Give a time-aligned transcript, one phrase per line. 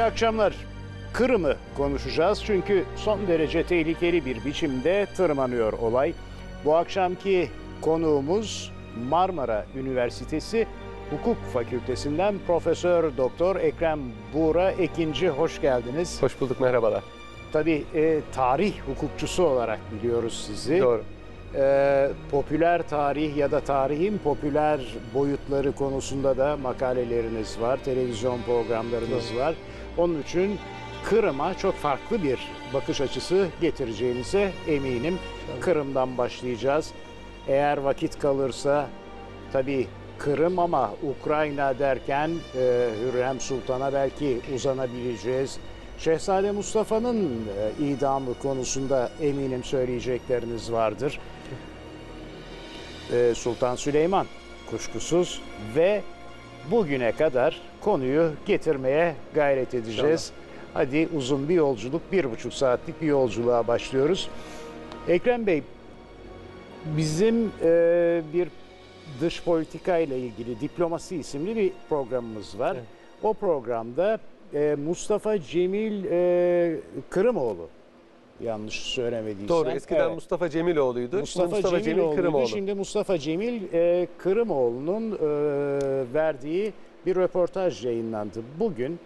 [0.00, 0.54] İyi akşamlar.
[1.12, 6.12] Kırım'ı konuşacağız çünkü son derece tehlikeli bir biçimde tırmanıyor olay.
[6.64, 7.50] Bu akşamki
[7.80, 8.72] konuğumuz
[9.08, 10.66] Marmara Üniversitesi
[11.10, 14.00] Hukuk Fakültesinden Profesör Doktor Ekrem
[14.34, 16.22] Buğra Ekinci hoş geldiniz.
[16.22, 17.02] Hoş bulduk, merhabalar.
[17.52, 20.80] Tabii e, tarih hukukçusu olarak biliyoruz sizi.
[20.80, 21.02] Doğru.
[21.54, 24.80] Ee, popüler tarih ya da tarihin popüler
[25.14, 29.54] boyutları konusunda da makaleleriniz var, televizyon programlarınız var.
[29.96, 30.58] Onun için
[31.04, 32.38] Kırım'a çok farklı bir
[32.74, 35.18] bakış açısı getireceğinize eminim.
[35.60, 36.90] Kırım'dan başlayacağız.
[37.48, 38.88] Eğer vakit kalırsa
[39.52, 39.86] tabii
[40.18, 45.58] Kırım ama Ukrayna derken e, Hürrem Sultan'a belki uzanabileceğiz.
[45.98, 47.48] Şehzade Mustafa'nın
[47.80, 51.20] e, idamı konusunda eminim söyleyecekleriniz vardır.
[53.12, 54.26] E, Sultan Süleyman
[54.70, 55.42] kuşkusuz
[55.76, 56.02] ve
[56.70, 60.32] bugüne kadar konuyu getirmeye gayret edeceğiz.
[60.74, 64.28] Hadi uzun bir yolculuk, bir buçuk saatlik bir yolculuğa başlıyoruz.
[65.08, 65.62] Ekrem Bey,
[66.96, 68.48] bizim e, bir
[69.20, 72.74] dış politika ile ilgili Diplomasi isimli bir programımız var.
[72.74, 72.84] Evet.
[73.22, 74.18] O programda
[74.54, 76.76] e, Mustafa Cemil e,
[77.10, 77.68] Kırımoğlu
[78.44, 79.48] yanlış söylemediysem.
[79.48, 80.14] Doğru, eskiden Evet.
[80.14, 81.18] Mustafa Cemiloğlu'ydu.
[81.18, 82.16] Mustafa, Mustafa Cemil Cemiloğlu'ydu.
[82.16, 82.48] Kırımoğlu.
[82.48, 85.18] Şimdi Mustafa Cemil e, Kırımoğlu'nun e,
[86.14, 86.72] verdiği
[87.06, 88.42] bir röportaj yayınlandı.
[88.60, 88.98] Bugün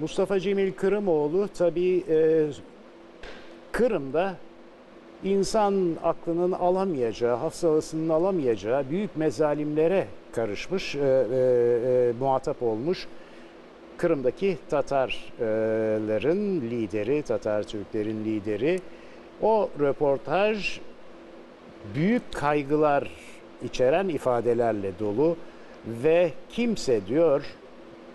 [0.00, 2.46] Mustafa Cemil Kırımoğlu tabii e,
[3.72, 4.34] Kırım'da
[5.24, 13.08] insan aklının alamayacağı, hafızasının alamayacağı büyük mezalimlere karışmış, e, e, e, muhatap olmuş.
[13.96, 18.80] Kırım'daki Tatarların lideri, Tatar Türklerin lideri.
[19.42, 20.80] O röportaj
[21.94, 23.10] büyük kaygılar
[23.64, 25.36] içeren ifadelerle dolu
[25.86, 27.44] ve kimse diyor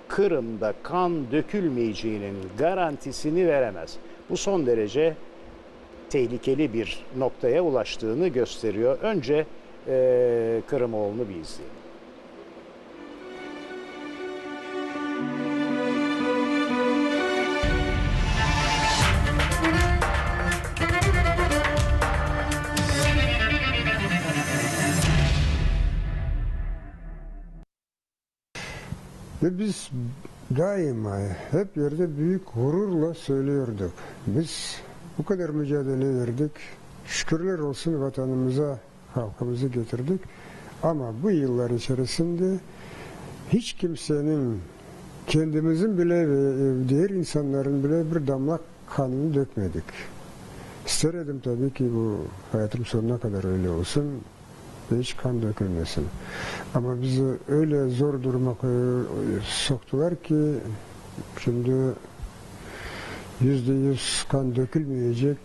[0.08, 3.98] Kırım'da kan dökülmeyeceğinin garantisini veremez.
[4.30, 5.16] Bu son derece
[6.10, 8.98] tehlikeli bir noktaya ulaştığını gösteriyor.
[9.02, 9.46] Önce
[9.88, 11.79] eee Kırımoğlu'nu bir izleyelim.
[29.44, 29.90] Ve biz
[30.58, 31.18] daima
[31.52, 33.92] hep yerde büyük gururla söylüyorduk.
[34.28, 34.76] Biz
[35.18, 36.52] bu kadar mücadele verdik.
[37.06, 38.80] Şükürler olsun vatanımıza,
[39.14, 40.22] halkımızı getirdik.
[40.84, 42.60] Ama bu yıllar içerisinde
[43.50, 44.62] hiç kimsenin
[45.28, 48.60] kendimizin bile ve diğer insanların bile bir damla
[48.96, 49.84] kanını dökmedik.
[50.86, 52.18] İsterdim tabii ki bu
[52.52, 54.06] hayatım sonuna kadar öyle olsun
[54.92, 56.06] ve hiç kan dökülmesin.
[56.76, 58.56] Ama bizi öyle zor duruma
[59.44, 60.54] soktular ki
[61.40, 61.72] şimdi
[63.42, 65.38] yüzde yüz kan dökülmeyecek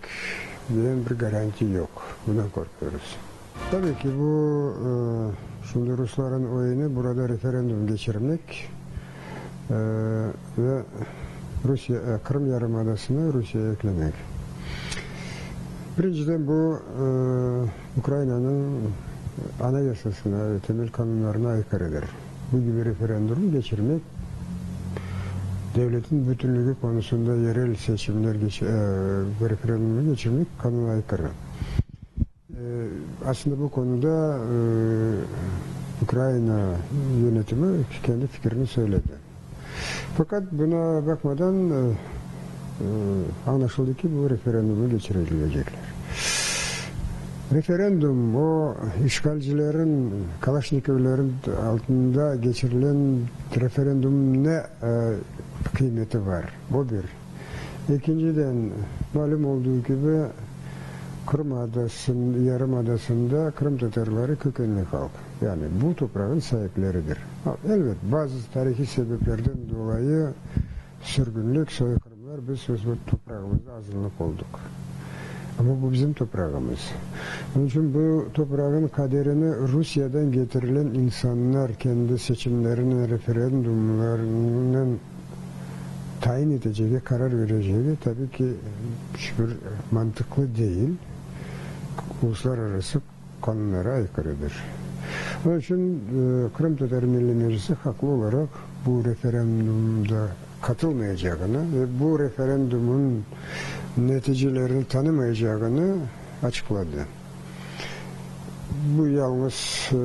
[0.75, 1.91] diyen bir garanti yok.
[2.27, 3.17] Bundan korkuyoruz.
[3.71, 4.91] Tabii ki bu e,
[5.73, 8.71] şimdi Rusların oyunu burada referandum geçirmek
[9.71, 9.75] e,
[10.59, 10.83] ve
[11.65, 14.15] Rusya, e, Kırım Yarımadası'nı Rusya'ya eklemek.
[15.99, 17.05] Birinciden bu e,
[18.01, 18.73] Ukrayna'nın
[19.63, 22.05] anayasasına ve temel kanunlarına aykırıdır.
[22.53, 24.03] Bu gibi referandum geçirmek
[25.77, 28.67] devletin bütünlüğü konusunda yerel seçimler geç, e,
[29.49, 31.29] referandumu geçirmek kanuna aykırı.
[32.51, 32.63] E,
[33.27, 34.57] aslında bu konuda e,
[36.03, 36.77] Ukrayna
[37.23, 39.25] yönetimi kendi fikrini söyledi.
[40.17, 42.87] Fakat buna bakmadan e, e,
[43.47, 45.94] anlaşıldı ki bu referandumu geçirilecekler.
[47.55, 48.75] Referandum o
[49.07, 51.33] işgalcilerin, Kalaşnikovların
[51.67, 53.21] altında geçirilen
[53.61, 55.15] referandum ne e,
[55.75, 56.45] kıymeti var?
[56.75, 57.05] O bir.
[57.95, 58.71] İkinciden
[59.15, 60.23] malum olduğu gibi
[61.27, 65.11] Kırım Adası'nın, Yarımadası'nda Kırım Tatarları kökenli halk.
[65.43, 67.19] Yani bu toprağın sahipleridir.
[67.69, 70.29] Elbet bazı tarihi sebeplerden dolayı
[71.03, 74.61] sürgünlük, soykırımlar biz bu toprağımızda azınlık olduk.
[75.59, 76.79] Ama bu bizim toprağımız.
[77.57, 84.99] Onun için bu toprağın kaderini Rusya'dan getirilen insanlar kendi seçimlerinin, referandumlarının
[86.21, 88.45] tayin edeceği, karar vereceği tabii ki
[89.17, 89.57] hiçbir
[89.91, 90.91] mantıklı değil.
[92.23, 93.01] Uluslararası
[93.43, 94.53] kanunlara aykırıdır.
[95.47, 98.49] Onun için e, Kırım Tatar Milli Meclisi haklı olarak
[98.87, 100.29] bu referandumda
[100.63, 103.25] katılmayacağını ve bu referandumun
[103.97, 105.97] neticelerini tanımayacağını
[106.43, 107.07] açıkladı.
[108.99, 109.97] Bu yalnız e,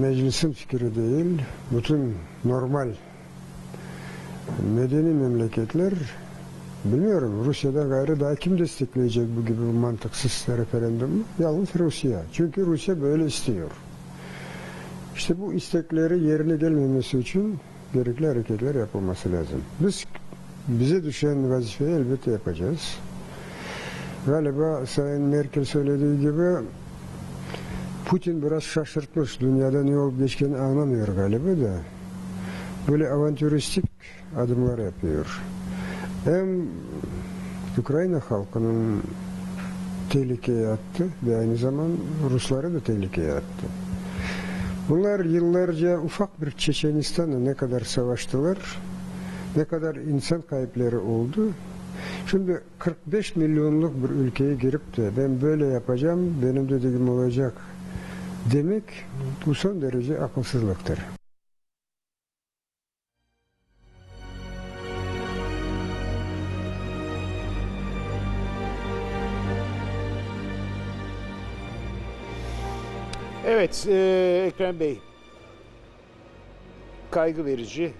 [0.00, 2.88] meclisin fikri değil, bütün normal
[4.76, 5.92] medeni memleketler
[6.84, 11.22] bilmiyorum Rusya'da gayrı daha kim destekleyecek bu gibi mantıksız referandumu?
[11.38, 12.22] Yalnız Rusya.
[12.32, 13.70] Çünkü Rusya böyle istiyor.
[15.16, 17.58] İşte bu istekleri yerine gelmemesi için
[17.94, 19.62] gerekli hareketler yapılması lazım.
[19.80, 20.04] Biz
[20.68, 22.98] bize düşen vazifeyi elbette yapacağız.
[24.26, 26.66] Galiba Sayın Merkel söylediği gibi
[28.04, 29.40] Putin biraz şaşırtmış.
[29.40, 31.72] Dünyada ne olup geçtiğini anlamıyor galiba da.
[32.88, 33.84] Böyle avantüristik
[34.38, 35.40] adımlar yapıyor.
[36.24, 36.66] Hem
[37.78, 39.02] Ukrayna halkının
[40.10, 41.88] tehlikeye attı ve aynı zaman
[42.30, 43.66] Rusları da tehlikeye attı.
[44.88, 48.58] Bunlar yıllarca ufak bir Çeçenistan'la ne kadar savaştılar,
[49.56, 51.50] ne kadar insan kayıpları oldu.
[52.34, 57.52] Şimdi 45 milyonluk bir ülkeye girip de ben böyle yapacağım, benim dediğim olacak
[58.52, 58.84] demek
[59.46, 60.98] bu son derece akılsızlıktır.
[73.46, 74.98] Evet e, Ekrem Bey.
[77.10, 77.92] Kaygı verici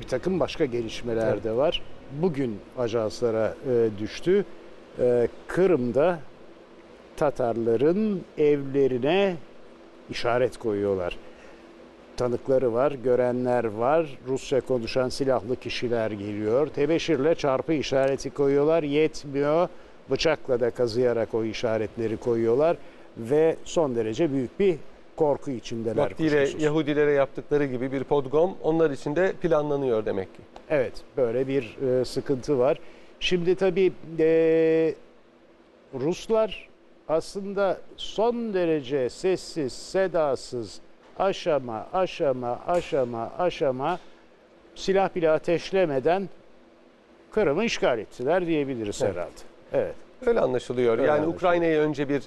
[0.00, 1.82] bir takım başka gelişmeler de var.
[2.12, 4.44] Bugün ajanslara e, düştü.
[4.98, 6.18] E, Kırım'da
[7.16, 9.36] Tatarların evlerine
[10.10, 11.18] işaret koyuyorlar.
[12.16, 14.18] Tanıkları var, görenler var.
[14.28, 16.66] Rusça konuşan silahlı kişiler geliyor.
[16.66, 18.82] Tebeşirle çarpı işareti koyuyorlar.
[18.82, 19.68] Yetmiyor.
[20.10, 22.76] Bıçakla da kazıyarak o işaretleri koyuyorlar.
[23.18, 24.76] Ve son derece büyük bir
[25.20, 25.96] korku içindeler.
[25.96, 26.62] Vaktiyle kuşkusuz.
[26.62, 30.40] Yahudilere yaptıkları gibi bir podgom onlar için de planlanıyor demek ki.
[30.70, 32.78] Evet, böyle bir e, sıkıntı var.
[33.20, 34.94] Şimdi tabii e,
[35.94, 36.68] Ruslar
[37.08, 40.80] aslında son derece sessiz, sedasız,
[41.18, 43.98] aşama, aşama, aşama, aşama
[44.74, 46.28] silah bile ateşlemeden
[47.32, 49.14] Kırım'ı işgal ettiler diyebiliriz Evet.
[49.14, 49.40] herhalde.
[49.72, 49.94] Evet.
[50.26, 50.98] Öyle anlaşılıyor.
[50.98, 51.26] Öyle yani.
[51.26, 52.22] Ukrayna'yı önce bir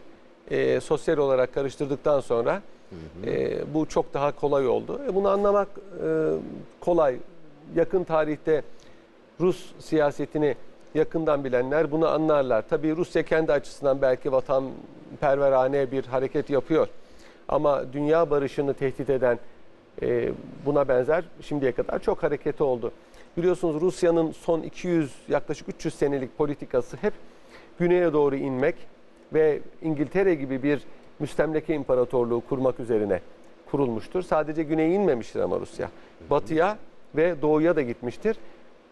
[0.51, 2.61] e, sosyal olarak karıştırdıktan sonra
[3.25, 5.01] e, bu çok daha kolay oldu.
[5.07, 5.67] E, bunu anlamak
[6.05, 6.29] e,
[6.79, 7.17] kolay.
[7.75, 8.63] Yakın tarihte
[9.41, 10.55] Rus siyasetini
[10.95, 12.63] yakından bilenler bunu anlarlar.
[12.69, 16.87] Tabii Rusya kendi açısından belki vatanperverane bir hareket yapıyor.
[17.47, 19.39] Ama dünya barışını tehdit eden
[20.01, 20.31] e,
[20.65, 22.91] buna benzer şimdiye kadar çok hareketi oldu.
[23.37, 27.13] Biliyorsunuz Rusya'nın son 200 yaklaşık 300 senelik politikası hep
[27.79, 28.75] güneye doğru inmek
[29.33, 30.81] ve İngiltere gibi bir
[31.19, 33.21] müstemleke imparatorluğu kurmak üzerine
[33.71, 34.21] kurulmuştur.
[34.21, 35.89] Sadece güneye inmemiştir ama Rusya.
[36.29, 36.77] Batıya
[37.15, 38.37] ve doğuya da gitmiştir.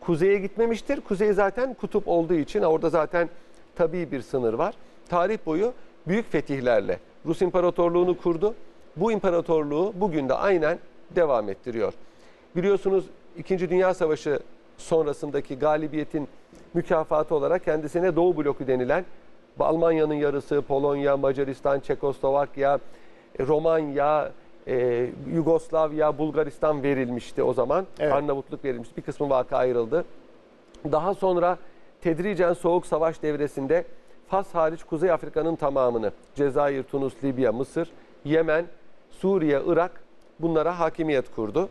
[0.02, 1.02] Kuzeye gitmemiştir.
[1.02, 3.30] Kuzey zaten kutup olduğu için orada zaten
[3.76, 4.76] tabii bir sınır var.
[5.10, 5.74] Tarih boyu
[6.08, 8.56] büyük fetihlerle Rus İmparatorluğunu kurdu.
[8.96, 10.80] Bu imparatorluğu bugün de aynen
[11.16, 11.94] devam ettiriyor.
[12.56, 13.06] Biliyorsunuz
[13.38, 14.40] İkinci Dünya Savaşı
[14.78, 16.28] sonrasındaki galibiyetin
[16.74, 19.06] mükafatı olarak kendisine Doğu bloku denilen
[19.60, 22.80] Almanya'nın yarısı, Polonya, Macaristan, Çekoslovakya,
[23.40, 24.32] e, Romanya,
[24.68, 27.88] e, Yugoslavya, Bulgaristan verilmişti o zaman.
[28.00, 28.14] Evet.
[28.14, 28.98] Arnavutluk verilmişti.
[28.98, 30.06] Bir kısmı vaka ayrıldı.
[30.92, 31.58] Daha sonra
[32.02, 33.86] tedricen Soğuk Savaş devresinde
[34.28, 37.92] Fas hariç Kuzey Afrika'nın tamamını Cezayir, Tunus, Libya, Mısır,
[38.26, 38.66] Yemen,
[39.10, 40.04] Suriye, Irak
[40.40, 41.70] bunlara hakimiyet kurdu.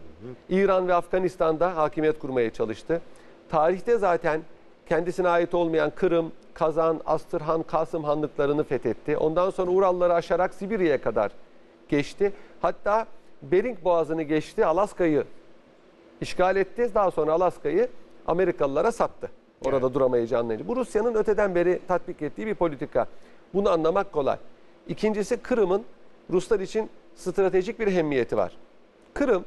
[0.49, 3.01] İran ve Afganistan'da hakimiyet kurmaya çalıştı.
[3.49, 4.41] Tarihte zaten
[4.91, 9.17] kendisine ait olmayan Kırım, Kazan, Astırhan, Kasım hanlıklarını fethetti.
[9.17, 11.31] Ondan sonra Uralları aşarak Sibirya'ya kadar
[11.89, 12.33] geçti.
[12.63, 13.07] Hatta
[13.43, 15.25] Bering Boğazı'nı geçti, Alaska'yı
[16.21, 16.91] işgal etti.
[16.95, 17.89] Daha sonra Alaska'yı
[18.27, 19.31] Amerikalılara sattı.
[19.65, 20.69] Orada duramayacağını anlayınca.
[20.69, 23.07] Bu Rusya'nın öteden beri tatbik ettiği bir politika.
[23.55, 24.37] Bunu anlamak kolay.
[24.89, 25.85] İkincisi Kırım'ın
[26.31, 28.53] Ruslar için stratejik bir hemmiyeti var.
[29.15, 29.45] Kırım,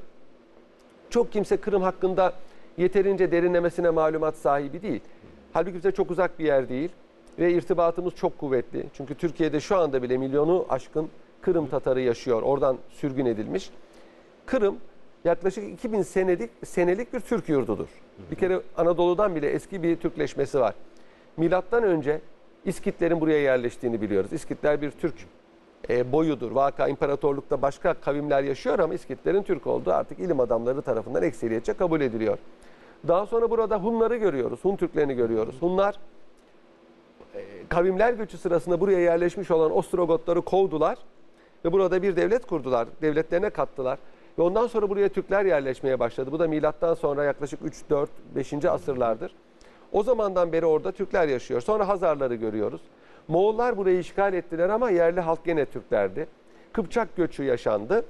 [1.10, 2.34] çok kimse Kırım hakkında
[2.78, 5.02] yeterince derinlemesine malumat sahibi değil.
[5.54, 6.90] Halbuki bize çok uzak bir yer değil
[7.40, 8.86] ve irtibatımız çok kuvvetli.
[8.94, 11.10] Çünkü Türkiye'de şu anda bile milyonu aşkın
[11.42, 12.42] Kırım Tatarı yaşıyor.
[12.42, 13.70] Oradan sürgün edilmiş.
[14.46, 14.78] Kırım
[15.26, 17.88] yaklaşık 2000 senelik senelik bir Türk yurdudur.
[18.32, 20.74] Bir kere Anadolu'dan bile eski bir Türkleşmesi var.
[21.38, 22.22] Milattan önce
[22.66, 24.34] İskitlerin buraya yerleştiğini biliyoruz.
[24.34, 25.16] İskitler bir Türk
[25.90, 26.52] e, boyudur.
[26.52, 32.02] Vaka imparatorlukta başka kavimler yaşıyor ama İskitlerin Türk olduğu artık ilim adamları tarafından ekseriyetçe kabul
[32.02, 32.38] ediliyor.
[33.08, 34.60] Daha sonra burada Hunları görüyoruz.
[34.64, 35.56] Hun Türklerini görüyoruz.
[35.60, 35.96] Hunlar
[37.36, 40.98] e, kavimler göçü sırasında buraya yerleşmiş olan Ostrogotları kovdular
[41.66, 42.88] ve burada bir devlet kurdular.
[43.02, 44.00] Devletlerine kattılar.
[44.38, 46.32] Ve ondan sonra buraya Türkler yerleşmeye başladı.
[46.32, 48.66] Bu da milattan sonra yaklaşık 3, 4, 5.
[48.66, 49.36] asırlardır.
[49.92, 51.62] O zamandan beri orada Türkler yaşıyor.
[51.62, 52.82] Sonra Hazarları görüyoruz.
[53.28, 56.28] Moğollar burayı işgal ettiler ama yerli halk gene Türklerdi.
[56.74, 58.06] Kıpçak göçü yaşandı.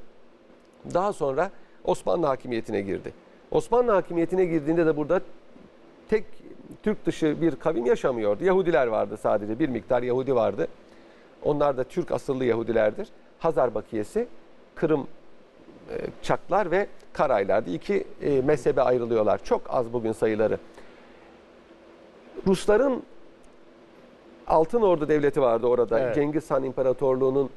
[0.93, 1.51] Daha sonra
[1.83, 3.13] Osmanlı hakimiyetine girdi.
[3.53, 5.21] Osmanlı hakimiyetine girdiğinde de burada
[6.09, 6.25] tek
[6.83, 8.43] Türk dışı bir kavim yaşamıyordu.
[8.43, 9.59] Yahudiler vardı sadece.
[9.59, 10.67] Bir miktar Yahudi vardı.
[11.43, 13.07] Onlar da Türk asıllı Yahudilerdir.
[13.39, 14.27] Hazar Bakiyesi,
[14.75, 15.07] Kırım
[15.89, 17.69] e, Çaklar ve Karaylardı.
[17.69, 19.43] İki e, mezhebe ayrılıyorlar.
[19.43, 20.57] Çok az bugün sayıları.
[22.47, 23.03] Rusların
[24.47, 25.99] Altın Ordu Devleti vardı orada.
[25.99, 26.15] Evet.
[26.15, 27.49] Cengiz Han İmparatorluğu'nun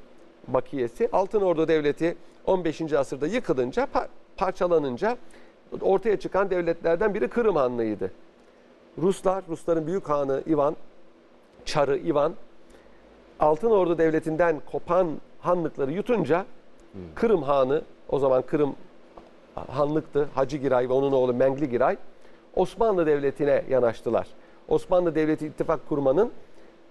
[0.48, 1.08] bakiyesi.
[1.12, 2.92] Altın Ordu Devleti 15.
[2.92, 5.16] asırda yıkılınca, pa- parçalanınca
[5.80, 8.12] ortaya çıkan devletlerden biri Kırım Hanlığı'ydı.
[8.98, 10.76] Ruslar, Rusların büyük hanı Ivan,
[11.64, 12.34] Çarı Ivan,
[13.40, 15.08] Altın Ordu Devleti'nden kopan
[15.40, 16.46] hanlıkları yutunca
[17.14, 18.76] Kırım Hanı, o zaman Kırım
[19.54, 20.28] hanlıktı.
[20.34, 21.96] Hacı Giray ve onun oğlu Mengli Giray
[22.54, 24.28] Osmanlı Devleti'ne yanaştılar.
[24.68, 26.32] Osmanlı Devleti ittifak kurmanın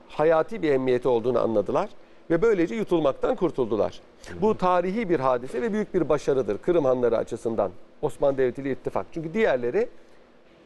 [0.10, 1.90] hayati bir emniyeti olduğunu anladılar
[2.30, 4.02] ve böylece yutulmaktan kurtuldular.
[4.42, 9.06] Bu tarihi bir hadise ve büyük bir başarıdır Kırım Hanları açısından Osmanlı Devleti ile ittifak.
[9.12, 9.90] Çünkü diğerleri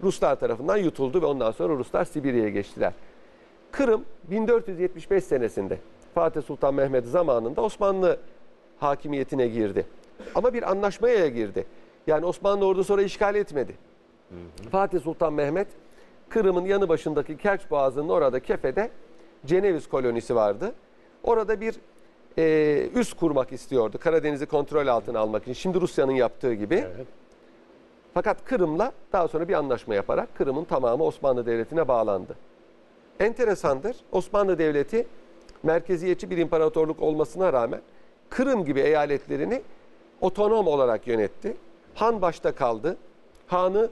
[0.03, 2.93] Ruslar tarafından yutuldu ve ondan sonra Ruslar Sibirya'ya geçtiler.
[3.71, 5.77] Kırım 1475 senesinde
[6.15, 8.19] Fatih Sultan Mehmet zamanında Osmanlı
[8.79, 9.85] hakimiyetine girdi.
[10.35, 11.65] Ama bir anlaşmaya girdi.
[12.07, 13.75] Yani Osmanlı ordusu orayı işgal etmedi.
[14.71, 15.67] Fatih Sultan Mehmet
[16.29, 18.91] Kırım'ın yanı başındaki Kerç Boğazı'nın orada Kefe'de
[19.45, 20.73] Ceneviz kolonisi vardı.
[21.23, 21.75] Orada bir
[22.37, 23.97] e, üs kurmak istiyordu.
[23.99, 25.53] Karadeniz'i kontrol altına almak için.
[25.53, 26.75] Şimdi Rusya'nın yaptığı gibi.
[26.75, 27.07] Evet.
[28.13, 32.35] Fakat Kırım'la daha sonra bir anlaşma yaparak Kırım'ın tamamı Osmanlı Devleti'ne bağlandı.
[33.19, 33.95] Enteresandır.
[34.11, 35.07] Osmanlı Devleti
[35.63, 37.81] merkeziyetçi bir imparatorluk olmasına rağmen
[38.29, 39.61] Kırım gibi eyaletlerini
[40.21, 41.57] otonom olarak yönetti.
[41.95, 42.97] Han başta kaldı.
[43.47, 43.89] Hanı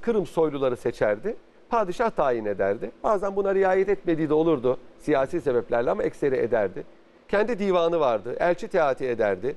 [0.00, 1.36] Kırım soyluları seçerdi.
[1.74, 2.90] Padişah tayin ederdi.
[3.04, 6.84] Bazen buna riayet etmediği de olurdu siyasi sebeplerle ama ekseri ederdi.
[7.28, 8.36] Kendi divanı vardı.
[8.40, 9.56] Elçi teati ederdi.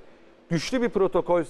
[0.50, 1.44] Güçlü bir protokol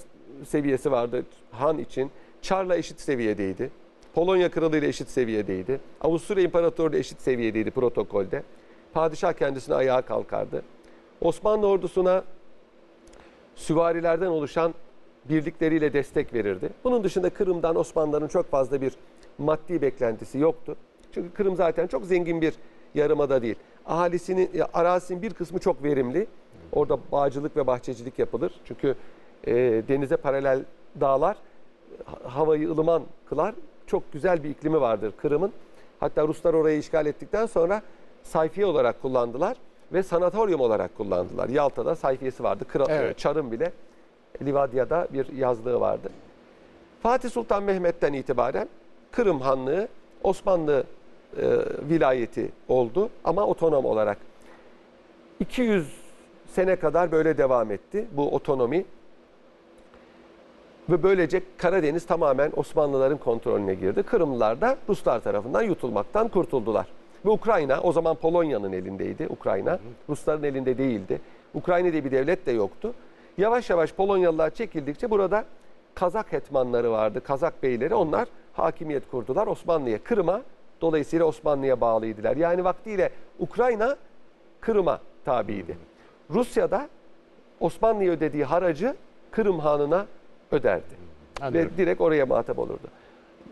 [0.44, 2.10] seviyesi vardı Han için.
[2.42, 3.70] Çar'la eşit seviyedeydi.
[4.14, 5.80] Polonya kralı ile eşit seviyedeydi.
[6.00, 8.42] Avusturya İmparatorluğu ile eşit seviyedeydi protokolde.
[8.92, 10.62] Padişah kendisine ayağa kalkardı.
[11.20, 12.24] Osmanlı ordusuna
[13.54, 14.74] süvarilerden oluşan
[15.24, 16.70] birlikleriyle destek verirdi.
[16.84, 18.92] Bunun dışında Kırım'dan Osmanlıların çok fazla bir
[19.38, 20.76] maddi beklentisi yoktu.
[21.12, 22.54] Çünkü Kırım zaten çok zengin bir
[22.94, 23.56] yarımada değil.
[23.86, 26.26] Ahalisinin, ya, arazisinin bir kısmı çok verimli.
[26.72, 28.60] Orada bağcılık ve bahçecilik yapılır.
[28.64, 28.94] Çünkü
[29.46, 29.54] e,
[29.88, 30.64] denize paralel
[31.00, 31.36] dağlar
[32.04, 33.54] ha- havayı ılıman kılar.
[33.86, 35.52] Çok güzel bir iklimi vardır Kırım'ın.
[36.00, 37.82] Hatta Ruslar orayı işgal ettikten sonra
[38.22, 39.56] sayfiye olarak kullandılar
[39.92, 41.48] ve sanatoryum olarak kullandılar.
[41.48, 42.64] Yalta'da sayfiyesi vardı.
[42.68, 43.18] Kıra, Evet.
[43.18, 43.72] Çar'ın bile
[44.42, 46.10] Livadya'da bir yazlığı vardı.
[47.02, 48.68] Fatih Sultan Mehmet'ten itibaren
[49.10, 49.88] Kırım Hanlığı
[50.22, 50.84] Osmanlı
[51.36, 51.46] e,
[51.90, 54.18] vilayeti oldu ama otonom olarak.
[55.40, 55.86] 200
[56.46, 58.84] sene kadar böyle devam etti bu otonomi.
[60.90, 64.02] Ve böylece Karadeniz tamamen Osmanlıların kontrolüne girdi.
[64.02, 66.86] Kırımlılar da Ruslar tarafından yutulmaktan kurtuldular.
[67.24, 69.26] Ve Ukrayna o zaman Polonya'nın elindeydi.
[69.30, 71.20] Ukrayna Rusların elinde değildi.
[71.54, 72.94] Ukrayna diye bir devlet de yoktu.
[73.38, 75.44] Yavaş yavaş Polonyalılar çekildikçe burada
[75.94, 77.20] Kazak hetmanları vardı.
[77.20, 80.04] Kazak beyleri onlar hakimiyet kurdular Osmanlı'ya.
[80.04, 80.42] Kırım'a
[80.80, 82.36] dolayısıyla Osmanlı'ya bağlıydılar.
[82.36, 83.96] Yani vaktiyle Ukrayna
[84.60, 85.78] Kırım'a tabiydi.
[86.30, 86.88] Rusya'da
[87.60, 88.96] Osmanlı'ya ödediği haracı
[89.30, 90.06] Kırım Hanı'na
[90.50, 90.94] öderdi.
[91.40, 91.72] Anlıyorum.
[91.72, 92.88] Ve direkt oraya muhatap olurdu.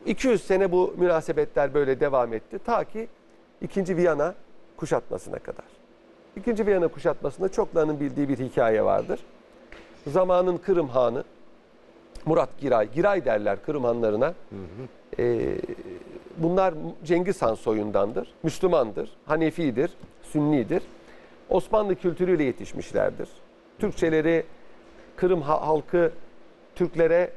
[0.07, 2.59] 200 sene bu münasebetler böyle devam etti.
[2.59, 3.09] Ta ki
[3.63, 3.97] 2.
[3.97, 4.35] Viyana
[4.77, 5.65] kuşatmasına kadar.
[6.37, 6.67] 2.
[6.67, 9.21] Viyana kuşatmasında çoklarının bildiği bir hikaye vardır.
[10.07, 11.25] Zamanın Kırım Hanı
[12.27, 14.35] Murat Giray, Giray derler Kırım Hanlarına.
[15.19, 15.57] Ee,
[16.37, 19.91] bunlar Cengiz Han soyundandır, Müslümandır, Hanefidir,
[20.23, 20.83] Sünnidir.
[21.49, 23.29] Osmanlı kültürüyle yetişmişlerdir.
[23.79, 24.45] Türkçeleri
[25.17, 26.13] Kırım ha- halkı
[26.75, 27.31] Türklere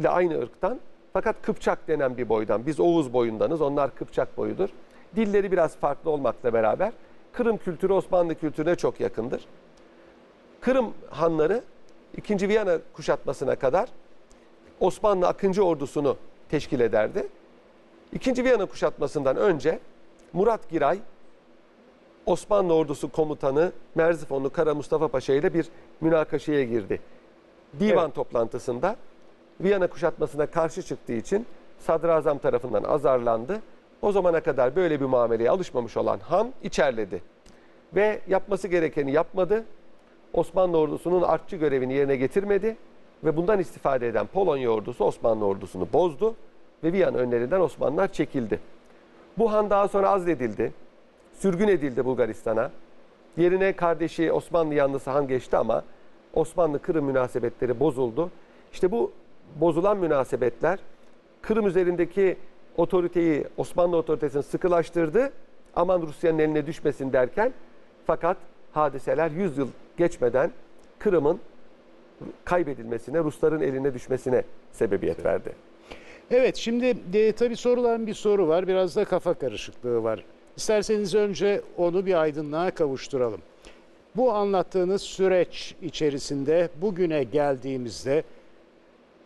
[0.00, 0.80] ile aynı ırktan
[1.12, 2.66] fakat Kıpçak denen bir boydan.
[2.66, 4.68] Biz Oğuz boyundanız, onlar Kıpçak boyudur.
[5.16, 6.92] Dilleri biraz farklı olmakla beraber
[7.32, 9.44] Kırım kültürü Osmanlı kültürüne çok yakındır.
[10.60, 11.62] Kırım hanları
[12.16, 12.48] 2.
[12.48, 13.88] Viyana kuşatmasına kadar
[14.80, 16.16] Osmanlı Akıncı ordusunu
[16.48, 17.26] teşkil ederdi.
[18.12, 18.44] 2.
[18.44, 19.78] Viyana kuşatmasından önce
[20.32, 20.98] Murat Giray
[22.26, 25.66] Osmanlı ordusu komutanı Merzifonlu Kara Mustafa Paşa ile bir
[26.00, 27.00] münakaşaya girdi.
[27.80, 28.14] Divan Evet.
[28.14, 28.96] toplantısında
[29.60, 31.46] Viyana kuşatmasına karşı çıktığı için
[31.78, 33.60] sadrazam tarafından azarlandı.
[34.02, 37.22] O zamana kadar böyle bir muameleye alışmamış olan Han içerledi.
[37.94, 39.64] Ve yapması gerekeni yapmadı.
[40.32, 42.76] Osmanlı ordusunun artçı görevini yerine getirmedi.
[43.24, 46.34] Ve bundan istifade eden Polonya ordusu Osmanlı ordusunu bozdu.
[46.84, 48.60] Ve Viyana önlerinden Osmanlılar çekildi.
[49.38, 50.72] Bu han daha sonra azledildi.
[51.32, 52.70] Sürgün edildi Bulgaristan'a.
[53.36, 55.84] Yerine kardeşi Osmanlı yanlısı han geçti ama
[56.34, 58.30] Osmanlı-Kırım münasebetleri bozuldu.
[58.72, 59.12] İşte bu
[59.56, 60.78] bozulan münasebetler
[61.42, 62.36] Kırım üzerindeki
[62.76, 65.32] otoriteyi, Osmanlı otoritesini sıkılaştırdı.
[65.76, 67.52] Aman Rusya'nın eline düşmesin derken
[68.06, 68.36] fakat
[68.72, 70.50] hadiseler 100 yıl geçmeden
[70.98, 71.40] Kırım'ın
[72.44, 75.52] kaybedilmesine, Rusların eline düşmesine sebebiyet verdi.
[76.30, 78.68] Evet şimdi e, tabii sorulan bir soru var.
[78.68, 80.24] Biraz da kafa karışıklığı var.
[80.56, 83.40] İsterseniz önce onu bir aydınlığa kavuşturalım.
[84.16, 88.24] Bu anlattığınız süreç içerisinde bugüne geldiğimizde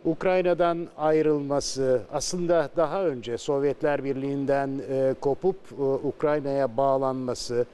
[0.05, 7.65] Ukrayna'dan ayrılması, aslında daha önce Sovyetler Birliği'nden e, kopup e, Ukrayna'ya bağlanması,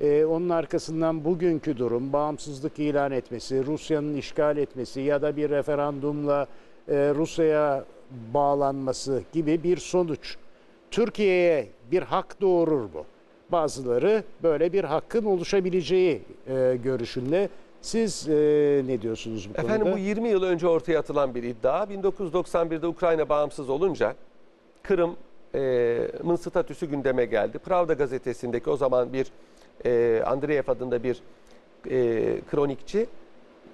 [0.00, 6.46] e, onun arkasından bugünkü durum, bağımsızlık ilan etmesi, Rusya'nın işgal etmesi ya da bir referandumla
[6.88, 7.84] e, Rusya'ya
[8.34, 10.36] bağlanması gibi bir sonuç.
[10.90, 13.04] Türkiye'ye bir hak doğurur bu.
[13.52, 17.48] Bazıları böyle bir hakkın oluşabileceği e, görüşünde.
[17.80, 18.32] Siz e,
[18.86, 19.74] ne diyorsunuz bu konuda?
[19.74, 21.84] Efendim bu 20 yıl önce ortaya atılan bir iddia.
[21.84, 24.14] 1991'de Ukrayna bağımsız olunca
[24.82, 27.58] Kırım'ın statüsü gündeme geldi.
[27.58, 29.26] Pravda gazetesindeki o zaman bir
[29.86, 31.22] e, Andreev adında bir
[31.90, 33.06] e, kronikçi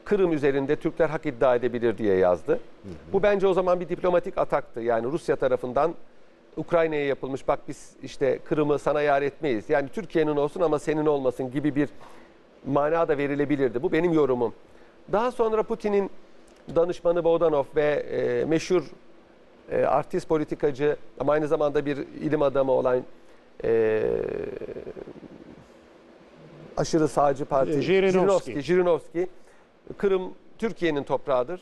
[0.05, 2.61] Kırım üzerinde Türkler hak iddia edebilir diye yazdı.
[3.13, 4.81] Bu bence o zaman bir diplomatik ataktı.
[4.81, 5.95] Yani Rusya tarafından
[6.57, 9.71] Ukrayna'ya yapılmış bak biz işte Kırım'ı sana yar etmeyiz.
[9.71, 11.89] Yani Türkiye'nin olsun ama senin olmasın gibi bir
[12.67, 13.83] mana da verilebilirdi.
[13.83, 14.55] Bu benim yorumum.
[15.13, 16.11] Daha sonra Putin'in
[16.77, 18.83] danışmanı Bodanov ve e, meşhur
[19.71, 23.03] e, artist politikacı ama aynı zamanda bir ilim adamı olan
[23.65, 24.03] e,
[26.77, 28.63] aşırı sağcı parti E, Jirinovski.
[28.63, 29.29] Jirinovski,
[29.97, 31.61] Kırım Türkiye'nin toprağıdır.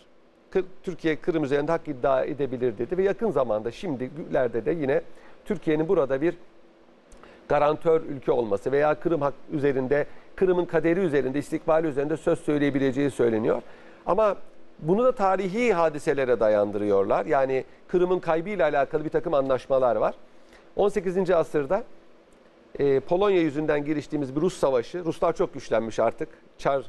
[0.82, 5.02] Türkiye Kırım üzerinde hak iddia edebilir dedi ve yakın zamanda şimdilerde de yine
[5.44, 6.34] Türkiye'nin burada bir
[7.48, 13.62] garantör ülke olması veya Kırım hak üzerinde, Kırım'ın kaderi üzerinde, istikbali üzerinde söz söyleyebileceği söyleniyor.
[14.06, 14.36] Ama
[14.78, 17.26] bunu da tarihi hadiselere dayandırıyorlar.
[17.26, 20.14] Yani Kırım'ın kaybıyla alakalı bir takım anlaşmalar var.
[20.76, 21.30] 18.
[21.30, 21.84] asırda
[22.78, 26.28] e, Polonya yüzünden giriştiğimiz bir Rus savaşı, Ruslar çok güçlenmiş artık.
[26.58, 26.84] Çar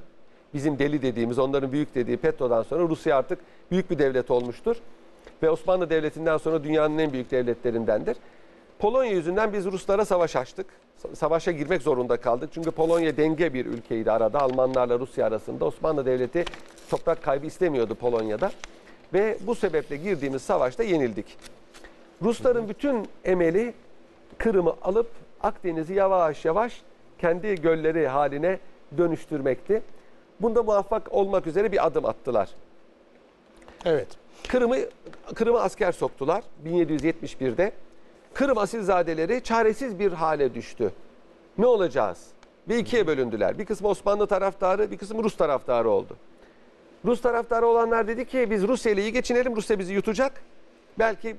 [0.54, 3.40] bizim deli dediğimiz, onların büyük dediği Petro'dan sonra Rusya artık
[3.72, 4.76] büyük bir devlet olmuştur.
[5.44, 8.18] Ve Osmanlı Devleti'nden sonra dünyanın en büyük devletlerindendir.
[8.80, 10.66] Polonya yüzünden biz Ruslara savaş açtık.
[11.04, 12.50] Sa- Savaşa girmek zorunda kaldık.
[12.54, 14.42] Çünkü Polonya denge bir ülkeydi arada.
[14.42, 15.66] Almanlarla Rusya arasında.
[15.66, 16.46] Osmanlı Devleti
[16.90, 18.52] toprak kaybı istemiyordu Polonya'da.
[19.14, 21.38] Ve bu sebeple girdiğimiz savaşta yenildik.
[22.22, 23.74] Rusların bütün emeli
[24.38, 25.08] Kırım'ı alıp
[25.44, 26.82] Akdeniz'i yavaş yavaş
[27.18, 28.60] kendi gölleri haline
[28.98, 29.82] dönüştürmekti.
[30.40, 32.50] Bunda muvaffak olmak üzere bir adım attılar.
[33.86, 34.08] Evet.
[34.48, 34.78] Kırım'ı
[35.36, 37.72] Kırım'a asker soktular 1771'de.
[38.34, 40.92] Kırım asilzadeleri çaresiz bir hale düştü.
[41.58, 42.28] Ne olacağız?
[42.70, 43.58] Ve ikiye bölündüler.
[43.58, 46.18] Bir kısmı Osmanlı taraftarı, bir kısmı Rus taraftarı oldu.
[47.06, 50.42] Rus taraftarı olanlar dedi ki biz Rusya ile iyi geçinelim, Rusya bizi yutacak.
[51.00, 51.36] Belki e,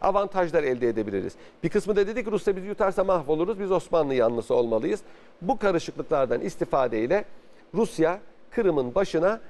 [0.00, 1.32] avantajlar elde edebiliriz.
[1.62, 5.00] Bir kısmı da dedi ki Rusya bizi yutarsa mahvoluruz, biz Osmanlı yanlısı olmalıyız.
[5.42, 7.24] Bu karışıklıklardan istifadeyle
[7.74, 9.40] Rusya Kırım'ın başına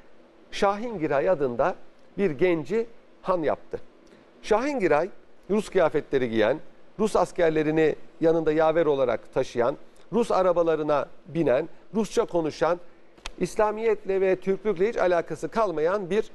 [0.51, 1.75] Şahingiray adında
[2.19, 2.87] bir genci
[3.23, 3.81] han yaptı.
[4.43, 5.09] Şahingiray
[5.51, 6.61] Rus kıyafetleri giyen,
[6.99, 9.77] Rus askerlerini yanında yaver olarak taşıyan,
[10.13, 12.81] Rus arabalarına binen, Rusça konuşan,
[13.39, 16.31] İslamiyetle ve Türklükle hiç alakası kalmayan bir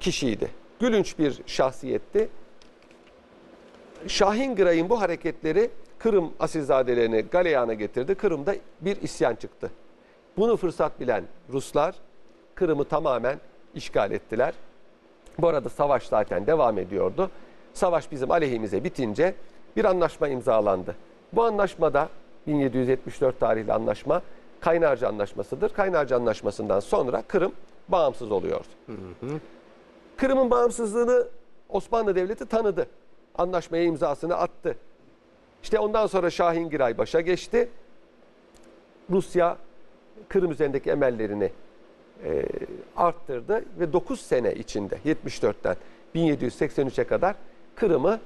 [0.00, 0.50] kişiydi.
[0.80, 2.28] Gülünç bir şahsiyetti.
[4.06, 8.14] Şahin Giray'ın bu hareketleri Kırım asilzadelerini galeyana getirdi.
[8.14, 9.70] Kırım'da bir isyan çıktı.
[10.36, 11.94] Bunu fırsat bilen Ruslar
[12.54, 13.38] Kırım'ı tamamen
[13.74, 14.54] işgal ettiler.
[15.38, 17.30] Bu arada savaş zaten devam ediyordu.
[17.74, 19.34] Savaş bizim aleyhimize bitince
[19.76, 20.96] bir anlaşma imzalandı.
[21.32, 22.08] Bu anlaşmada
[22.46, 24.22] 1774 tarihli anlaşma
[24.60, 25.72] Kaynarca Anlaşması'dır.
[25.72, 27.52] Kaynarca Anlaşması'ndan sonra Kırım
[27.88, 28.66] bağımsız oluyordu.
[30.16, 31.26] Kırım'ın bağımsızlığını
[31.68, 32.86] Osmanlı Devleti tanıdı.
[33.38, 34.76] Anlaşmaya imzasını attı.
[35.62, 37.68] İşte ondan sonra Şahin Giray başa geçti.
[39.10, 39.56] Rusya
[40.28, 41.50] Kırım üzerindeki emellerini
[42.24, 42.44] e,
[42.96, 45.76] arttırdı ve 9 sene içinde 74'ten
[46.14, 47.36] 1783'e kadar
[47.74, 48.20] Kırım'ı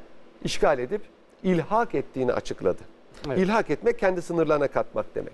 [0.45, 1.01] işgal edip
[1.43, 2.83] ilhak ettiğini açıkladı.
[3.27, 3.39] Evet.
[3.39, 5.33] İlhak etmek kendi sınırlarına katmak demek.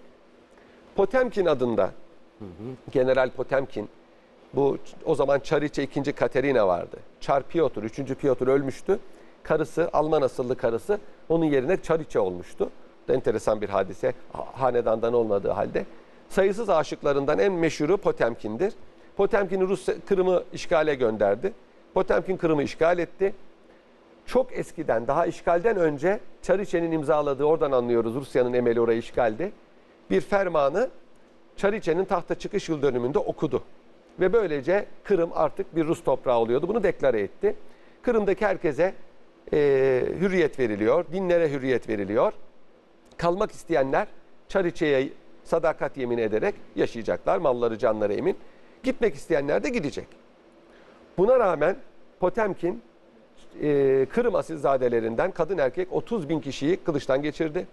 [0.96, 1.92] Potemkin adında
[2.90, 3.88] General Potemkin
[4.54, 6.12] bu o zaman Çariçe 2.
[6.12, 6.96] Katerina vardı.
[7.20, 7.96] Çar Piotr 3.
[8.14, 8.98] Piotr ölmüştü.
[9.42, 10.98] Karısı Alman asıllı karısı
[11.28, 12.70] onun yerine Çariçe olmuştu.
[13.08, 15.86] Enteresan bir hadise ha- hanedandan olmadığı halde.
[16.28, 18.72] Sayısız aşıklarından en meşhuru Potemkin'dir.
[19.16, 21.52] Potemkin Rus Kırım'ı işgale gönderdi.
[21.94, 23.34] Potemkin Kırım'ı işgal etti.
[24.26, 29.52] Çok eskiden daha işgalden önce Çariçe'nin imzaladığı oradan anlıyoruz Rusya'nın emeli orayı işgaldi.
[30.10, 30.88] Bir fermanı
[31.56, 33.62] Çariçe'nin tahta çıkış yıl dönümünde okudu.
[34.20, 36.68] Ve böylece Kırım artık bir Rus toprağı oluyordu.
[36.68, 37.56] Bunu deklare etti.
[38.02, 38.94] Kırım'daki herkese
[39.52, 39.58] e,
[40.20, 42.32] hürriyet veriliyor, dinlere hürriyet veriliyor.
[43.16, 44.08] Kalmak isteyenler
[44.48, 45.08] Çariçe'ye
[45.44, 48.36] sadakat yemin ederek yaşayacaklar, malları canları emin.
[48.82, 50.06] Gitmek isteyenler de gidecek.
[51.18, 51.76] Buna rağmen
[52.20, 52.82] Potemkin
[53.62, 57.66] e, Kırım asilzadelerinden kadın erkek 30 bin kişiyi kılıçtan geçirdi.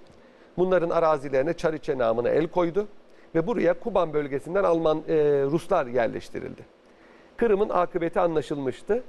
[0.57, 2.87] Bunların arazilerine Çariçe namına el koydu
[3.35, 6.61] ve buraya Kuban bölgesinden Alman e, Ruslar yerleştirildi.
[7.37, 9.03] Kırım'ın akıbeti anlaşılmıştı.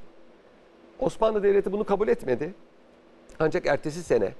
[1.00, 2.54] Osmanlı Devleti bunu kabul etmedi.
[3.38, 4.32] Ancak ertesi sene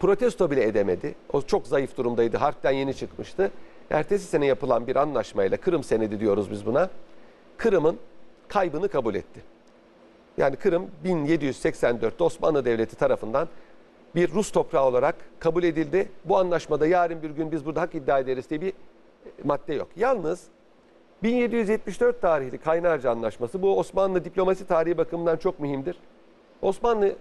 [0.00, 1.14] protesto bile edemedi.
[1.32, 2.36] O çok zayıf durumdaydı.
[2.36, 3.50] Harpten yeni çıkmıştı.
[3.90, 6.90] Ertesi sene yapılan bir anlaşmayla Kırım senedi diyoruz biz buna.
[7.56, 7.98] Kırım'ın
[8.48, 9.40] kaybını kabul etti.
[10.36, 13.48] Yani Kırım 1784'te Osmanlı Devleti tarafından
[14.14, 16.08] bir Rus toprağı olarak kabul edildi.
[16.24, 18.72] Bu anlaşmada yarın bir gün biz burada hak iddia ederiz diye bir
[19.44, 19.88] madde yok.
[19.96, 20.44] Yalnız
[21.22, 25.96] 1774 tarihli Kaynarca Anlaşması bu Osmanlı diplomasi tarihi bakımından çok mühimdir.
[26.62, 27.16] Osmanlı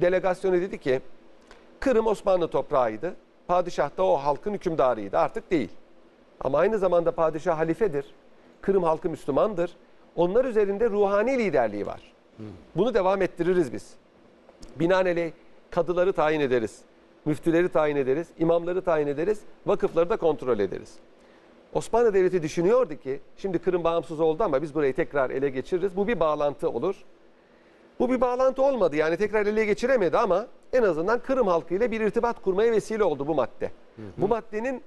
[0.00, 1.00] delegasyonu dedi ki
[1.80, 3.14] Kırım Osmanlı toprağıydı.
[3.48, 5.18] Padişah da o halkın hükümdarıydı.
[5.18, 5.70] Artık değil.
[6.40, 8.06] Ama aynı zamanda padişah halifedir.
[8.60, 9.70] Kırım halkı Müslümandır.
[10.16, 12.12] Onlar üzerinde ruhani liderliği var.
[12.76, 13.94] Bunu devam ettiririz biz.
[14.76, 15.32] Binaenaleyh
[15.70, 16.80] kadıları tayin ederiz.
[17.24, 18.28] Müftüleri tayin ederiz.
[18.38, 19.40] imamları tayin ederiz.
[19.66, 20.94] Vakıfları da kontrol ederiz.
[21.76, 25.96] Osmanlı Devleti düşünüyordu ki şimdi Kırım bağımsız oldu ama biz burayı tekrar ele geçiririz.
[25.96, 27.04] Bu bir bağlantı olur.
[27.98, 32.42] Bu bir bağlantı olmadı yani tekrar ele geçiremedi ama en azından Kırım halkıyla bir irtibat
[32.42, 33.70] kurmaya vesile oldu bu madde.
[34.16, 34.82] Bu maddenin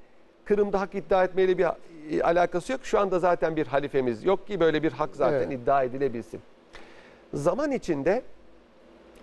[0.45, 1.65] Kırım'da hak iddia etmeyle bir
[2.11, 2.81] e, alakası yok.
[2.83, 5.51] Şu anda zaten bir halifemiz yok ki böyle bir hak zaten Evet.
[5.51, 6.41] iddia edilebilsin.
[7.33, 8.21] Zaman içinde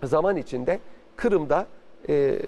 [0.05, 0.81] zaman içinde
[1.17, 1.67] Kırım'da
[2.09, 2.39] e,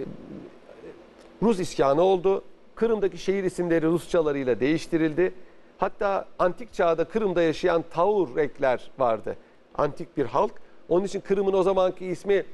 [1.42, 2.44] Rus isyanı oldu.
[2.79, 5.33] Kırım'daki şehir isimleri Rusçalarıyla değiştirildi.
[5.79, 9.37] Hatta antik çağda Kırım'da yaşayan Taurekler vardı.
[9.75, 10.53] Antik bir halk.
[10.88, 12.45] Onun için Kırım'ın o zamanki ismi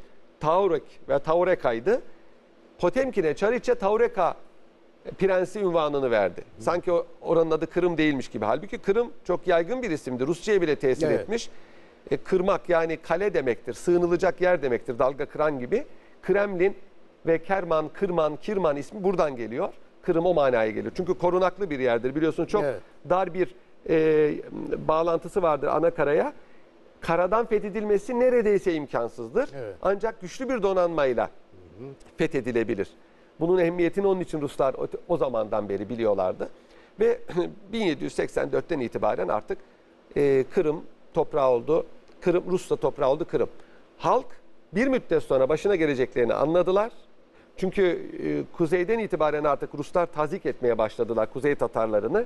[0.41, 2.03] Taurek ve Taureka'ydı.
[2.79, 4.35] Potemkin'e Çariçe Taureka
[5.19, 6.45] prensi unvanını verdi.
[6.59, 8.45] Sanki oranın adı Kırım değilmiş gibi.
[8.45, 10.27] Halbuki Kırım çok yaygın bir isimdi.
[10.27, 11.21] Rusça'ya bile tesir Evet.
[11.21, 11.51] etmiş.
[12.11, 13.75] E, kırmak yani kale demektir.
[13.75, 14.99] Sığınılacak yer demektir.
[14.99, 15.85] Dalga kıran gibi.
[16.23, 16.77] Kremlin
[17.27, 19.73] ve Kerman, Kırman, Kirman ismi buradan geliyor.
[20.05, 20.93] Kırım o manaya geliyor.
[20.97, 22.15] Çünkü korunaklı bir yerdir.
[22.15, 22.81] Biliyorsun çok Evet.
[23.11, 23.55] dar bir
[23.89, 24.31] e,
[24.89, 26.33] bağlantısı vardır ana karaya.
[27.01, 29.49] Karadan fethedilmesi neredeyse imkansızdır.
[29.57, 29.75] Evet.
[29.83, 31.31] Ancak güçlü bir donanmayla
[32.17, 32.89] fethedilebilir.
[33.41, 36.49] Bunun ehemmiyetini onun için Ruslar o, o zamandan beri biliyorlardı.
[37.01, 37.19] Ve
[37.73, 39.59] 1784'ten itibaren artık
[40.17, 41.87] e, Kırım toprağı oldu.
[42.21, 43.49] Kırım Rusya toprağı oldu Kırım.
[43.99, 44.27] Halk
[44.75, 46.93] bir müddet sonra başına geleceklerini anladılar.
[47.57, 47.83] Çünkü
[48.23, 52.25] e, kuzeyden itibaren artık Ruslar tazik etmeye başladılar Kuzey Tatarlarını.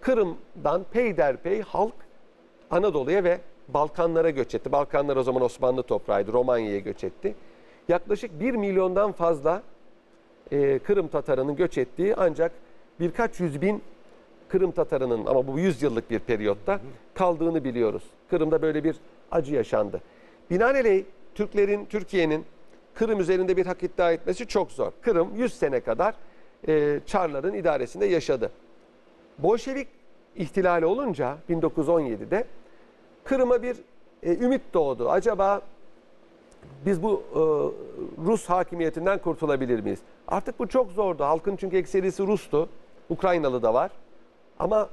[0.00, 1.94] Kırım'dan peyderpey halk
[2.70, 4.72] Anadolu'ya ve Balkanlara göç etti.
[4.72, 6.32] Balkanlar o zaman Osmanlı toprağıydı.
[6.32, 7.34] Romanya'ya göç etti.
[7.88, 9.62] Yaklaşık 1 milyondan fazla
[10.52, 12.52] e, Kırım Tatarının göç ettiği ancak
[13.00, 13.82] birkaç yüz bin
[14.48, 16.80] Kırım Tatarının ama bu 100 yıllık bir periyotta
[17.14, 18.02] kaldığını biliyoruz.
[18.30, 18.96] Kırım'da böyle bir
[19.30, 20.00] acı yaşandı.
[20.50, 22.44] Binaenaleyh Türklerin, Türkiye'nin
[22.94, 24.92] Kırım üzerinde bir hak iddia etmesi çok zor.
[25.00, 26.14] Kırım 100 sene kadar
[26.68, 28.50] e, Çarların idaresinde yaşadı.
[29.38, 29.88] Bolşevik
[30.36, 32.44] ihtilali olunca 1917'de
[33.24, 33.76] Kırım'a bir
[34.22, 35.10] e, ümit doğdu.
[35.10, 35.60] Acaba
[36.86, 37.40] biz bu e,
[38.26, 39.98] Rus hakimiyetinden kurtulabilir miyiz?
[40.28, 41.24] Artık bu çok zordu.
[41.24, 42.68] Halkın çünkü ekserisi Rus'tu.
[43.10, 43.90] Ukraynalı da var.
[44.58, 44.88] Ama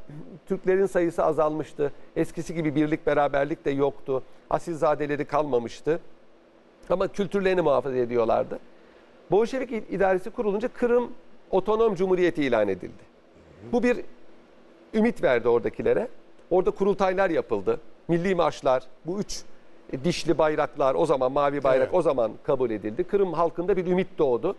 [0.48, 1.94] Türklerin sayısı azalmıştı.
[2.16, 4.24] Eskisi gibi birlik beraberlik de yoktu.
[4.50, 6.00] Asilzadeleri kalmamıştı.
[6.90, 8.60] Ama kültürlerini muhafaza ediyorlardı.
[9.32, 11.12] Bolşevik idaresi kurulunca Kırım
[11.52, 13.04] Otonom Cumhuriyeti ilan edildi.
[13.72, 13.98] Bu bir
[14.94, 16.08] ümit verdi oradakilere.
[16.50, 17.80] Orada kurultaylar yapıldı.
[18.08, 19.42] Milli marşlar, bu üç
[20.04, 21.96] dişli bayraklar, o zaman mavi bayrak Evet.
[21.96, 23.04] o zaman kabul edildi.
[23.04, 24.56] Kırım halkında bir ümit doğdu.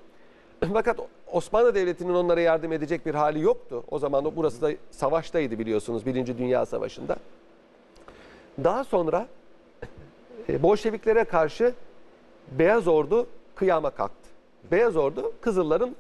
[0.73, 0.99] Fakat
[1.33, 3.85] Osmanlı Devleti'nin onlara yardım edecek bir hali yoktu.
[3.91, 7.17] O zaman burası da savaştaydı biliyorsunuz Birinci Dünya Savaşı'nda.
[8.65, 9.27] Daha sonra
[10.49, 11.75] e, Bolşeviklere karşı
[12.51, 14.29] Beyaz Ordu kıyama kalktı.
[14.71, 15.97] Beyaz Ordu Kızılların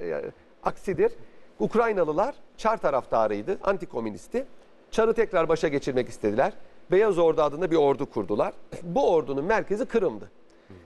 [0.00, 0.22] e,
[0.62, 1.12] aksidir.
[1.58, 4.46] Ukraynalılar Çar taraftarıydı, antikomünisti.
[4.90, 6.52] Çar'ı tekrar başa geçirmek istediler.
[6.90, 8.52] Beyaz Ordu adında bir ordu kurdular.
[8.82, 10.30] Bu ordunun merkezi Kırım'dı.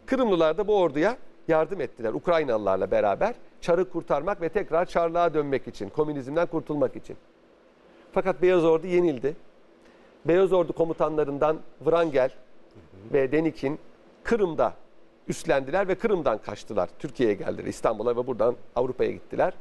[0.07, 1.17] Kırımlılar da bu orduya
[1.49, 3.35] yardım ettiler Ukraynalılarla beraber.
[3.61, 7.17] Çar'ı kurtarmak ve tekrar Çarlığa dönmek için, komünizmden kurtulmak için.
[8.13, 9.37] Fakat Beyaz Ordu yenildi.
[10.25, 12.31] Beyaz Ordu komutanlarından Vrangel
[13.13, 13.79] ve Denikin
[14.23, 14.75] Kırım'da
[15.29, 16.91] üstlendiler ve Kırım'dan kaçtılar.
[16.99, 19.53] Türkiye'ye geldiler İstanbul'a ve buradan Avrupa'ya gittiler.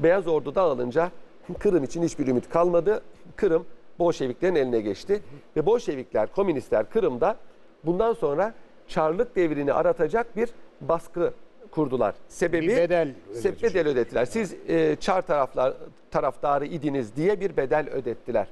[0.00, 1.10] Beyaz Ordu dağılınca
[1.58, 3.02] Kırım için hiçbir ümit kalmadı.
[3.36, 3.66] Kırım
[3.98, 5.22] Bolşeviklerin eline geçti
[5.56, 7.36] ve Bolşevikler, komünistler Kırım'da
[7.84, 8.54] bundan sonra
[8.88, 10.48] Çarlık devrini aratacak bir
[10.80, 11.32] baskı
[11.70, 12.14] kurdular.
[12.28, 14.24] Sebebi Bir bedel se- bedel ödettiler.
[14.24, 15.74] Siz e, Çar taraflar
[16.10, 18.46] taraftarı idiniz diye bir bedel ödettiler.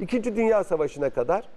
[0.00, 1.48] İkinci Dünya Savaşı'na kadar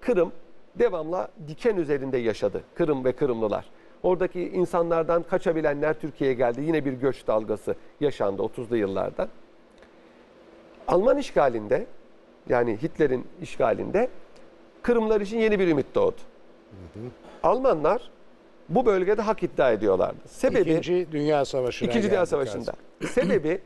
[0.00, 0.32] Kırım
[0.78, 2.62] devamlı diken üzerinde yaşadı.
[2.74, 3.64] Kırım ve Kırımlılar.
[4.02, 6.62] Oradaki insanlardan kaçabilenler Türkiye'ye geldi.
[6.62, 9.28] Yine bir göç dalgası yaşandı 30'lu yıllarda.
[10.88, 11.86] Alman işgalinde
[12.48, 14.08] yani Hitler'in işgalinde
[14.82, 16.16] Kırımlar için yeni bir ümit doğdu.
[17.42, 18.10] Almanlar
[18.68, 20.18] bu bölgede hak iddia ediyorlardı.
[20.26, 22.72] Sebebi İkinci Dünya Savaşı'na İkinci Dünya Savaşı'nda.
[23.06, 23.60] Sebebi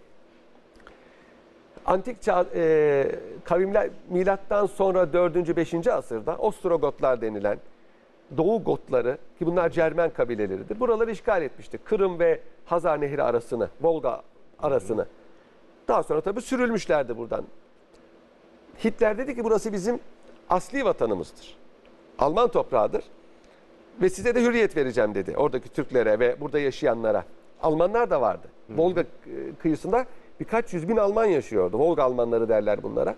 [1.87, 3.11] antik çağ, e,
[3.45, 5.57] kavimler milattan sonra 4.
[5.57, 5.87] 5.
[5.87, 7.59] asırda Ostrogotlar denilen
[8.37, 10.81] Doğu Gotları ki bunlar Cermen kabileleridir.
[10.81, 11.79] Buraları işgal etmişti.
[11.85, 14.23] Kırım ve Hazar Nehri arasını, Volga
[14.63, 15.07] arasını.
[15.89, 17.45] Daha sonra tabii sürülmüşlerdi buradan.
[18.85, 20.01] Hitler dedi ki burası bizim
[20.51, 21.57] asli vatanımızdır.
[22.19, 23.05] Alman toprağıdır.
[24.03, 27.25] Ve size de hürriyet vereceğim dedi oradaki Türklere ve burada yaşayanlara.
[27.63, 28.49] Almanlar da vardı.
[28.71, 29.07] Volga e,
[29.63, 30.07] kıyısında
[30.41, 31.79] birkaç yüz bin Alman yaşıyordu.
[31.79, 33.15] Volga Almanları derler bunlara.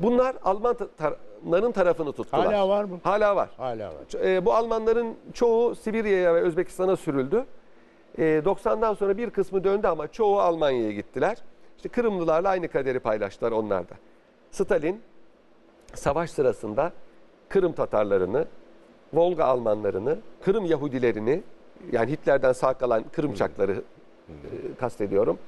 [0.00, 2.46] Bunlar Almanların tarafını tuttular.
[2.46, 3.00] Hala var mı?
[3.02, 3.50] Hala var.
[3.56, 4.24] Hala var.
[4.24, 7.44] E, bu Almanların çoğu Sibirya'ya ve Özbekistan'a sürüldü.
[8.18, 11.38] E, 90'dan sonra bir kısmı döndü ama çoğu Almanya'ya gittiler.
[11.76, 13.94] İşte Kırımlılarla aynı kaderi paylaştılar onlar da.
[14.50, 15.00] Stalin
[15.94, 16.92] savaş sırasında
[17.48, 18.46] Kırım Tatarlarını,
[19.12, 21.42] Volga Almanlarını, Kırım Yahudilerini
[21.92, 23.82] yani Hitler'den sağ kalan Kırımçakları
[24.28, 25.38] e, kastediyorum.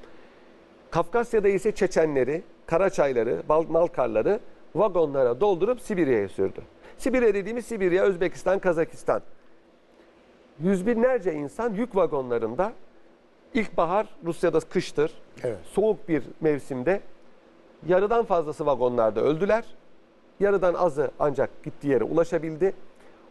[0.91, 4.39] Kafkasya'da ise Çeçenleri, Karaçayları, Bal- Malkarları
[4.75, 6.61] vagonlara doldurup Sibirya'ya sürdü.
[6.97, 9.21] Sibirya dediğimiz Sibirya, Özbekistan, Kazakistan.
[10.59, 12.73] Yüz binlerce insan yük vagonlarında
[13.53, 15.11] ilkbahar Rusya'da kıştır.
[15.43, 15.57] Evet.
[15.73, 17.01] Soğuk bir mevsimde
[17.87, 19.63] yarıdan fazlası vagonlarda öldüler.
[20.39, 22.73] Yarıdan azı ancak gittiği yere ulaşabildi.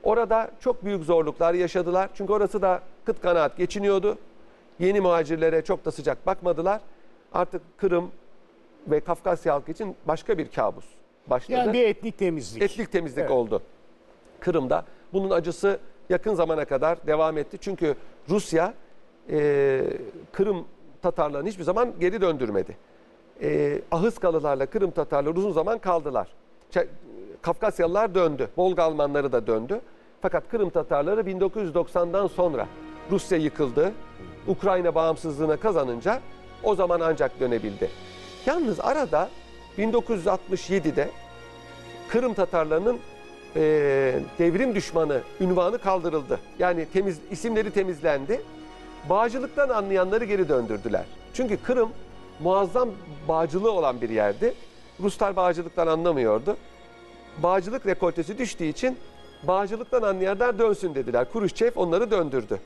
[0.02, 2.10] Orada çok büyük zorluklar yaşadılar.
[2.14, 4.18] Çünkü orası da kıt kanaat geçiniyordu.
[4.78, 6.80] Yeni muhacirlere çok da sıcak bakmadılar.
[7.32, 8.10] Artık Kırım
[8.86, 10.84] ve Kafkasya halkı için başka bir kabus
[11.26, 11.52] başladı.
[11.58, 12.62] Yani bir etnik temizlik.
[12.62, 13.30] Etnik temizlik Evet.
[13.30, 13.62] oldu.
[14.40, 14.84] Kırım'da.
[15.12, 17.58] Bunun acısı yakın zamana kadar devam etti.
[17.60, 17.94] Çünkü
[18.28, 18.74] Rusya
[19.30, 19.82] e,
[20.32, 20.64] Kırım
[21.02, 22.76] Tatarlarını hiçbir zaman geri döndürmedi.
[23.42, 26.28] E, Ahıskalılarla Kırım Tatarları uzun zaman kaldılar.
[26.72, 26.86] Ç-
[27.42, 28.48] Kafkasyalılar döndü.
[28.56, 29.80] Volga Almanları da döndü.
[30.22, 32.66] Fakat Kırım Tatarları 1990'dan sonra
[33.10, 33.92] Rusya yıkıldı.
[34.46, 36.20] Ukrayna bağımsızlığına kazanınca
[36.66, 37.90] o zaman ancak dönebildi.
[38.46, 39.28] Yalnız arada
[39.78, 41.10] 1967'de
[42.08, 42.98] Kırım Tatarlarının
[43.56, 43.60] e,
[44.38, 46.40] devrim düşmanı ünvanı kaldırıldı.
[46.58, 48.42] Yani temiz isimleri temizlendi.
[49.10, 51.04] Bağcılıktan anlayanları geri döndürdüler.
[51.34, 51.90] Çünkü Kırım
[52.40, 52.88] muazzam
[53.28, 54.54] bağcılığı olan bir yerdi.
[55.00, 56.56] Ruslar bağcılıktan anlamıyordu.
[57.42, 58.98] Bağcılık rekoltesi düştüğü için
[59.42, 61.32] bağcılıktan anlayanlar dönsün dediler.
[61.32, 62.60] Kuruşçev onları döndürdü.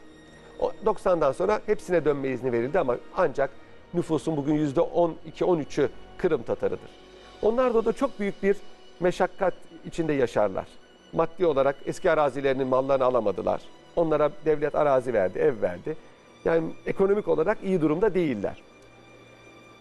[0.60, 3.50] O 90'dan sonra hepsine dönme izni verildi ama ancak
[3.94, 6.90] nüfusun bugün %12-13'ü Kırım Tatarıdır.
[7.42, 8.56] Onlar da, da çok büyük bir
[9.00, 9.54] meşakkat
[9.86, 10.66] içinde yaşarlar.
[11.12, 13.60] Maddi olarak eski arazilerinin mallarını alamadılar.
[13.96, 15.96] Onlara devlet arazi verdi, ev verdi.
[16.44, 18.62] Yani ekonomik olarak iyi durumda değiller.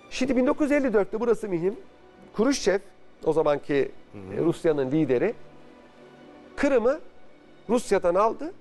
[0.09, 1.75] Şimdi 1954'te burası mühim.
[2.33, 2.79] Kuruşçev,
[3.25, 5.33] o zamanki e, Rusya'nın lideri,
[6.55, 6.99] Kırım'ı
[7.69, 8.53] Rusya'dan aldı,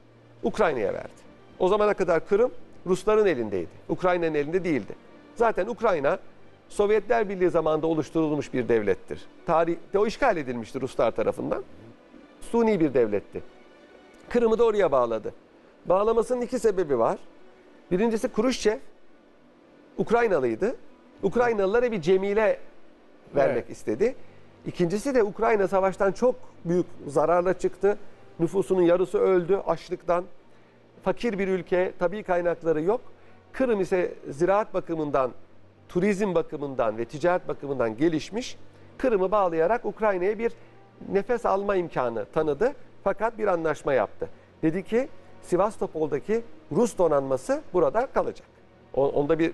[0.43, 1.19] Ukrayna'ya verdi.
[1.59, 2.51] O zamana kadar Kırım
[2.87, 3.71] Rusların elindeydi.
[3.89, 4.95] Ukrayna'nın elinde değildi.
[5.39, 6.19] Zaten Ukrayna
[6.69, 9.27] Sovyetler Birliği zamanında oluşturulmuş bir devlettir.
[9.47, 11.65] Tarihte o işgal edilmiştir Ruslar tarafından.
[12.41, 13.43] Suni bir devletti.
[14.29, 15.35] Kırım'ı da oraya bağladı.
[15.87, 17.19] Bağlamasının iki sebebi var.
[17.91, 18.79] Birincisi Kuruşçev
[19.99, 20.77] Ukraynalıydı.
[21.23, 22.61] Ukraynalılara bir cemile
[23.35, 23.71] vermek Evet.
[23.71, 24.15] istedi.
[24.67, 27.99] İkincisi de Ukrayna savaştan çok büyük zararla çıktı.
[28.41, 30.25] Nüfusunun yarısı öldü açlıktan.
[31.05, 33.01] Fakir bir ülke, tabii kaynakları yok.
[33.59, 35.31] Kırım ise ziraat bakımından,
[35.89, 38.57] turizm bakımından ve ticaret bakımından gelişmiş.
[38.99, 40.53] Kırım'ı bağlayarak Ukrayna'ya bir
[41.13, 42.73] nefes alma imkanı tanıdı.
[43.05, 44.29] Fakat bir anlaşma yaptı.
[44.63, 45.09] Dedi ki
[45.43, 46.43] Sivastopol'daki
[46.73, 48.47] Rus donanması burada kalacak.
[48.95, 49.53] Onda bir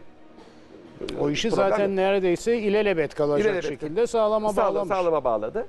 [1.20, 1.96] O işi zaten yok.
[1.96, 3.68] neredeyse ilelebet kalacak İlelebet.
[3.70, 4.88] şekilde sağlama Sağla- bağlamış.
[4.96, 5.66] Sağlama bağladı.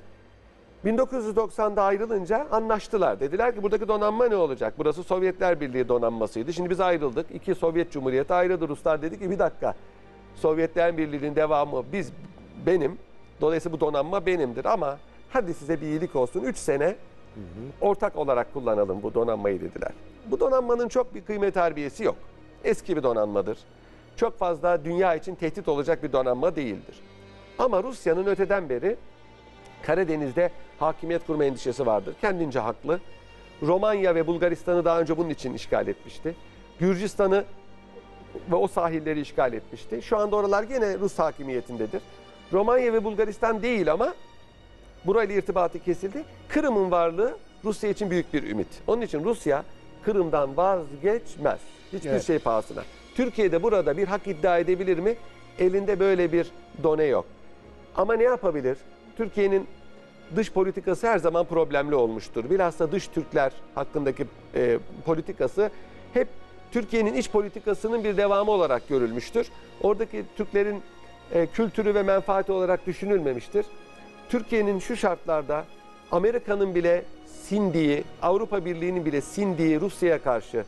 [0.86, 3.20] 1990'da ayrılınca anlaştılar.
[3.20, 4.74] Dediler ki buradaki donanma ne olacak?
[4.78, 6.52] Burası Sovyetler Birliği donanmasıydı.
[6.52, 7.26] Şimdi biz ayrıldık.
[7.34, 8.68] İki Sovyet Cumhuriyeti ayrıldı.
[8.68, 9.74] Ruslar dedi ki bir dakika.
[10.34, 12.12] Sovyetler Birliği'nin devamı biz
[12.66, 12.98] benim.
[13.40, 14.98] Dolayısıyla bu donanma benimdir ama
[15.30, 16.40] hadi size bir iyilik olsun.
[16.40, 16.96] 3 sene
[17.80, 19.92] ortak olarak kullanalım bu donanmayı dediler.
[20.30, 22.16] Bu donanmanın çok bir kıymet harbiyesi yok.
[22.64, 23.58] Eski bir donanmadır.
[24.16, 27.00] Çok fazla dünya için tehdit olacak bir donanma değildir.
[27.58, 28.96] Ama Rusya'nın öteden beri
[29.82, 32.14] Karadeniz'de hakimiyet kurma endişesi vardır.
[32.20, 33.00] Kendince haklı.
[33.62, 36.34] Romanya ve Bulgaristan'ı daha önce bunun için işgal etmişti.
[36.78, 37.44] Gürcistan'ı
[38.50, 40.02] ve o sahilleri işgal etmişti.
[40.02, 42.02] Şu anda oralar yine Rus hakimiyetindedir.
[42.52, 44.14] Romanya ve Bulgaristan değil ama
[45.06, 46.24] burayla irtibatı kesildi.
[46.48, 48.68] Kırım'ın varlığı Rusya için büyük bir ümit.
[48.86, 49.64] Onun için Rusya
[50.04, 51.60] Kırım'dan vazgeçmez.
[51.92, 52.22] Hiçbir Evet.
[52.22, 52.82] şey pahasına.
[53.14, 55.16] Türkiye'de burada bir hak iddia edebilir mi?
[55.58, 56.50] Elinde böyle bir
[56.82, 57.26] done yok.
[57.96, 58.78] Ama ne yapabilir?
[59.16, 59.66] Türkiye'nin
[60.36, 62.50] dış politikası her zaman problemli olmuştur.
[62.50, 65.70] Bilhassa dış Türkler hakkındaki e, politikası
[66.14, 66.28] hep
[66.72, 69.48] Türkiye'nin iç politikasının bir devamı olarak görülmüştür.
[69.82, 70.82] Oradaki Türklerin
[71.32, 73.66] e, kültürü ve menfaati olarak düşünülmemiştir.
[74.28, 75.64] Türkiye'nin şu şartlarda
[76.12, 80.64] Amerika'nın bile sindiği, Avrupa Birliği'nin bile sindiği Rusya'ya karşı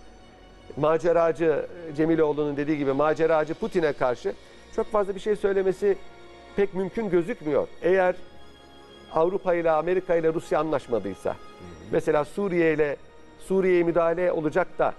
[0.76, 4.34] maceracı Cemiloğlu'nun dediği gibi maceracı Putin'e karşı
[4.76, 5.96] çok fazla bir şey söylemesi
[6.56, 7.68] pek mümkün gözükmüyor.
[7.82, 8.16] Eğer
[9.14, 11.36] Avrupa ile Amerika ile Rusya anlaşmadıysa
[11.90, 12.96] mesela Suriye ile
[13.38, 14.94] Suriye'ye müdahale olacak da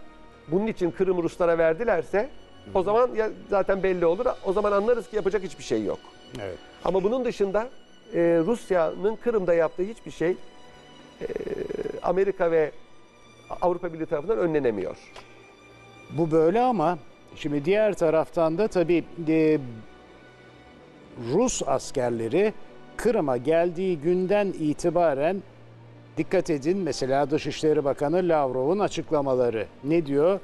[0.47, 2.29] bunun için Kırım'ı Ruslara verdilerse
[2.73, 4.25] o zaman ya zaten belli olur.
[4.45, 5.99] O zaman anlarız ki yapacak hiçbir şey yok.
[6.39, 6.57] Evet.
[6.85, 7.69] Ama bunun dışında
[8.13, 10.31] e, Rusya'nın Kırım'da yaptığı hiçbir şey
[11.21, 11.25] e,
[12.03, 12.71] Amerika ve
[13.61, 14.97] Avrupa Birliği tarafından önlenemiyor.
[16.17, 16.97] Bu böyle ama
[17.35, 19.59] şimdi diğer taraftan da tabii e,
[21.33, 22.53] Rus askerleri
[23.03, 25.43] Kırım'a geldiği günden itibaren
[26.17, 30.39] dikkat edin mesela Dışişleri Bakanı Lavrov'un açıklamaları ne diyor?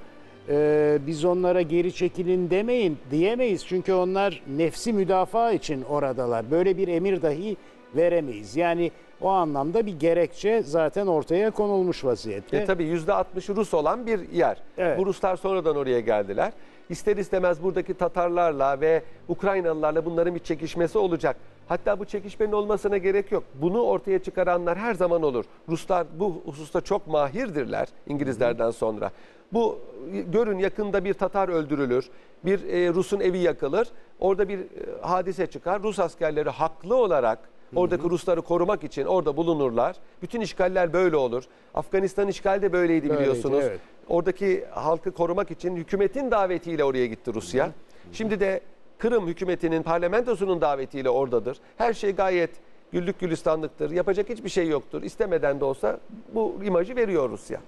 [0.50, 6.52] Ee, biz onlara geri çekilin demeyin diyemeyiz çünkü onlar nefsi müdafaa için oradalar.
[6.52, 7.58] Böyle bir emir dahi
[7.96, 8.56] veremeyiz.
[8.56, 8.92] Yani
[9.22, 12.58] o anlamda bir gerekçe zaten ortaya konulmuş vaziyette.
[12.58, 14.58] E tabii %60'ı Rus olan bir yer.
[14.78, 15.00] Evet.
[15.00, 16.54] Bu Ruslar sonradan oraya geldiler.
[16.90, 21.38] İster istemez buradaki Tatarlarla ve Ukraynalılarla bunların bir çekişmesi olacak.
[21.68, 23.44] Hatta bu çekişmenin olmasına gerek yok.
[23.54, 25.46] Bunu ortaya çıkaranlar her zaman olur.
[25.70, 29.12] Ruslar bu hususta çok mahirdirler İngilizlerden sonra.
[29.54, 29.80] Bu
[30.28, 32.10] görün yakında bir Tatar öldürülür.
[32.46, 33.88] Bir e, Rus'un evi yakılır.
[34.20, 34.66] Orada bir e,
[35.02, 35.84] hadise çıkar.
[35.84, 37.40] Rus askerleri haklı olarak
[37.76, 39.96] Oradaki Rusları korumak için orada bulunurlar.
[40.22, 41.44] Bütün işgaller böyle olur.
[41.74, 43.64] Afganistan işgali de böyleydi biliyorsunuz.
[43.64, 43.80] evet.
[44.10, 47.72] Oradaki halkı korumak için hükümetin davetiyle oraya gitti Rusya.
[48.12, 48.62] Şimdi de
[48.98, 51.58] Kırım hükümetinin parlamentosunun davetiyle oradadır.
[51.78, 52.50] Her şey gayet
[52.92, 53.92] güllük gülistanlıktır.
[53.92, 55.04] Yapacak hiçbir şey yoktur.
[55.04, 56.00] İstemeden de olsa
[56.34, 57.60] bu imajı veriyor Rusya.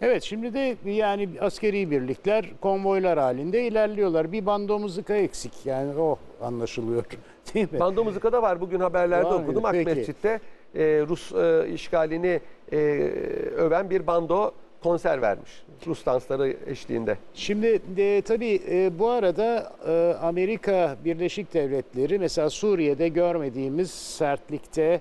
[0.00, 4.32] Evet şimdi de yani askeri birlikler konvoylar halinde ilerliyorlar.
[4.32, 7.04] Bir bando muzika eksik yani o anlaşılıyor
[7.54, 7.80] değil mi?
[7.80, 8.60] Bando Muzika'da var.
[8.60, 9.64] Bugün haberlerde Var okudum.
[9.64, 9.94] Ak Peki.
[9.94, 10.40] Mescid'de
[10.74, 12.40] e, Rus e, işgalini
[12.72, 12.76] e,
[13.56, 15.62] öven bir bando konser vermiş.
[15.86, 17.18] Rus dansları eşliğinde.
[17.34, 25.00] Şimdi de, tabii e, bu arada e, Amerika Birleşik Devletleri mesela Suriye'de görmediğimiz sertlikte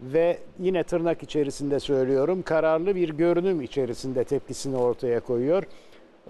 [0.00, 5.62] ve yine tırnak içerisinde söylüyorum kararlı bir görünüm içerisinde tepkisini ortaya koyuyor.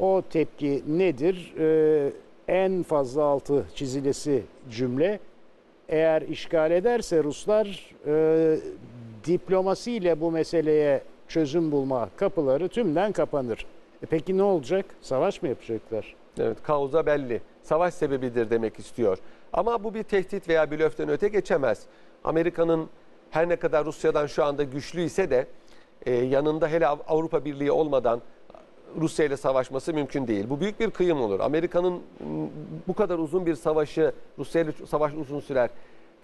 [0.00, 1.54] O tepki nedir?
[1.58, 2.12] E,
[2.48, 5.18] en fazla altı çizilesi cümle
[5.88, 8.56] eğer işgal ederse Ruslar e,
[9.24, 11.02] diplomasiyle bu meseleye
[11.32, 13.66] çözüm bulma kapıları tümden kapanır.
[14.02, 14.84] E peki ne olacak?
[15.00, 16.14] Savaş mı yapacaklar?
[16.38, 17.40] Evet, kauza belli.
[17.62, 19.18] Savaş sebebidir demek istiyor.
[19.52, 21.82] Ama bu bir tehdit veya blöften öte geçemez.
[22.24, 22.88] Amerika'nın
[23.30, 25.46] her ne kadar Rusya'dan şu anda güçlü ise de
[26.06, 28.22] e, yanında hele Av- Avrupa Birliği olmadan
[29.00, 30.44] Rusya ile savaşması mümkün değil.
[30.50, 31.40] Bu büyük bir kıyım olur.
[31.40, 32.02] Amerika'nın
[32.88, 35.70] bu kadar uzun bir savaşı, Rusya ile savaş uzun sürer,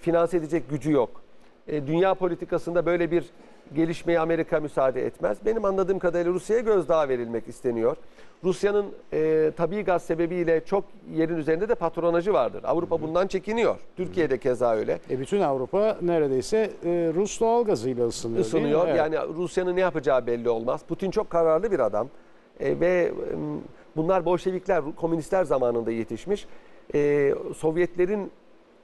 [0.01, 1.11] finanse edecek gücü yok.
[1.69, 3.25] E, dünya politikasında böyle bir
[3.75, 5.39] gelişmeye Amerika müsaade etmez.
[5.47, 7.97] Benim anladığım kadarıyla Rusya'ya gözdağı verilmek isteniyor.
[8.45, 12.65] Rusya'nın e, tabii gaz sebebiyle çok yerin üzerinde de patronajı vardır.
[12.65, 13.77] Avrupa bundan çekiniyor.
[13.97, 14.99] Türkiye'de keza öyle.
[15.11, 18.45] E bütün Avrupa neredeyse e, Rus doğalgazıyla ısınıyor.
[18.45, 18.59] değil mi?
[18.59, 18.89] Isınıyor.
[18.89, 18.97] Evet.
[18.99, 20.81] Yani Rusya'nın ne yapacağı belli olmaz.
[20.89, 22.09] Putin çok kararlı bir adam.
[22.61, 23.13] E, ve e,
[23.97, 26.47] bunlar Bolşevikler, komünistler zamanında yetişmiş.
[26.95, 28.31] E, Sovyetlerin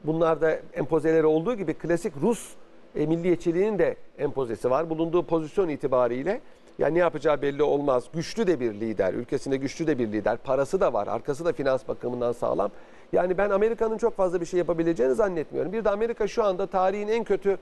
[0.05, 2.55] bunlarda empozeleri olduğu gibi klasik Rus
[2.97, 4.91] e, milliyetçiliğinin de empozesi var.
[4.91, 6.41] Bulunduğu pozisyon itibariyle
[6.79, 8.05] yani ne yapacağı belli olmaz.
[8.15, 10.37] Güçlü de bir lider, ülkesinde güçlü de bir lider.
[10.37, 12.71] Parası da var, arkası da finans bakımından sağlam.
[13.13, 15.73] Yani ben Amerika'nın çok fazla bir şey yapabileceğini zannetmiyorum.
[15.73, 17.59] Bir de Amerika şu anda tarihin en kötü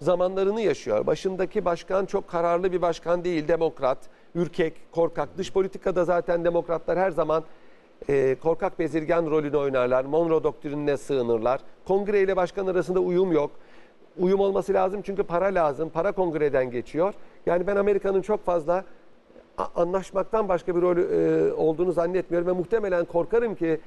[0.00, 1.06] zamanlarını yaşıyor.
[1.06, 3.98] Başındaki başkan çok kararlı bir başkan değil, demokrat,
[4.34, 5.38] ürkek, korkak.
[5.38, 7.44] Dış politikada zaten demokratlar her zaman
[8.08, 10.04] e, korkak bezirgen rolünü oynarlar.
[10.04, 11.60] Monroe doktrinine sığınırlar.
[11.88, 13.50] Kongre ile başkan arasında uyum yok.
[14.18, 15.88] Uyum olması lazım çünkü para lazım.
[15.88, 17.14] Para kongreden geçiyor.
[17.46, 18.84] Yani ben Amerika'nın çok fazla
[19.74, 23.80] anlaşmaktan başka bir rol e, olduğunu zannetmiyorum ve muhtemelen korkarım ki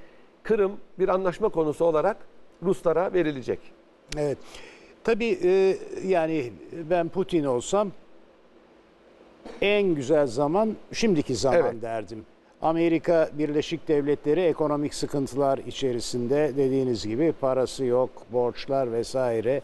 [0.44, 2.18] Kırım bir anlaşma konusu olarak
[2.64, 3.60] Ruslara verilecek.
[4.18, 4.38] Evet.
[5.04, 6.54] Tabii e, yani
[6.90, 7.92] ben Putin olsam
[9.62, 11.82] en güzel zaman şimdiki zaman Evet.
[11.82, 12.26] derdim.
[12.62, 19.62] Amerika Birleşik Devletleri ekonomik sıkıntılar içerisinde dediğiniz gibi parası yok, borçlar vesaire.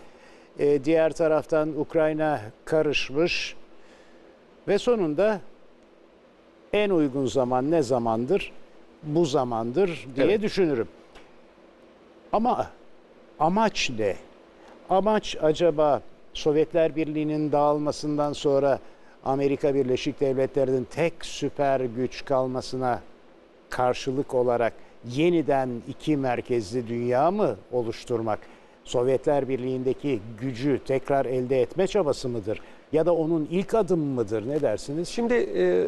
[0.59, 3.55] Ee, diğer taraftan Ukrayna karışmış
[4.67, 5.39] ve sonunda
[6.73, 8.51] en uygun zaman ne zamandır?
[9.03, 10.41] Bu zamandır diye Evet.
[10.41, 10.87] düşünürüm.
[12.33, 12.67] Ama
[13.39, 14.15] amaç ne?
[14.89, 16.01] Amaç acaba
[16.33, 18.79] Sovyetler Birliği'nin dağılmasından sonra
[19.25, 23.01] Amerika Birleşik Devletleri'nin tek süper güç kalmasına
[23.69, 24.73] karşılık olarak
[25.09, 28.39] yeniden iki merkezli dünya mı oluşturmak?
[28.83, 32.61] Sovyetler Birliği'ndeki gücü tekrar elde etme çabası mıdır?
[32.91, 34.49] Ya da onun ilk adımı mıdır?
[34.49, 35.09] Ne dersiniz?
[35.09, 35.87] Şimdi e,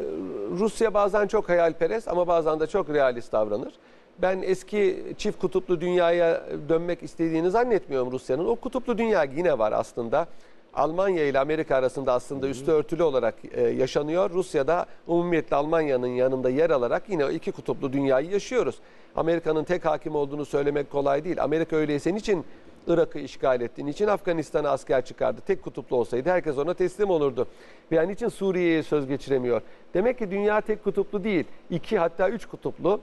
[0.60, 3.74] Rusya bazen çok hayalperest ama bazen de çok realist davranır.
[4.22, 8.46] Ben eski çift kutuplu dünyaya dönmek istediğini zannetmiyorum Rusya'nın.
[8.46, 10.28] O kutuplu dünya yine var aslında.
[10.74, 14.30] Almanya ile Amerika arasında aslında üstü örtülü olarak e, yaşanıyor.
[14.30, 18.76] Rusya'da umumiyetle Almanya'nın yanında yer alarak yine o iki kutuplu dünyayı yaşıyoruz.
[19.16, 21.44] Amerika'nın tek hakim olduğunu söylemek kolay değil.
[21.44, 22.46] Amerika öyleyse niçin
[22.88, 23.86] Irak'ı işgal etti?
[23.86, 25.42] Niçin Afganistan'a asker çıkardı?
[25.48, 27.48] Tek kutuplu olsaydı herkes ona teslim olurdu.
[27.92, 29.62] Veya niçin Suriye'ye söz geçiremiyor?
[29.94, 31.46] Demek ki dünya tek kutuplu değil.
[31.70, 33.02] İki hatta üç kutuplu.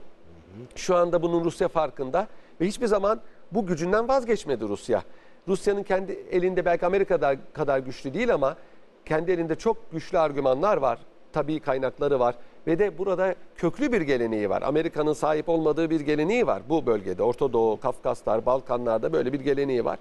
[0.75, 2.27] Şu anda bunun Rusya farkında
[2.61, 3.21] ve hiçbir zaman
[3.51, 5.03] bu gücünden vazgeçmedi Rusya.
[5.47, 8.55] Rusya'nın kendi elinde belki Amerika'da kadar güçlü değil ama
[9.05, 10.99] kendi elinde çok güçlü argümanlar var.
[11.33, 12.35] Tabii kaynakları var
[12.67, 14.61] ve de burada köklü bir geleneği var.
[14.61, 17.23] Amerika'nın sahip olmadığı bir geleneği var bu bölgede.
[17.23, 19.99] Orta Doğu, Kafkaslar, Balkanlar'da böyle bir geleneği var.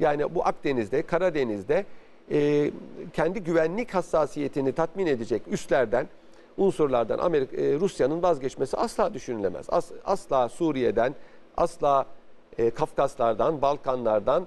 [0.00, 1.84] Yani bu Akdeniz'de, Karadeniz'de
[2.30, 2.70] e,
[3.12, 6.08] kendi güvenlik hassasiyetini tatmin edecek üslerden
[6.56, 9.66] unsurlardan Amerika, e, Rusya'nın vazgeçmesi asla düşünülemez.
[9.68, 11.14] As- asla Suriye'den,
[11.56, 12.06] asla
[12.58, 14.46] e, Kafkaslardan, Balkanlardan,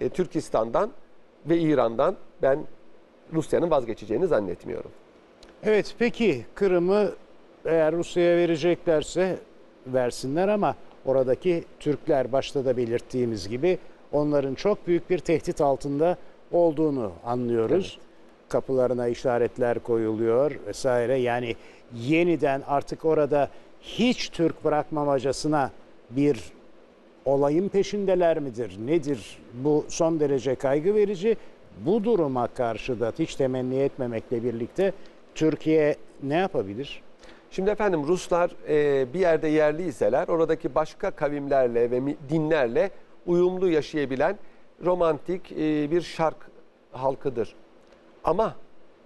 [0.00, 0.90] e, Türkistan'dan
[1.46, 2.64] ve İran'dan ben
[3.32, 4.90] Rusya'nın vazgeçeceğini zannetmiyorum.
[5.66, 7.12] Evet peki Kırım'ı
[7.64, 9.38] eğer Rusya'ya vereceklerse
[9.86, 13.78] versinler ama oradaki Türkler başta da belirttiğimiz gibi
[14.12, 16.16] onların çok büyük bir tehdit altında
[16.52, 17.98] olduğunu anlıyoruz.
[18.48, 21.18] Kapılarına işaretler koyuluyor vesaire.
[21.18, 21.56] Yani
[21.94, 23.48] yeniden artık orada
[23.80, 25.70] hiç Türk bırakmamacasına
[26.10, 26.40] bir
[27.24, 28.76] olayın peşindeler midir?
[28.86, 29.38] Nedir?
[29.54, 31.36] Bu son derece kaygı verici.
[31.80, 34.92] Bu duruma karşı da hiç temenni etmemekle birlikte
[35.34, 37.02] Türkiye ne yapabilir?
[37.50, 42.90] Şimdi efendim Ruslar e, bir yerde yerliyseler oradaki başka kavimlerle ve dinlerle
[43.26, 44.38] uyumlu yaşayabilen
[44.84, 46.36] romantik e, bir şark
[46.92, 47.54] halkıdır.
[48.24, 48.54] Ama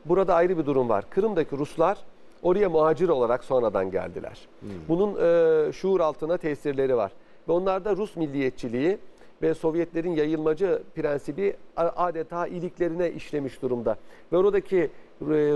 [0.04, 1.04] burada ayrı bir durum var.
[1.10, 1.98] Kırım'daki Ruslar
[2.42, 4.48] oraya muhacir olarak sonradan geldiler.
[4.88, 7.12] Bunun e, şuur altına tesirleri var.
[7.48, 8.98] Ve onlarda Rus milliyetçiliği
[9.42, 13.96] ve Sovyetlerin yayılmacı prensibi adeta iliklerine işlemiş durumda.
[14.32, 14.88] Ve oradaki e,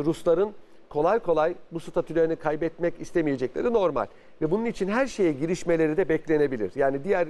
[0.04, 0.52] Rusların
[0.88, 4.06] kolay kolay bu statülerini kaybetmek istemeyecekleri normal.
[4.42, 6.72] Ve bunun için her şeye girişmeleri de beklenebilir.
[6.74, 7.28] Yani diğer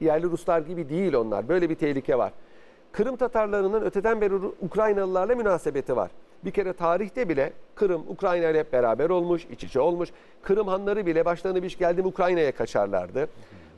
[0.00, 1.48] yerli Ruslar gibi değil onlar.
[1.48, 2.32] Böyle bir tehlike var.
[2.92, 6.10] Kırım Tatarlarının öteden beri Ukraynalılarla münasebeti var.
[6.44, 10.08] Bir kere tarihte bile Kırım Ukrayna ile hep beraber olmuş, iç içe olmuş.
[10.42, 13.28] Kırım hanları bile başlarına bir iş geldi Ukrayna'ya kaçarlardı.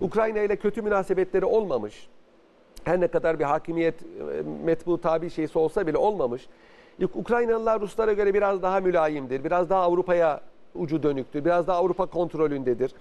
[0.01, 2.09] Ukrayna ile kötü münasebetleri olmamış.
[2.85, 6.47] Her ne kadar bir hakimiyet e, metbu tabi şeysi olsa bile olmamış.
[7.01, 9.45] Uk- Ukraynalılar Ruslara göre biraz daha mülayimdir.
[9.45, 10.41] Biraz daha Avrupa'ya
[10.75, 11.45] ucu dönüktür.
[11.45, 12.93] Biraz daha Avrupa kontrolündedir.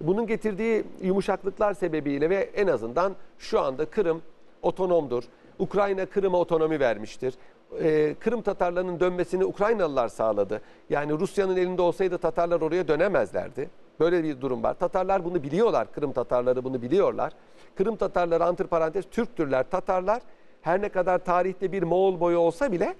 [0.00, 4.22] Bunun getirdiği yumuşaklıklar sebebiyle ve en azından şu anda Kırım
[4.62, 5.24] otonomdur.
[5.58, 7.34] Ukrayna Kırım'a otonomi vermiştir.
[7.82, 10.60] Ee, Kırım Tatarlarının dönmesini Ukraynalılar sağladı.
[10.90, 13.68] Yani Rusya'nın elinde olsaydı Tatarlar oraya dönemezlerdi.
[14.00, 14.74] Böyle bir durum var.
[14.74, 15.92] Tatarlar bunu biliyorlar.
[15.92, 17.32] Kırım Tatarları bunu biliyorlar.
[17.74, 19.70] Kırım Tatarları antiparantez Türktürler.
[19.70, 20.22] Tatarlar
[20.62, 22.94] her ne kadar tarihte bir Moğol boyu olsa bile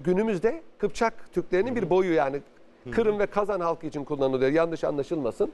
[0.00, 2.40] günümüzde Kıpçak Türklerinin bir boyu yani
[2.90, 4.50] Kırım ve Kazan halkı için kullanılıyor.
[4.50, 5.52] Yanlış anlaşılmasın.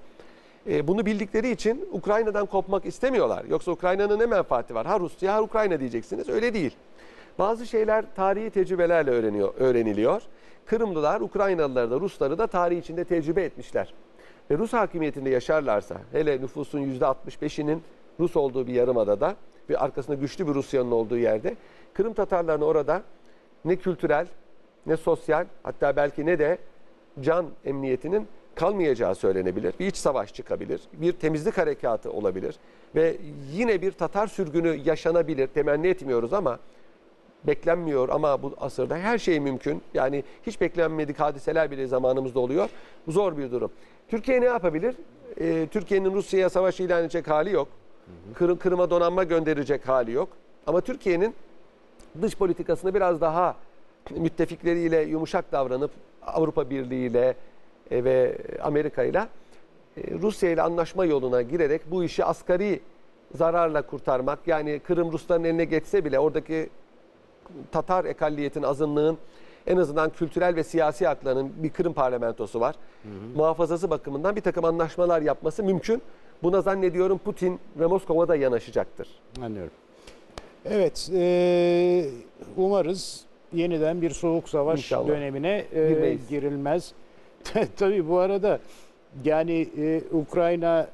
[0.70, 3.44] E, bunu bildikleri için Ukrayna'dan kopmak istemiyorlar.
[3.44, 4.86] Yoksa Ukrayna'nın ne menfaati var?
[4.86, 6.28] Ha Rusya ha Ukrayna diyeceksiniz.
[6.28, 6.76] Öyle değil.
[7.38, 10.22] Bazı şeyler tarihi tecrübelerle öğreniyor, öğreniliyor.
[10.66, 13.94] Kırımlılar Ukraynalıları da Rusları da tarih içinde tecrübe etmişler.
[14.50, 17.82] Ve Rus hakimiyetinde yaşarlarsa hele nüfusun %65'inin
[18.20, 19.36] Rus olduğu bir yarımadada
[19.70, 21.56] ve arkasında güçlü bir Rusya'nın olduğu yerde
[21.94, 23.02] Kırım Tatarlarını orada
[23.64, 24.26] ne kültürel
[24.86, 26.58] ne sosyal hatta belki ne de
[27.20, 29.74] can emniyetinin kalmayacağı söylenebilir.
[29.80, 30.80] Bir iç savaş çıkabilir.
[30.92, 32.56] Bir temizlik harekatı olabilir.
[32.94, 33.16] Ve
[33.52, 35.46] yine bir Tatar sürgünü yaşanabilir.
[35.46, 36.58] Temenni etmiyoruz ama
[37.44, 39.82] beklenmiyor ama bu asırda her şey mümkün.
[39.94, 42.70] Yani hiç beklenmedik hadiseler bile zamanımızda oluyor.
[43.08, 43.70] Zor bir durum.
[44.08, 44.94] Türkiye ne yapabilir?
[45.40, 47.68] Ee, Türkiye'nin Rusya'ya savaş ilan edecek hali yok.
[48.34, 50.28] Kırım, Kırım'a donanma gönderecek hali yok.
[50.66, 51.34] Ama Türkiye'nin
[52.22, 53.56] dış politikasını biraz daha
[54.10, 55.90] müttefikleriyle yumuşak davranıp
[56.26, 57.34] Avrupa Birliği ile
[57.90, 59.26] e, ve Amerika ile
[60.22, 62.80] Rusya ile anlaşma yoluna girerek bu işi asgari
[63.34, 66.68] zararla kurtarmak yani Kırım Rusların eline geçse bile oradaki
[67.72, 69.18] Tatar ekalliyetin azınlığın
[69.68, 72.74] en azından kültürel ve siyasi haklarının bir Kırım parlamentosu var.
[73.36, 76.02] Muhafazası bakımından bir takım anlaşmalar yapması mümkün.
[76.42, 79.08] Buna zannediyorum Putin ve Moskova da yanaşacaktır.
[79.42, 79.72] Anlıyorum.
[80.64, 82.04] Evet, e,
[82.56, 85.08] umarız yeniden bir soğuk savaş İnşallah.
[85.08, 86.28] dönemine e, Girmeyiz.
[86.28, 86.92] girilmez.
[87.76, 88.58] Tabii bu arada
[89.24, 90.88] yani e, Ukrayna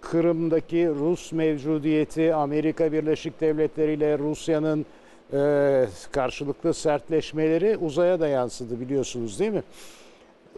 [0.00, 4.86] Kırım'daki Rus mevcudiyeti, Amerika Birleşik Devletleri ile Rusya'nın
[5.32, 9.62] e, karşılıklı sertleşmeleri uzaya da yansıdı biliyorsunuz değil mi?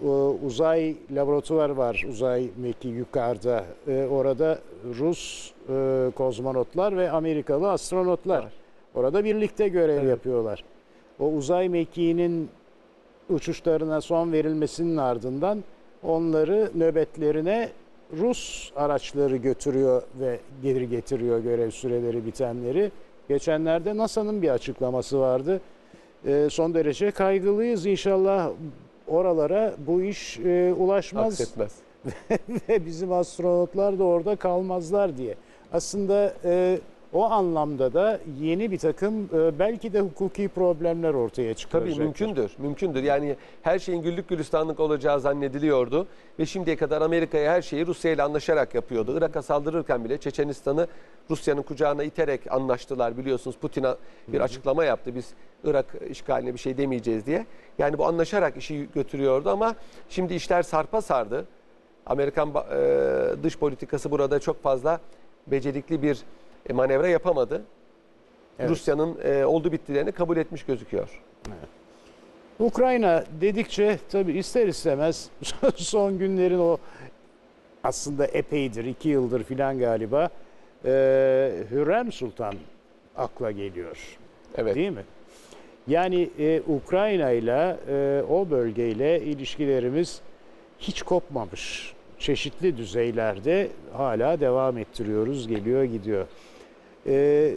[0.06, 3.64] O, uzay laboratuvar var, uzay meki yukarıda.
[3.88, 4.58] E, orada
[4.98, 8.42] Rus e, kozmonotlar ve Amerikalı astronotlar.
[8.42, 8.52] Var.
[8.94, 10.08] Orada birlikte görev Evet.
[10.08, 10.64] yapıyorlar.
[11.20, 12.48] O uzay mekiğinin
[13.30, 15.64] uçuşlarına son verilmesinin ardından
[16.02, 17.68] onları nöbetlerine
[18.20, 22.90] Rus araçları götürüyor ve geri getiriyor görev süreleri bitenleri.
[23.28, 25.60] Geçenlerde NASA'nın bir açıklaması vardı.
[26.26, 27.86] E, son derece kaygılıyız.
[27.86, 28.50] İnşallah
[29.08, 31.74] oralara bu iş e, ulaşmaz Aksetmez.
[32.68, 35.34] ve bizim astronotlar da orada kalmazlar diye.
[35.72, 36.78] Aslında e,
[37.12, 42.02] o anlamda da yeni bir takım e, belki de hukuki problemler ortaya Tabii çıkaracaktır.
[42.02, 42.50] mümkündür.
[42.59, 43.02] Mümkündür.
[43.02, 46.07] Yani her şeyin güllük gülistanlık olacağı zannediliyordu.
[46.38, 49.18] Ve şimdiye kadar Amerika'ya her şeyi Rusya ile anlaşarak yapıyordu.
[49.18, 50.86] Irak'a saldırırken bile Çeçenistan'ı
[51.30, 53.18] Rusya'nın kucağına iterek anlaştılar.
[53.18, 53.86] Biliyorsunuz Putin
[54.28, 55.14] bir açıklama yaptı.
[55.14, 55.30] Biz
[55.64, 57.46] Irak işgaline bir şey demeyeceğiz diye.
[57.78, 59.74] Yani bu anlaşarak işi götürüyordu ama
[60.09, 61.44] şimdi işler sarpa sardı.
[62.07, 65.00] Amerikan e, dış politikası burada çok fazla
[65.46, 66.22] becerikli bir
[66.68, 67.62] e, manevra yapamadı.
[68.58, 68.70] Evet.
[68.70, 71.22] Rusya'nın e, oldu bittilerini kabul etmiş gözüküyor.
[72.58, 75.30] Ukrayna dedikçe tabii ister istemez
[75.76, 76.78] son günlerin o
[77.84, 80.28] aslında epeydir, iki yıldır filan galiba
[80.84, 80.90] e,
[81.70, 82.54] Hürrem Sultan
[83.16, 84.18] akla geliyor.
[84.56, 84.74] Evet.
[84.74, 85.04] Değil mi?
[85.88, 90.20] Yani e, Ukrayna ile e, o bölgeyle ilişkilerimiz
[90.78, 91.94] hiç kopmamış.
[92.18, 96.26] Çeşitli düzeylerde hala devam ettiriyoruz, geliyor gidiyor.
[97.07, 97.54] E,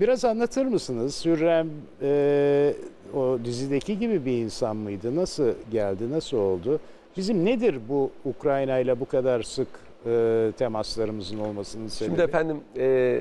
[0.00, 1.24] biraz anlatır mısınız?
[1.24, 1.68] Hürrem
[2.02, 2.74] e,
[3.14, 5.16] o dizideki gibi bir insan mıydı?
[5.16, 6.80] Nasıl geldi, nasıl oldu?
[7.16, 9.68] Bizim nedir bu Ukrayna ile bu kadar sık
[10.06, 12.10] e, temaslarımızın olmasının sebebi?
[12.10, 13.20] Şimdi efendim e,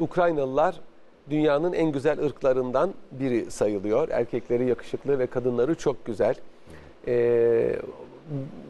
[0.00, 0.80] Ukraynalılar
[1.30, 4.08] dünyanın en güzel ırklarından biri sayılıyor.
[4.08, 6.34] Erkekleri yakışıklı ve kadınları çok güzel.
[7.06, 7.76] E,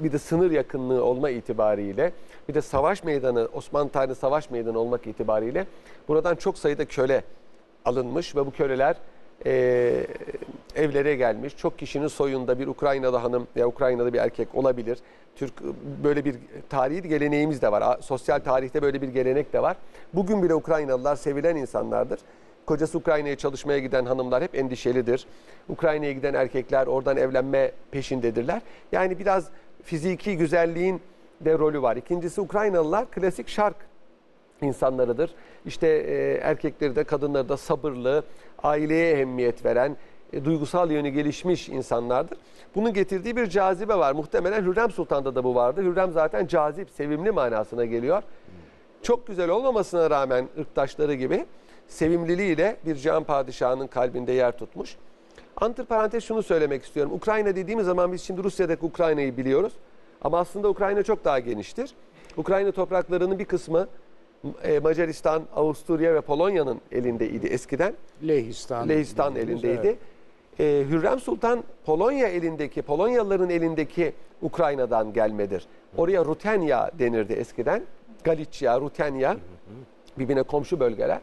[0.03, 2.13] bir de sınır yakınlığı olma itibariyle
[2.49, 5.67] bir de savaş meydanı Osmanlı tarihi savaş meydanı olmak itibariyle
[6.09, 7.25] buradan çok sayıda köle
[7.85, 8.97] alınmış ve bu köleler
[9.47, 10.07] e,
[10.77, 11.57] evlere gelmiş.
[11.57, 14.99] Çok kişinin soyunda bir Ukraynalı hanım ya Ukraynalı bir erkek olabilir.
[15.37, 15.53] Türk
[16.05, 16.37] böyle bir
[16.69, 17.99] tarihi geleneğimiz de var.
[18.01, 19.77] Sosyal tarihte böyle bir gelenek de var.
[20.15, 22.21] Bugün bile Ukraynalılar sevilen insanlardır.
[22.67, 25.27] Kocası Ukrayna'ya çalışmaya giden hanımlar hep endişelidir.
[25.69, 28.63] Ukrayna'ya giden erkekler oradan evlenme peşindedirler.
[28.93, 29.49] Yani biraz
[29.83, 31.01] fiziki güzelliğin
[31.45, 31.97] de rolü var.
[31.97, 33.77] İkincisi Ukraynalılar klasik şark
[34.63, 35.35] insanlarıdır.
[35.67, 38.25] İşte e, erkekleri de kadınları da sabırlı,
[38.63, 39.97] aileye ehemmiyet veren,
[40.33, 42.39] e, duygusal yönü gelişmiş insanlardır.
[42.75, 44.13] Bunun getirdiği bir cazibe var.
[44.13, 45.83] Muhtemelen Hürrem Sultan'da da bu vardı.
[45.83, 48.23] Hürrem zaten cazip, sevimli manasına geliyor.
[49.03, 51.47] Çok güzel olmamasına rağmen ırktaşları gibi
[51.89, 54.97] sevimliliğiyle bir can padişahının kalbinde yer tutmuş.
[55.57, 57.13] Antiparantez şunu söylemek istiyorum.
[57.13, 59.73] Ukrayna dediğimiz zaman biz şimdi Rusya'daki Ukrayna'yı biliyoruz.
[60.25, 61.91] Ama aslında Ukrayna çok daha geniştir.
[62.37, 63.89] Ukrayna topraklarının bir kısmı
[64.65, 67.95] e, Macaristan, Avusturya ve Polonya'nın elindeydi eskiden.
[68.29, 68.89] Lehistan.
[68.89, 69.87] Lehistan elindeydi.
[69.87, 69.99] evet.
[70.61, 74.13] E, Hürrem Sultan Polonya elindeki, Polonyalıların elindeki
[74.43, 75.67] Ukrayna'dan gelmedir.
[75.97, 77.83] Oraya Rutenya denirdi eskiden.
[78.25, 79.37] Galicia, Rutenya
[80.19, 81.21] birbirine komşu bölgeler.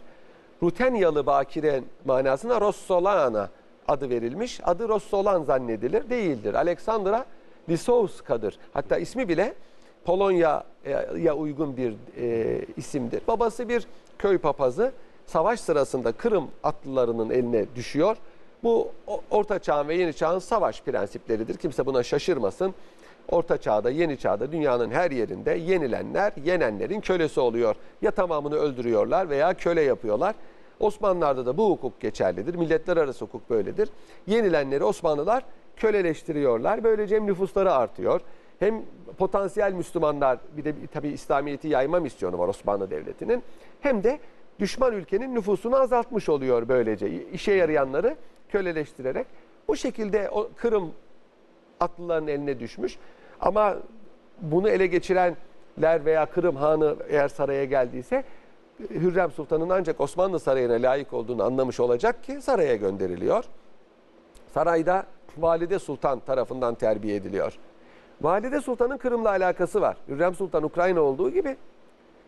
[0.63, 3.49] Rutenyalı bakire manasına Rossolana
[3.87, 4.59] adı verilmiş.
[4.63, 6.09] Adı Rossolan zannedilir.
[6.09, 6.53] Değildir.
[6.53, 7.25] Alexandra
[7.69, 8.59] Lisowska'dır.
[8.73, 9.53] Hatta ismi bile
[10.05, 13.21] Polonya'ya uygun bir e, isimdir.
[13.27, 14.91] Babası bir köy papazı.
[15.25, 18.17] Savaş sırasında Kırım atlılarının eline düşüyor.
[18.63, 18.91] Bu
[19.31, 21.57] Orta Çağ'ın ve Yeni Çağ'ın savaş prensipleridir.
[21.57, 22.73] Kimse buna şaşırmasın.
[23.29, 27.75] Orta Çağ'da, Yeni Çağ'da dünyanın her yerinde yenilenler yenenlerin kölesi oluyor.
[28.01, 30.35] Ya tamamını öldürüyorlar veya köle yapıyorlar.
[30.79, 32.55] Osmanlılar'da da bu hukuk geçerlidir.
[32.55, 33.89] Milletler arası hukuk böyledir.
[34.27, 35.43] Yenilenleri Osmanlılar
[35.79, 36.83] köleleştiriyorlar.
[36.83, 38.21] Böylece hem nüfusları artıyor.
[38.59, 38.81] Hem
[39.17, 43.43] potansiyel Müslümanlar bir de tabii İslamiyet'i yayma misyonu var Osmanlı Devleti'nin.
[43.81, 44.19] Hem de
[44.59, 47.23] düşman ülkenin nüfusunu azaltmış oluyor böylece.
[47.23, 48.15] İşe yarayanları
[48.49, 49.27] köleleştirerek.
[49.67, 50.91] Bu şekilde o Kırım
[51.79, 52.97] Atlıların eline düşmüş.
[53.41, 53.77] Ama
[54.41, 58.23] bunu ele geçirenler veya Kırım Hanı eğer saraya geldiyse
[58.89, 63.45] Hürrem Sultan'ın ancak Osmanlı Sarayı'na layık olduğunu anlamış olacak ki saraya gönderiliyor.
[64.53, 65.03] Sarayda
[65.37, 67.53] Valide Sultan tarafından terbiye ediliyor.
[68.21, 69.97] Valide Sultan'ın Kırım'la alakası var.
[70.07, 71.57] Hürrem Sultan Ukrayna olduğu gibi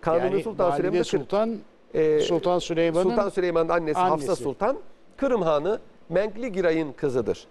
[0.02, 1.58] Kanuni yani Sultan Süleyman da Kır- Sultan
[1.94, 4.28] Ee, Sultan Süleyman'ın Sultan Süleyman'ın annesi, annesi.
[4.28, 4.78] Hafsa Sultan,
[5.18, 7.48] Kırım Hanı Menkli Giray'ın kızıdır.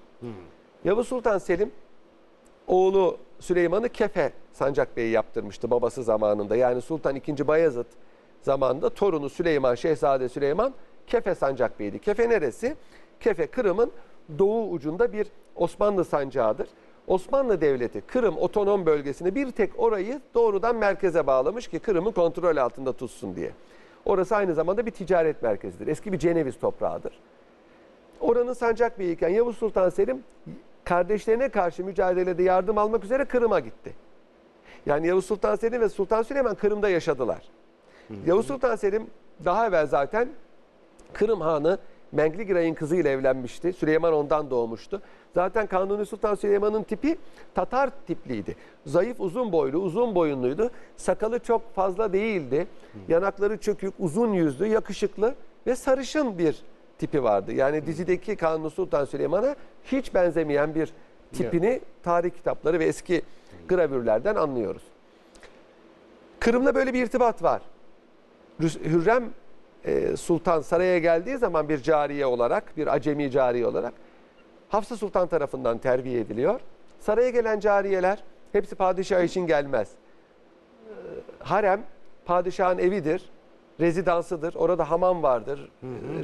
[0.85, 1.71] Yavuz Sultan Selim
[2.67, 6.57] oğlu Süleyman'ı Kefe Sancak Bey'i yaptırmıştı babası zamanında.
[6.57, 7.47] Yani Sultan II.
[7.47, 7.85] Bayezid
[8.43, 10.75] zamanında torunu Süleyman, Şehzade Süleyman
[11.07, 11.99] Kefe Sancak Bey'di.
[11.99, 12.77] Kefe neresi?
[13.21, 13.91] Kefe Kırım'ın
[14.39, 15.27] doğu ucunda bir
[15.57, 16.69] Osmanlı sancağıdır.
[17.07, 22.93] Osmanlı Devleti Kırım otonom bölgesini bir tek orayı doğrudan merkeze bağlamış ki Kırım'ı kontrol altında
[22.93, 23.51] tutsun diye.
[24.05, 25.87] Orası aynı zamanda bir ticaret merkezidir.
[25.87, 27.13] Eski bir Ceneviz toprağıdır.
[28.21, 30.23] Oranın sancak beyiyken Yavuz Sultan Selim
[30.85, 33.95] kardeşlerine karşı mücadelede yardım almak üzere Kırım'a gitti.
[34.87, 37.43] Yani Yavuz Sultan Selim ve Sultan Süleyman Kırım'da yaşadılar.
[38.27, 39.07] Yavuz Sultan Selim
[39.45, 40.29] daha evvel zaten
[41.13, 41.79] Kırım Hanı
[42.13, 43.73] Mengligiray'ın kızıyla evlenmişti.
[43.73, 45.03] Süleyman ondan doğmuştu.
[45.35, 47.19] Zaten Kanuni Sultan Süleyman'ın tipi
[47.55, 48.57] Tatar tipliydi.
[48.87, 50.71] Zayıf, uzun boylu, uzun boyunluydu.
[50.97, 52.67] Sakalı çok fazla değildi.
[53.09, 55.35] Yanakları çökük, uzun yüzlü, yakışıklı
[55.67, 56.63] ve sarışın bir
[56.99, 57.53] tipi vardı.
[57.53, 60.93] Yani dizideki Kanuni Sultan Süleyman'a hiç benzemeyen bir
[61.33, 63.23] tipini tarih kitapları ve eski
[63.69, 64.83] gravürlerden anlıyoruz.
[66.41, 67.63] Kırım'la böyle bir irtibat var.
[68.61, 69.31] Hürrem
[69.85, 73.93] e, Sultan saraya geldiği zaman bir cariye olarak, bir acemi cariye olarak
[74.71, 76.61] Hafsa Sultan tarafından terbiye ediliyor.
[77.01, 78.19] Saraya gelen cariyeler
[78.53, 79.89] hepsi padişah için gelmez.
[79.89, 80.93] Ee,
[81.39, 81.83] Harem
[82.25, 83.31] padişahın evidir,
[83.81, 84.55] rezidansıdır.
[84.55, 85.71] Orada hamam vardır,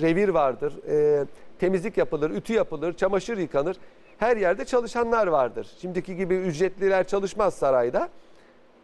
[0.01, 1.25] revir vardır, e,
[1.59, 3.77] temizlik yapılır, ütü yapılır, çamaşır yıkanır.
[4.19, 5.69] Her yerde çalışanlar vardır.
[5.81, 8.09] Şimdiki gibi ücretliler çalışmaz sarayda.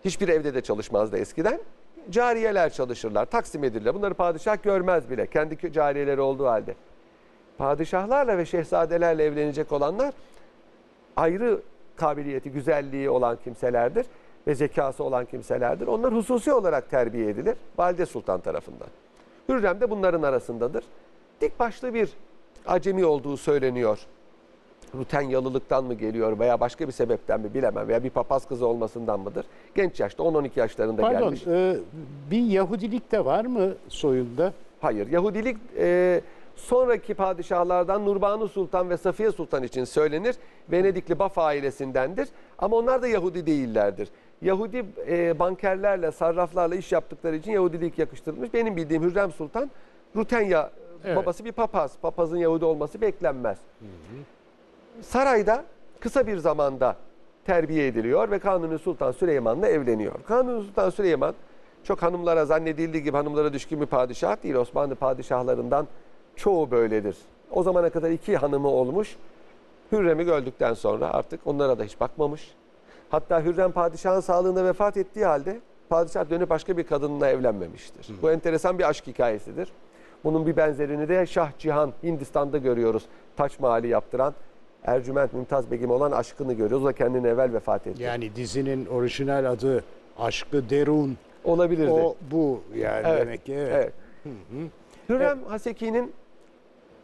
[0.05, 1.61] Hiçbir evde de çalışmazdı eskiden.
[2.11, 3.95] Cariyeler çalışırlar, taksim edilirler.
[3.95, 5.27] Bunları padişah görmez bile.
[5.27, 6.75] Kendi cariyeleri olduğu halde.
[7.59, 10.15] Padişahlarla ve şehzadelerle evlenecek olanlar
[11.17, 11.61] ayrı
[11.97, 14.07] kabiliyeti, güzelliği olan kimselerdir
[14.47, 15.87] ve zekası olan kimselerdir.
[15.87, 18.89] Onlar hususi olarak terbiye edilir Valide Sultan tarafından.
[19.49, 20.85] Hürrem de bunların arasındadır.
[21.41, 22.11] Dik başlı bir
[22.67, 23.99] acemi olduğu söyleniyor.
[24.95, 29.47] Rutanyalılıktan mı geliyor veya başka bir sebepten mi bilemem veya bir papaz kızı olmasından mıdır?
[29.75, 31.47] Genç yaşta 10-12 yaşlarında Pardon, gelmiş.
[31.47, 31.77] e,
[32.31, 34.53] bir Yahudilik de var mı soyunda?
[34.81, 35.07] Hayır.
[35.11, 36.21] Yahudilik e,
[36.57, 40.37] sonraki padişahlardan Nurbanu Sultan ve Safiye Sultan için söylenir.
[40.73, 42.29] Venedikli Baf ailesindendir.
[42.59, 44.09] Ama onlar da Yahudi değillerdir.
[44.43, 48.55] Yahudi e, bankerlerle, sarraflarla iş yaptıkları için Yahudilik yakıştırılmış.
[48.55, 49.71] Benim bildiğim Hürrem Sultan
[50.17, 50.71] Rutenya
[51.05, 51.17] Evet.
[51.17, 51.93] babası bir papaz.
[52.03, 53.59] Papazın Yahudi olması beklenmez.
[55.01, 55.65] Sarayda
[56.01, 56.97] kısa bir zamanda
[57.45, 60.15] terbiye ediliyor ve Kanuni Sultan Süleyman'la evleniyor.
[60.29, 61.35] Kanuni Sultan Süleyman
[61.85, 64.55] çok hanımlara zannedildiği gibi hanımlara düşkün bir padişah değil.
[64.55, 65.89] Osmanlı padişahlarından
[66.37, 67.17] çoğu böyledir.
[67.51, 69.17] O zamana kadar iki hanımı olmuş.
[69.93, 72.55] Hürrem'i öldükten sonra artık onlara da hiç bakmamış.
[73.11, 78.07] Hatta Hürrem padişahın sağlığında vefat ettiği halde padişah dönüp başka bir kadınla evlenmemiştir.
[78.23, 79.69] Bu enteresan bir aşk hikayesidir.
[80.25, 83.05] Bunun bir benzerini de Şah Cihan Hindistan'da görüyoruz.
[83.37, 84.35] Taç Mahali yaptıran
[84.85, 86.85] Ercüment Mümtaz Begim olan aşkını görüyoruz.
[86.85, 88.03] O da kendini evvel vefat etti.
[88.03, 89.85] Yani dizinin orijinal adı
[90.19, 91.19] Aşkı Derun.
[91.45, 91.91] Olabilirdi.
[91.91, 93.55] O bu yani Evet, demek ki.
[93.55, 93.93] Evet.
[94.27, 94.71] Evet.
[95.09, 96.13] Hürrem Haseki'nin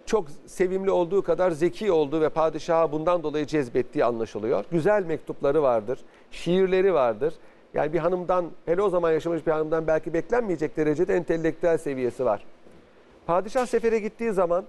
[0.07, 4.65] çok sevimli olduğu kadar zeki olduğu ve padişaha bundan dolayı cezbettiği anlaşılıyor.
[4.71, 5.99] Güzel mektupları vardır,
[6.31, 7.35] şiirleri vardır.
[7.75, 12.45] Yani bir hanımdan, hele o zaman yaşamış bir hanımdan belki beklenmeyecek derecede entelektüel seviyesi var.
[13.27, 14.65] Padişah sefere gittiği zaman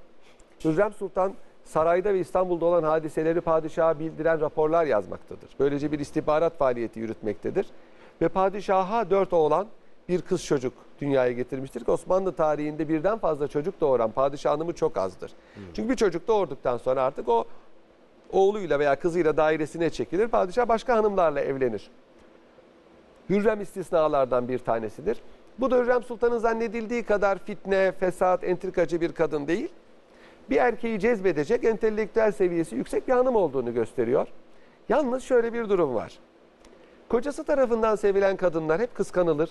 [0.66, 1.34] Hürrem Sultan
[1.70, 5.50] sarayda ve İstanbul'da olan hadiseleri padişaha bildiren raporlar yazmaktadır.
[5.60, 7.68] Böylece bir istihbarat faaliyeti yürütmektedir.
[8.22, 9.68] Ve padişaha dört oğlan
[10.10, 14.98] bir kız çocuk dünyaya getirmiştir ki Osmanlı tarihinde birden fazla çocuk doğuran padişah hanımı çok
[14.98, 15.32] azdır.
[15.74, 17.46] Çünkü bir çocuk doğurduktan sonra artık o
[18.32, 20.28] oğluyla veya kızıyla dairesine çekilir.
[20.28, 21.92] Padişah başka hanımlarla evlenir.
[23.30, 25.22] Hürrem istisnalardan bir tanesidir.
[25.60, 29.70] Bu da Hürrem Sultan'ın zannedildiği kadar fitne, fesat, entrikacı bir kadın değil.
[30.50, 34.28] Bir erkeği cezbedecek entelektüel seviyesi yüksek bir hanım olduğunu gösteriyor.
[34.90, 36.20] Yalnız şöyle bir durum var.
[37.10, 39.50] Kocası tarafından sevilen kadınlar hep kıskanılır.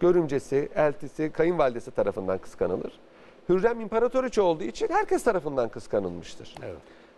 [0.00, 3.00] Görümcesi, eltisi, kayınvalidesi tarafından kıskanılır.
[3.48, 6.54] Hürrem imparatoriçe olduğu için herkes tarafından kıskanılmıştır.
[6.62, 6.76] Evet.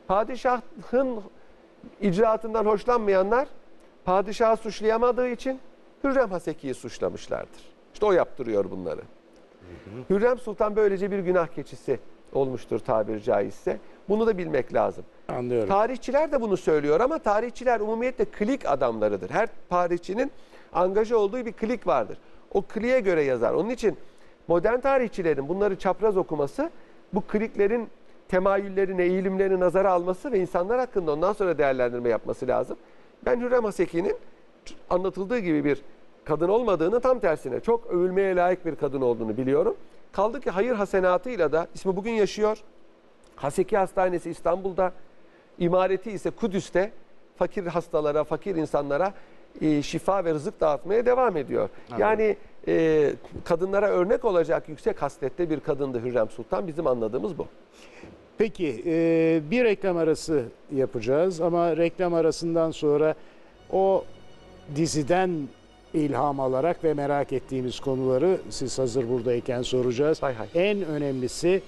[0.08, 1.22] Padişahın
[2.00, 3.48] icraatından hoşlanmayanlar
[4.04, 5.60] padişahı suçlayamadığı için
[6.04, 7.74] Hürrem Haseki'yi suçlamışlardır.
[7.94, 9.00] İşte o yaptırıyor bunları.
[10.10, 12.00] Hürrem Sultan böylece bir günah keçisi
[12.34, 13.78] olmuştur tabiri caizse.
[14.08, 15.04] Bunu da bilmek lazım.
[15.28, 15.68] Anlıyorum.
[15.68, 19.30] Tarihçiler de bunu söylüyor ama tarihçiler umumiyetle klik adamlarıdır.
[19.30, 20.32] Her tarihçinin
[20.72, 22.18] angaja olduğu bir klik vardır.
[22.52, 23.52] O kliğe göre yazar.
[23.52, 23.96] Onun için
[24.48, 26.70] modern tarihçilerin bunları çapraz okuması
[27.14, 27.88] bu kliklerin
[28.28, 32.76] temayüllerini, eğilimlerini nazara alması ve insanlar hakkında ondan sonra değerlendirme yapması lazım.
[33.26, 34.16] Ben Hürrem Haseki'nin
[34.90, 35.82] anlatıldığı gibi bir
[36.24, 39.76] kadın olmadığını tam tersine çok övülmeye layık bir kadın olduğunu biliyorum.
[40.14, 42.58] Kaldı ki hayır hasenatıyla da ismi bugün yaşıyor.
[43.36, 44.92] Haseki Hastanesi İstanbul'da,
[45.58, 46.92] imareti ise Kudüs'te
[47.36, 49.14] fakir hastalara, fakir insanlara
[49.60, 51.68] e, şifa ve rızık dağıtmaya devam ediyor.
[51.98, 52.36] Yani
[52.68, 53.12] e,
[53.44, 56.66] kadınlara örnek olacak yüksek haslette bir kadındı Hürrem Sultan.
[56.66, 57.46] Bizim anladığımız bu.
[58.38, 60.44] Peki e, bir reklam arası
[60.74, 63.14] yapacağız ama reklam arasından sonra
[63.72, 64.04] o
[64.76, 65.48] diziden
[65.94, 70.22] ilham alarak ve merak ettiğimiz konuları siz hazır buradayken soracağız.
[70.22, 70.48] Hay hay.
[70.54, 71.62] En önemlisi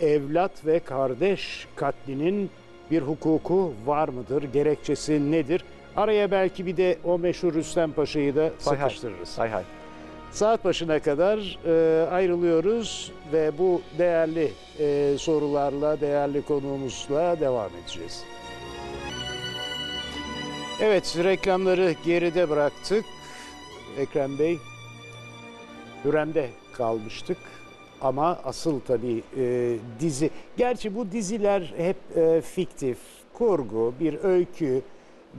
[0.00, 2.50] evlat ve kardeş katlinin
[2.90, 4.42] bir hukuku var mıdır?
[4.42, 5.64] Gerekçesi nedir?
[5.96, 9.38] Araya belki bir de o meşhur Rüstem Paşa'yı da Hay sıkıştırırız.
[9.38, 9.62] Hay hay.
[10.32, 18.24] Saat başına kadar e, ayrılıyoruz ve bu değerli e, sorularla, değerli konuğumuzla devam edeceğiz.
[20.80, 23.04] Evet, reklamları geride bıraktık.
[23.98, 24.58] Ekrem Bey,
[26.04, 27.38] Hürrem'de kalmıştık.
[28.00, 32.98] Ama asıl tabii e, dizi, gerçi bu diziler hep e, fiktif,
[33.32, 34.82] kurgu, bir öykü,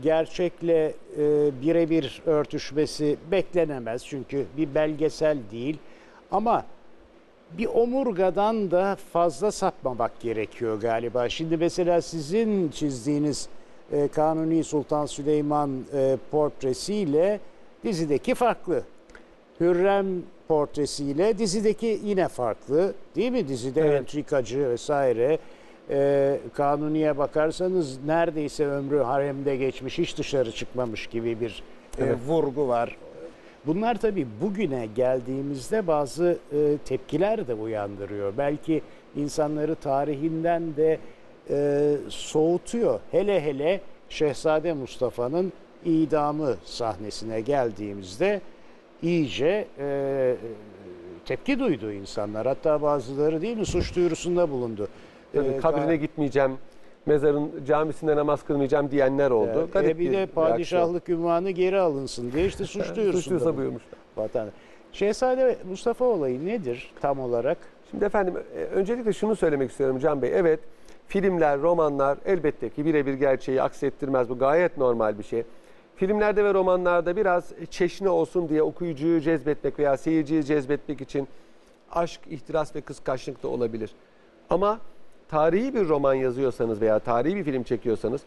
[0.02, 4.06] gerçekle e, birebir örtüşmesi beklenemez.
[4.06, 5.78] Çünkü bir belgesel değil.
[6.32, 6.66] Ama
[7.58, 11.30] bir omurgadan da fazla sapmamak gerekiyor galiba.
[11.30, 13.50] Şimdi mesela sizin çizdiğiniz
[13.92, 17.40] e, Kanuni Sultan Süleyman e, portresiyle
[17.86, 18.84] dizideki farklı.
[19.60, 20.06] Hürrem
[20.48, 22.94] portresiyle dizideki yine farklı.
[23.16, 23.48] Değil mi?
[23.48, 24.00] Dizide Evet.
[24.02, 25.40] entrikacı vesaire.
[25.90, 31.64] E, Kanuni'ye bakarsanız neredeyse ömrü haremde geçmiş, hiç dışarı çıkmamış gibi bir
[32.00, 32.18] e, Evet.
[32.28, 32.98] vurgu var.
[33.66, 38.34] Bunlar tabii bugüne geldiğimizde bazı e, tepkiler de uyandırıyor.
[38.38, 38.82] Belki
[39.16, 41.00] insanları tarihinden de
[41.50, 43.00] e, soğutuyor.
[43.12, 45.54] Hele hele Şehzade Mustafa'nın
[45.86, 48.42] idamı sahnesine geldiğimizde
[49.02, 50.36] iyice e,
[51.26, 52.48] tepki duydu insanlar.
[52.48, 54.88] Hatta bazıları değil mi suç duyurusunda bulundu.
[55.34, 56.52] Tabii E, kabrine ka- gitmeyeceğim,
[57.06, 59.68] mezarın camisinde namaz kılmayacağım diyenler oldu.
[59.70, 60.46] e, Garip bir de reaksiyon.
[60.48, 63.58] padişahlık ünvanı geri alınsın diye işte suç Suç duyurusunda duyurusu bulundu.
[63.58, 64.00] buyurmuşlar.
[64.18, 64.48] Vatan.
[64.92, 67.58] Şehzade Mustafa olayı nedir tam olarak?
[67.92, 70.32] Şimdi efendim e, öncelikle şunu söylemek istiyorum Can Bey.
[70.34, 70.60] Evet
[71.08, 74.30] filmler, romanlar elbette ki birebir gerçeği aksettirmez.
[74.30, 75.44] Bu gayet normal bir şey.
[75.96, 81.28] Filmlerde ve romanlarda biraz çeşni olsun diye okuyucuyu cezbetmek veya seyirciyi cezbetmek için
[81.92, 83.92] aşk, ihtiras ve kıskançlık da olabilir.
[84.50, 84.80] Ama
[85.30, 88.22] tarihi bir roman yazıyorsanız veya tarihi bir film çekiyorsanız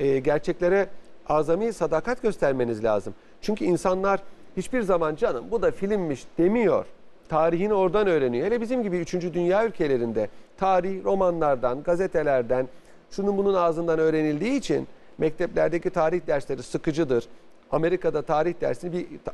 [0.00, 0.88] e, gerçeklere
[1.28, 3.14] azami sadakat göstermeniz lazım.
[3.40, 4.22] Çünkü insanlar
[4.56, 6.86] hiçbir zaman canım bu da filmmiş demiyor.
[7.28, 8.46] Tarihini oradan öğreniyor.
[8.46, 9.14] Hele bizim gibi 3.
[9.14, 12.68] dünya ülkelerinde tarih romanlardan, gazetelerden,
[13.10, 14.88] şunun bunun ağzından öğrenildiği için
[15.18, 17.24] mekteplerdeki tarih dersleri sıkıcıdır.
[17.70, 19.32] Amerika'da tarih dersini bir ta-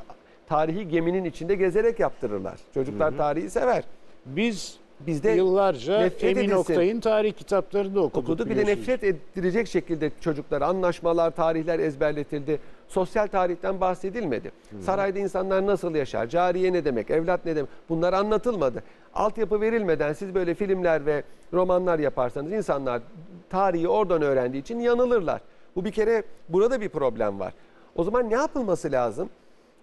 [0.48, 2.58] tarihi geminin içinde gezerek yaptırırlar.
[2.74, 3.84] Çocuklar tarihi sever.
[4.26, 6.50] Biz Bizde yıllarca Emin.
[6.50, 8.28] Oktay'ın tarih kitaplarını okuduk.
[8.28, 8.48] okuduk.
[8.50, 12.58] Bir de nefret ettirecek şekilde çocuklara anlaşmalar, tarihler ezberletildi.
[12.88, 14.50] Sosyal tarihten bahsedilmedi.
[14.80, 18.82] Sarayda insanlar nasıl yaşar, cariye ne demek, evlat ne demek bunlar anlatılmadı.
[19.14, 21.22] Altyapı verilmeden siz böyle filmler ve
[21.52, 23.02] romanlar yaparsanız insanlar
[23.50, 25.40] tarihi oradan öğrendiği için yanılırlar.
[25.76, 27.54] Bu bir kere burada bir problem var.
[27.96, 29.30] O zaman ne yapılması lazım?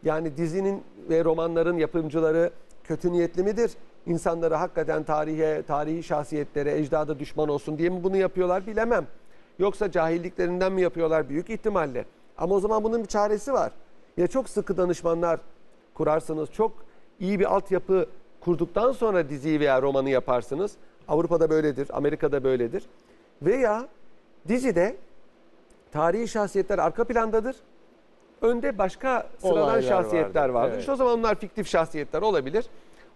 [0.04, 2.52] Yani dizinin ve romanların yapımcıları
[2.84, 3.72] kötü niyetli midir?
[4.06, 9.08] İnsanları hakikaten tarihe, tarihi şahsiyetlere, ecdada düşman olsun diye mi bunu yapıyorlar bilemem.
[9.60, 12.06] Yoksa cahilliklerinden mi yapıyorlar büyük ihtimalle.
[12.38, 13.72] Ama o zaman bunun bir çaresi var.
[14.18, 15.40] Ya çok sıkı danışmanlar
[15.94, 16.72] kurarsınız, çok
[17.20, 18.06] iyi bir altyapı
[18.40, 20.72] kurduktan sonra diziyi veya romanı yaparsınız.
[21.08, 22.84] Avrupa'da böyledir, Amerika'da böyledir.
[23.42, 23.88] Veya
[24.48, 24.96] dizide
[25.92, 27.56] tarihi şahsiyetler arka plandadır.
[28.42, 30.70] Önde başka sıradan Olaylar şahsiyetler vardır, vardır.
[30.72, 30.80] evet.
[30.80, 32.66] İşte o zaman onlar fiktif şahsiyetler olabilir.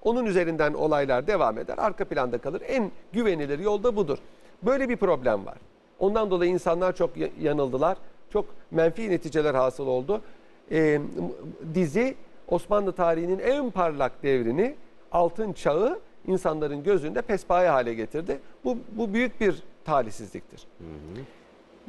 [0.03, 1.76] Onun üzerinden olaylar devam eder.
[1.78, 2.61] Arka planda kalır.
[2.67, 4.17] En güvenilir yol da budur.
[4.63, 5.57] Böyle bir problem var.
[5.99, 7.97] Ondan dolayı insanlar çok ya- yanıldılar.
[8.34, 10.21] Çok menfi neticeler hasıl oldu.
[10.71, 11.01] Ee,
[11.74, 12.15] dizi
[12.47, 14.76] Osmanlı tarihinin en parlak devrini,
[15.11, 18.39] altın çağı insanların gözünde pespaye hale getirdi.
[18.65, 20.67] Bu, bu büyük bir talihsizliktir.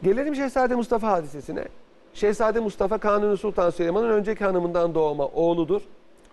[0.03, 1.65] Gelelim Şehzade Mustafa hadisesine.
[2.15, 5.83] Şehzade Mustafa Kanuni Sultan Süleyman'ın önceki hanımından doğma oğludur.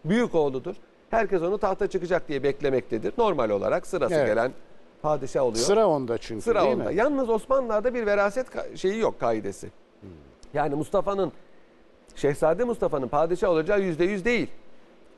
[0.05, 0.76] Büyük oğludur.
[1.09, 3.14] Herkes onu tahta çıkacak diye beklemektedir.
[3.18, 4.28] Normal olarak sırası Evet.
[4.28, 4.51] gelen
[5.01, 5.66] padişah oluyor.
[5.66, 6.84] Sıra onda çünkü Sıra değil onda.
[6.89, 6.95] mi?
[6.95, 8.47] Yalnız Osmanlılar'da bir veraset
[8.78, 9.70] şeyi yok kaidesi.
[10.53, 11.32] Yani Mustafa'nın
[12.16, 14.47] Şehzade Mustafa'nın padişah olacağı yüzde yüz değil.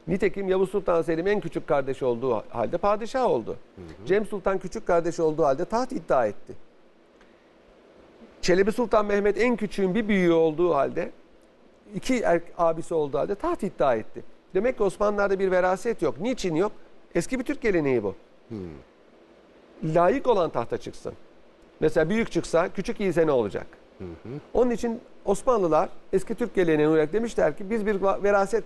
[0.08, 3.56] Nitekim Yavuz Sultan Selim en küçük kardeşi olduğu halde padişah oldu.
[4.06, 6.54] Cem Sultan küçük kardeşi olduğu halde taht iddia etti.
[8.44, 11.12] Çelebi Sultan Mehmet en küçüğün bir büyüğü olduğu halde
[11.96, 14.24] iki er, abisi olduğu halde taht iddia etti.
[14.54, 16.20] Demek ki Osmanlılar'da bir veraset yok.
[16.20, 16.72] Niçin yok?
[17.16, 18.16] Eski bir Türk geleneği bu.
[19.84, 21.14] Layık olan tahta çıksın.
[21.80, 23.68] Mesela büyük çıksa küçük iyiyse ne olacak?
[24.54, 28.64] Onun için Osmanlılar eski Türk geleneğine uyarak demişler ki biz bir veraset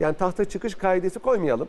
[0.00, 1.68] yani tahta çıkış kaidesi koymayalım.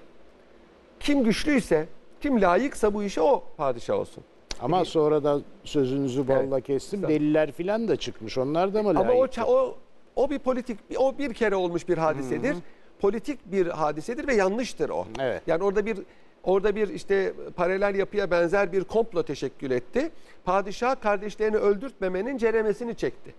[0.99, 1.87] Kim güçlüyse,
[2.21, 4.23] kim layıksa bu işe o padişah olsun.
[4.61, 7.01] Ama sonra da sözünüzü balla kestim.
[7.01, 8.37] Sağ- Deliler filan da çıkmış.
[8.37, 9.33] Onlar da mı Ama o, layık?
[9.33, 9.75] ça- o
[10.15, 12.55] o bir politik o bir kere olmuş bir hadisedir.
[12.99, 15.05] Politik bir hadisedir ve yanlıştır o.
[15.19, 15.41] Evet.
[15.47, 15.97] Yani orada bir
[16.43, 20.11] orada bir işte paralel yapıya benzer bir komplo teşekkül etti.
[20.45, 23.33] Padişah kardeşlerini öldürtmemenin ceremesini çekti.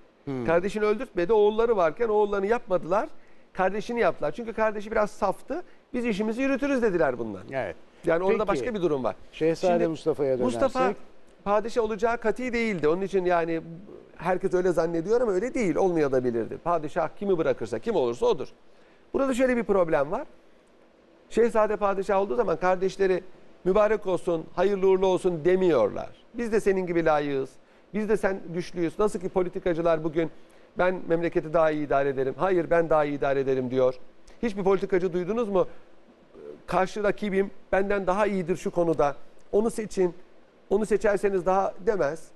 [0.46, 1.32] Kardeşini öldürtmedi.
[1.32, 3.08] Oğulları varken oğullarını yapmadılar.
[3.52, 4.32] Kardeşini yaptılar.
[4.32, 5.62] Çünkü kardeşi biraz saftı.
[5.94, 7.42] Biz işimizi yürütürüz dediler bunlar.
[7.52, 7.76] Evet.
[8.06, 9.16] Yani orada Peki, başka bir durum var.
[9.32, 10.62] Şehzade Mustafa'ya dönersek.
[10.62, 10.94] Mustafa
[11.44, 12.88] padişah olacağı kati değildi.
[12.88, 13.60] Onun için yani
[14.16, 15.76] herkes öyle zannediyor ama öyle değil.
[15.76, 16.58] Olmayabilirdi.
[16.58, 18.48] Padişah kimi bırakırsa, kim olursa odur.
[19.14, 20.26] Burada şöyle bir problem var.
[21.30, 23.22] Şehzade padişah olduğu zaman kardeşleri
[23.64, 26.10] mübarek olsun, hayırlı uğurlu olsun demiyorlar.
[26.34, 27.50] Biz de senin gibi layığız.
[27.94, 28.98] Biz de sen güçlüyüz.
[28.98, 30.30] Nasıl ki politikacılar bugün
[30.78, 32.34] ben memleketi daha iyi idare ederim.
[32.38, 33.94] Hayır ben daha iyi idare ederim diyor.
[34.42, 35.66] Hiçbir politikacı duydunuz mu?
[36.70, 39.16] karşı rakibim benden daha iyidir şu konuda.
[39.52, 40.14] Onu seçin.
[40.70, 42.28] Onu seçerseniz daha demez.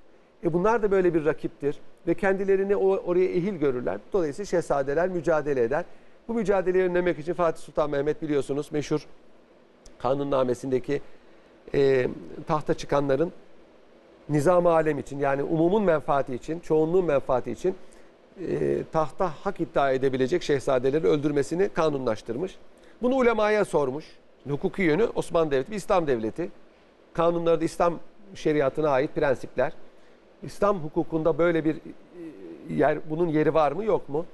[0.45, 4.01] E bunlar da böyle bir rakiptir ve kendilerini o, oraya ehil görürler.
[4.13, 5.85] Dolayısıyla şehzadeler mücadele eder.
[6.29, 9.07] Bu mücadeleyi önlemek için Fatih Sultan Mehmet biliyorsunuz meşhur
[9.99, 11.01] kanunnamesindeki
[11.75, 12.09] e,
[12.47, 13.33] tahta çıkanların
[14.29, 17.75] nizam alem için yani umumun menfaati için, çoğunluğun menfaati için
[18.49, 22.57] e, tahta hak iddia edebilecek şehzadeleri öldürmesini kanunlaştırmış.
[23.03, 24.05] Bunu ulemaya sormuş.
[24.49, 26.51] Hukuki yönü Osmanlı Devleti bir İslam devleti.
[27.13, 27.99] Kanunları da İslam
[28.35, 29.73] şeriatına ait prensipler.
[30.43, 34.27] İslam hukukunda böyle bir e, yer, bunun yeri var mı yok mu?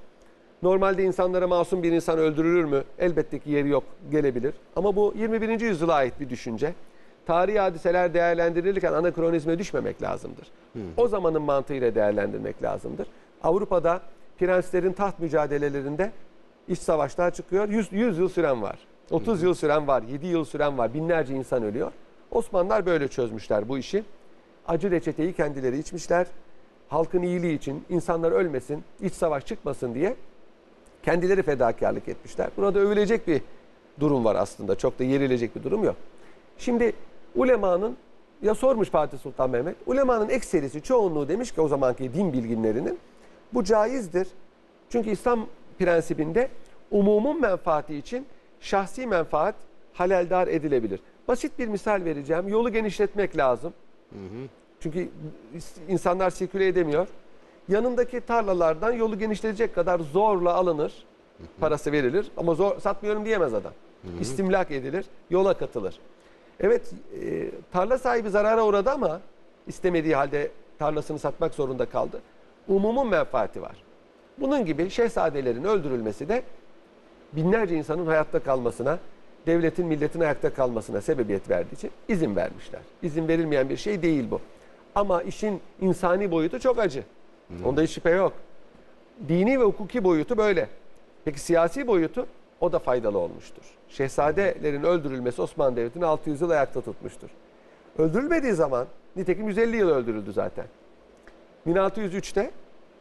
[0.63, 2.83] Normalde insanlara masum bir insan öldürülür mü?
[2.99, 4.53] Elbette ki yeri yok, gelebilir.
[4.75, 5.59] Ama bu 21.
[5.61, 6.73] yüzyıla ait bir düşünce.
[7.25, 10.47] Tarihi hadiseler değerlendirilirken anakronizme düşmemek lazımdır.
[10.97, 13.07] O zamanın mantığıyla değerlendirmek lazımdır.
[13.43, 14.01] Avrupa'da
[14.39, 16.11] prenslerin taht mücadelelerinde
[16.67, 17.69] iç savaşlar çıkıyor.
[17.69, 18.79] 100, 100 yıl süren var.
[19.11, 20.03] 30 yıl süren var.
[20.03, 20.93] 7 yıl süren var.
[20.93, 21.91] Binlerce insan ölüyor.
[22.31, 24.03] Osmanlılar böyle çözmüşler bu işi.
[24.67, 26.27] Acı reçeteyi kendileri içmişler.
[26.89, 30.15] Halkın iyiliği için, insanlar ölmesin, iç savaş çıkmasın diye
[31.03, 32.49] kendileri fedakarlık etmişler.
[32.57, 33.41] Burada övülecek bir
[33.99, 34.75] durum var aslında.
[34.77, 35.95] Çok da yerilecek bir durum yok.
[36.57, 36.93] Şimdi
[37.35, 37.97] ulemanın
[38.41, 39.75] ya sormuş Fatih Sultan Mehmet.
[39.85, 42.99] Ulemanın ekserisi çoğunluğu demiş ki o zamanki din bilginlerinin
[43.53, 44.27] bu caizdir.
[44.89, 45.47] Çünkü İslam
[45.79, 46.49] prensibinde
[46.91, 48.25] umumun menfaati için
[48.59, 49.55] şahsi menfaat
[49.93, 50.99] haleldar edilebilir.
[51.27, 52.47] Basit bir misal vereceğim.
[52.47, 53.73] Yolu genişletmek lazım.
[54.79, 55.09] Çünkü
[55.89, 57.07] insanlar sirküle edemiyor.
[57.69, 61.05] Yanındaki tarlalardan yolu genişletecek kadar zorla alınır.
[61.59, 63.73] Parası verilir ama zor satmıyorum diyemez adam.
[64.21, 65.99] İstimlak edilir, yola katılır.
[66.59, 66.91] Evet,
[67.21, 69.21] e, tarla sahibi zarara uğradı ama
[69.67, 72.21] istemediği halde tarlasını satmak zorunda kaldı.
[72.67, 73.83] Umumun menfaati var.
[74.39, 76.43] Bunun gibi şehzadelerin öldürülmesi de
[77.33, 78.99] binlerce insanın hayatta kalmasına,
[79.47, 82.81] devletin, milletin ayakta kalmasına sebebiyet verdiği için izin vermişler.
[83.03, 84.41] İzin verilmeyen bir şey değil bu.
[84.95, 87.03] Ama işin insani boyutu çok acı.
[87.65, 88.33] Onda hiç şüphe yok.
[89.27, 90.69] Dini ve hukuki boyutu böyle.
[91.25, 92.27] Peki siyasi boyutu
[92.61, 93.63] o da faydalı olmuştur.
[93.89, 97.29] Şehzadelerin öldürülmesi Osmanlı Devleti'ni 600 yıl ayakta tutmuştur.
[97.97, 100.65] Öldürülmediği zaman, nitekim 150 yıl öldürüldü zaten.
[101.67, 102.51] 1603'te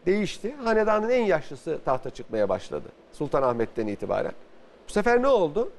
[0.06, 0.54] değişti.
[0.64, 2.88] Hanedanın en yaşlısı tahta çıkmaya başladı.
[3.12, 4.32] Sultanahmet'ten itibaren.
[4.88, 5.70] Bu sefer ne oldu?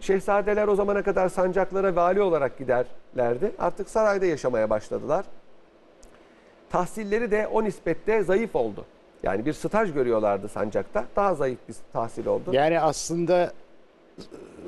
[0.00, 3.52] Şehzadeler o zamana kadar sancaklara vali olarak giderlerdi.
[3.58, 5.24] Artık sarayda yaşamaya başladılar.
[6.70, 8.84] Tahsilleri de o nispette zayıf oldu.
[9.22, 11.04] Yani bir staj görüyorlardı sancakta.
[11.16, 12.50] Daha zayıf bir tahsil oldu.
[12.52, 13.42] Yani aslında
[14.18, 14.22] e,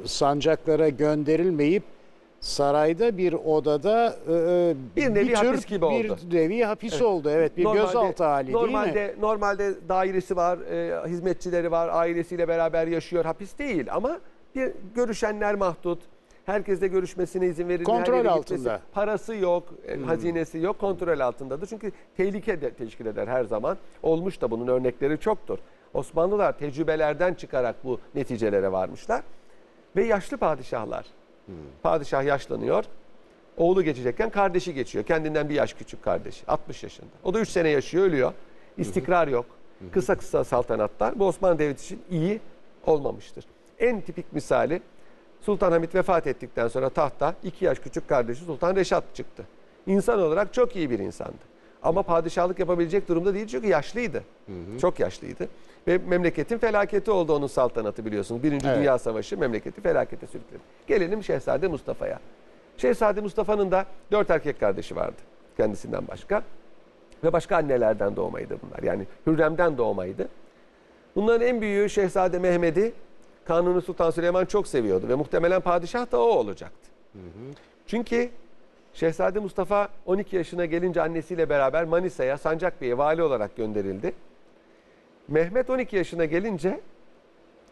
[0.04, 1.82] sancaklara gönderilmeyip
[2.40, 6.18] sarayda bir odada e, Bir nevi hapis gibi bir oldu.
[6.32, 7.30] nevi hapis oldu.
[7.30, 9.20] Evet bir gözaltı hali normalde, değil mi?
[9.20, 13.24] Normalde dairesi var, e, hizmetçileri var, ailesiyle beraber yaşıyor.
[13.24, 14.18] Hapis değil ama
[14.54, 15.98] bir görüşenler mahdut.
[16.46, 17.98] Herkesle görüşmesine izin verilmiyor.
[17.98, 18.58] Kontrol her altında.
[18.58, 18.82] gitmesi.
[18.92, 21.66] Parası yok, e, hazinesi yok, kontrol altındadır.
[21.66, 23.78] Çünkü tehlike de teşkil eder her zaman.
[24.02, 25.58] Olmuş da bunun örnekleri çoktur.
[25.94, 29.22] Osmanlılar tecrübelerden çıkarak bu neticelere varmışlar.
[29.96, 31.06] Ve yaşlı padişahlar.
[31.82, 32.84] Padişah yaşlanıyor.
[33.56, 35.04] Oğlu geçecekken kardeşi geçiyor.
[35.04, 36.46] Kendinden bir yaş küçük kardeşi.
[36.46, 37.10] 60 yaşında.
[37.24, 38.32] O da 3 sene yaşıyor, ölüyor.
[38.78, 39.46] İstikrar yok.
[39.92, 41.18] Kısa kısa saltanatlar.
[41.18, 42.40] Bu Osmanlı Devleti için iyi
[42.86, 43.44] olmamıştır.
[43.80, 44.82] En tipik misali
[45.40, 49.44] Sultan Hamit vefat ettikten sonra tahta 2 yaş küçük kardeşi Sultan Reşat çıktı.
[49.86, 51.50] İnsan olarak çok iyi bir insandı.
[51.82, 54.22] Ama padişahlık yapabilecek durumda değil çünkü yaşlıydı.
[54.80, 55.48] Çok yaşlıydı.
[55.88, 58.42] Ve memleketin felaketi oldu onun saltanatı biliyorsunuz.
[58.42, 58.78] Birinci Evet.
[58.78, 60.60] Dünya Savaşı memleketi felakete sürükledi.
[60.86, 62.18] Gelelim Şehzade Mustafa'ya.
[62.76, 65.16] Şehzade Mustafa'nın da dört erkek kardeşi vardı
[65.56, 66.42] kendisinden başka.
[67.24, 68.82] Ve başka annelerden doğmaydı bunlar.
[68.82, 70.28] Yani Hürrem'den doğmaydı.
[71.16, 72.92] Bunların en büyüğü Şehzade Mehmet'i
[73.50, 76.90] Kanuni Sultan Süleyman çok seviyordu ve muhtemelen padişah da o olacaktı.
[77.86, 78.30] Çünkü
[78.94, 84.12] Şehzade Mustafa 12 yaşına gelince annesiyle beraber Manisa'ya Sancak Bey'e vali olarak gönderildi.
[85.28, 86.80] Mehmet 12 yaşına gelince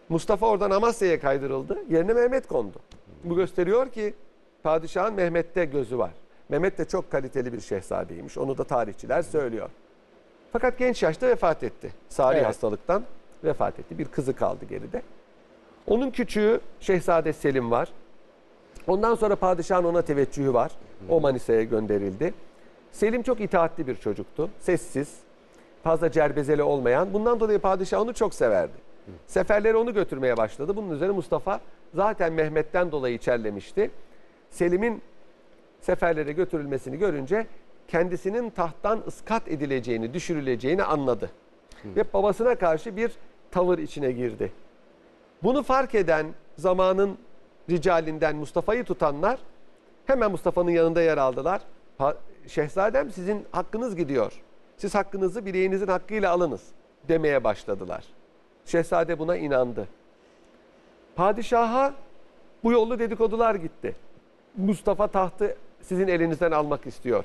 [0.08, 1.78] Mustafa oradan Amasya'ya kaydırıldı.
[1.90, 2.78] Yerine Mehmet kondu.
[3.24, 4.14] Bu gösteriyor ki
[4.62, 6.12] padişahın Mehmet'te gözü var.
[6.48, 8.38] Mehmet de çok kaliteli bir şehzadeymiş.
[8.38, 9.70] Onu da tarihçiler söylüyor.
[10.52, 11.92] Fakat genç yaşta vefat etti.
[12.08, 12.46] Sari Evet.
[12.46, 13.02] hastalıktan
[13.44, 13.98] vefat etti.
[13.98, 15.02] Bir kızı kaldı geride.
[15.88, 17.88] Onun küçüğü Şehzade Selim var.
[18.86, 20.72] Ondan sonra padişahın ona teveccühü var.
[21.08, 22.34] O Manisa'ya gönderildi.
[22.92, 24.50] Selim çok itaatli bir çocuktu.
[24.60, 25.16] Sessiz,
[25.82, 27.12] fazla cerbezeli olmayan.
[27.12, 28.72] Bundan dolayı padişah onu çok severdi.
[29.26, 30.76] Seferleri onu götürmeye başladı.
[30.76, 31.60] Bunun üzerine Mustafa
[31.94, 33.90] zaten Mehmet'ten dolayı içerlemişti.
[34.50, 35.02] Selim'in
[35.80, 37.46] seferlere götürülmesini görünce
[37.88, 41.30] kendisinin tahttan ıskat edileceğini, düşürüleceğini anladı.
[41.84, 43.12] Ve babasına karşı bir
[43.50, 44.52] tavır içine girdi.
[45.42, 46.26] Bunu fark eden
[46.56, 47.18] zamanın
[47.70, 49.38] ricalinden Mustafa'yı tutanlar
[50.06, 51.60] hemen Mustafa'nın yanında yer aldılar.
[52.46, 54.32] Şehzadem sizin hakkınız gidiyor.
[54.76, 56.62] Siz hakkınızı bileğinizin hakkıyla alınız
[57.08, 58.04] demeye başladılar.
[58.64, 59.88] Şehzade buna inandı.
[61.16, 61.94] Padişaha
[62.64, 63.96] bu yollu dedikodular gitti.
[64.56, 67.24] Mustafa tahtı sizin elinizden almak istiyor.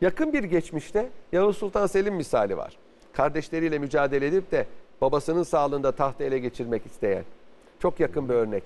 [0.00, 2.76] Yakın bir geçmişte Yavuz Sultan Selim misali var.
[3.12, 4.66] Kardeşleriyle mücadele edip de
[5.00, 7.24] babasının sağlığında tahtı ele geçirmek isteyen.
[7.78, 8.62] Çok yakın bir örnek.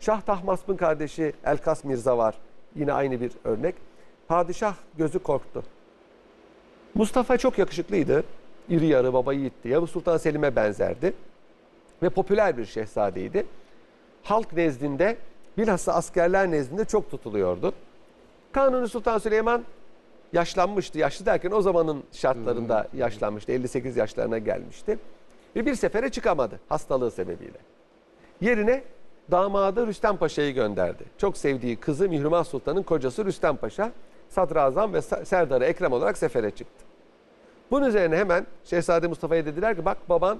[0.00, 2.34] Şah Tahmasp'ın kardeşi Elkas Mirza var.
[2.76, 3.74] Yine aynı bir örnek.
[4.28, 5.62] Padişah gözü korktu.
[6.94, 8.24] Mustafa çok yakışıklıydı.
[8.68, 9.68] İri yarı baba yiğitti.
[9.68, 11.14] Yavuz Sultan Selim'e benzerdi.
[12.02, 13.46] Ve popüler bir şehzadeydi.
[14.22, 15.16] Halk nezdinde
[15.58, 17.72] bilhassa askerler nezdinde çok tutuluyordu.
[18.52, 19.64] Kanuni Sultan Süleyman
[20.32, 20.98] yaşlanmıştı.
[20.98, 23.52] Yaşlı derken o zamanın şartlarında yaşlanmıştı.
[23.52, 24.98] 58 yaşlarına gelmişti.
[25.58, 27.58] Ve bir sefere çıkamadı hastalığı sebebiyle.
[28.40, 28.82] Yerine
[29.30, 31.04] damadı Rüstem Paşa'yı gönderdi.
[31.18, 33.92] Çok sevdiği kızı Mihrimah Sultan'ın kocası Rüstem Paşa
[34.28, 36.84] Sadrazam ve Serdarı Ekrem olarak sefere çıktı.
[37.70, 40.38] Bunun üzerine hemen Şehzade Mustafa'ya dediler ki bak baban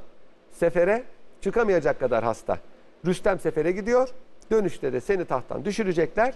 [0.52, 1.04] sefere
[1.40, 2.58] çıkamayacak kadar hasta.
[3.06, 4.08] Rüstem sefere gidiyor.
[4.50, 6.34] Dönüşte de seni tahttan düşürecekler.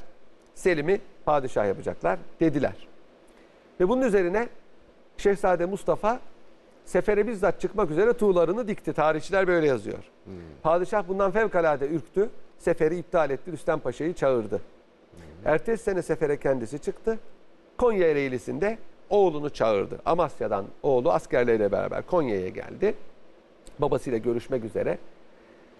[0.54, 2.88] Selim'i padişah yapacaklar dediler.
[3.80, 4.48] Ve bunun üzerine
[5.16, 6.20] Şehzade Mustafa
[6.92, 8.92] sefere bizzat çıkmak üzere tuğlarını dikti.
[8.92, 9.98] Tarihçiler böyle yazıyor.
[10.62, 12.30] Padişah bundan fevkalade ürktü.
[12.58, 13.52] Seferi iptal etti.
[13.52, 14.60] Rüstem Paşa'yı çağırdı.
[15.44, 17.18] Ertesi sene sefere kendisi çıktı.
[17.78, 18.78] Konya Ereğlisi'nde
[19.10, 19.98] oğlunu çağırdı.
[20.04, 22.94] Amasya'dan oğlu askerleriyle beraber Konya'ya geldi.
[23.78, 24.98] Babasıyla görüşmek üzere.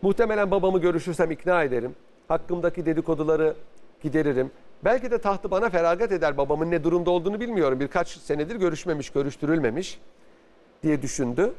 [0.02, 1.94] Muhtemelen babamı görüşürsem ikna ederim.
[2.28, 3.54] Hakkımdaki dedikoduları
[4.02, 4.50] gideririm.
[4.84, 6.36] Belki de tahtı bana feragat eder.
[6.36, 7.80] Babamın ne durumda olduğunu bilmiyorum.
[7.80, 9.98] Birkaç senedir görüşmemiş, görüştürülmemiş
[10.82, 11.52] diye düşündü.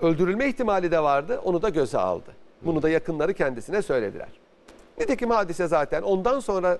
[0.00, 1.40] Öldürülme ihtimali de vardı.
[1.44, 2.32] Onu da göze aldı.
[2.62, 4.28] Bunu da yakınları kendisine söylediler.
[4.98, 6.78] Nitekim hadise zaten ondan sonra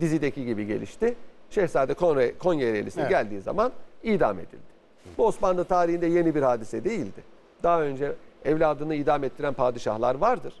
[0.00, 1.14] dizideki gibi gelişti.
[1.50, 3.10] Şehzade Konya, Konya Ereğlisi'ne Evet.
[3.10, 3.72] geldiği zaman
[4.02, 4.74] idam edildi.
[5.18, 7.22] Bu Osmanlı tarihinde yeni bir hadise değildi.
[7.62, 8.12] Daha önce
[8.44, 10.54] evladını idam ettiren padişahlar vardır.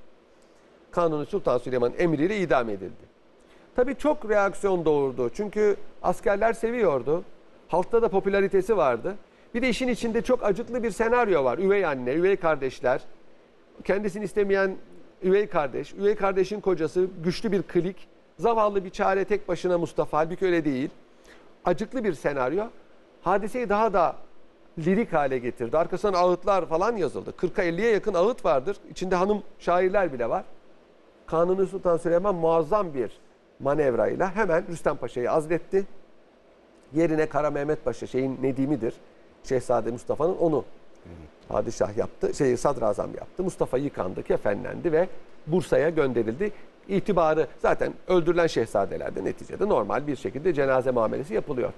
[0.90, 3.04] Kanuni Sultan Süleyman emriyle idam edildi.
[3.76, 5.30] Tabii çok reaksiyon doğurdu.
[5.34, 7.24] Çünkü askerler seviyordu.
[7.68, 9.14] Halkta da popülaritesi vardı.
[9.54, 11.58] Bir de işin içinde çok acıklı bir senaryo var.
[11.58, 13.00] Üvey anne, üvey kardeşler,
[13.84, 14.76] kendisini istemeyen
[15.22, 20.18] üvey kardeş, üvey kardeşin kocası, güçlü bir klik, zavallı bir çare tek başına Mustafa.
[20.18, 20.90] Halbuki öyle değil.
[21.64, 22.64] Acıklı bir senaryo.
[23.22, 24.16] Hadiseyi daha da
[24.78, 25.78] lirik hale getirdi.
[25.78, 27.34] Arkasından ağıtlar falan yazıldı.
[27.38, 28.76] 40'a 50'ye yakın ağıt vardır.
[28.90, 30.44] İçinde hanım şairler bile var.
[31.26, 33.10] Kanuni Sultan Süleyman muazzam bir
[33.60, 35.84] manevrayla hemen Rüstem Paşa'yı azletti.
[36.92, 38.94] Yerine Kara Mehmet Paşa şeyin Nedim'idir.
[39.44, 40.64] Şehzade Mustafa'nın onu
[41.48, 42.34] padişah yaptı.
[42.34, 43.42] Şeyi sadrazam yaptı.
[43.42, 45.08] Mustafa yıkandı, kefenlendi ve
[45.46, 46.52] Bursa'ya gönderildi.
[46.88, 51.72] İtibarı zaten öldürülen şehzadelerde neticede normal bir şekilde cenaze muamelesi yapılıyor.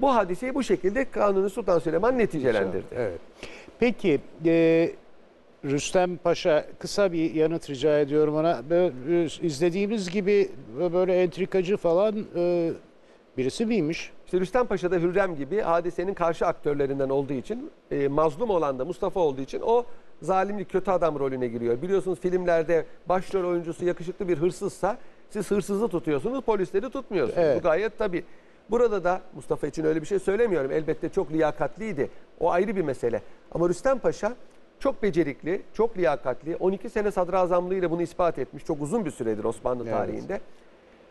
[0.00, 2.86] Bu hadiseyi bu şekilde Kanuni Sultan Süleyman neticelendirdi.
[2.96, 3.18] Evet.
[3.80, 4.90] Peki e,
[5.64, 8.62] Rüstem Paşa kısa bir yanıt rica ediyorum ona.
[8.70, 10.50] Böyle, izlediğimiz gibi
[10.92, 12.72] böyle entrikacı falan e,
[13.38, 14.12] Birisi miymiş?
[14.32, 18.84] İşte Rüstem Paşa da Hürrem gibi hadisenin karşı aktörlerinden olduğu için, e, mazlum olan da
[18.84, 19.84] Mustafa olduğu için o
[20.22, 21.82] zalimlik kötü adam rolüne giriyor.
[21.82, 24.98] Biliyorsunuz filmlerde başrol oyuncusu yakışıklı bir hırsızsa
[25.30, 27.38] siz hırsızı tutuyorsunuz, polisleri tutmuyorsunuz.
[27.38, 27.58] Evet.
[27.58, 28.24] Bu gayet tabii.
[28.70, 30.72] Burada da Mustafa için öyle bir şey söylemiyorum.
[30.72, 32.10] Elbette çok liyakatliydi.
[32.40, 33.22] O ayrı bir mesele.
[33.54, 34.34] Ama Rüstem Paşa
[34.78, 36.56] çok becerikli, çok liyakatli.
[36.56, 38.64] 12 sene sadrazamlığıyla bunu ispat etmiş.
[38.64, 39.92] Çok uzun bir süredir Osmanlı Evet.
[39.92, 40.40] tarihinde.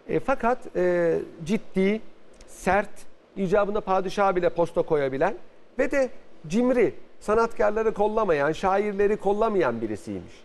[0.07, 2.01] E, fakat e, ciddi,
[2.47, 5.36] sert, icabında padişaha bile posta koyabilen
[5.80, 6.10] ve de
[6.48, 10.44] cimri, sanatkarları kollamayan, şairleri kollamayan birisiymiş.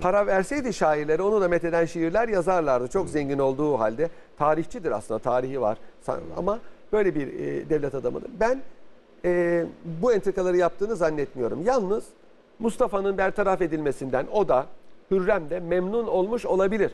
[0.00, 2.88] Para verseydi şairlere onu da metheden şiirler yazarlardı.
[2.88, 4.08] Çok zengin olduğu halde.
[4.38, 5.78] Tarihçidir aslında, tarihi var.
[6.36, 6.58] Ama
[6.92, 8.30] böyle bir e, devlet adamıdır.
[8.40, 8.60] Ben
[9.24, 9.64] e,
[10.02, 11.62] bu entrikaları yaptığını zannetmiyorum.
[11.64, 12.04] Yalnız
[12.58, 14.66] Mustafa'nın bertaraf edilmesinden o da
[15.10, 16.92] Hürrem de memnun olmuş olabilir.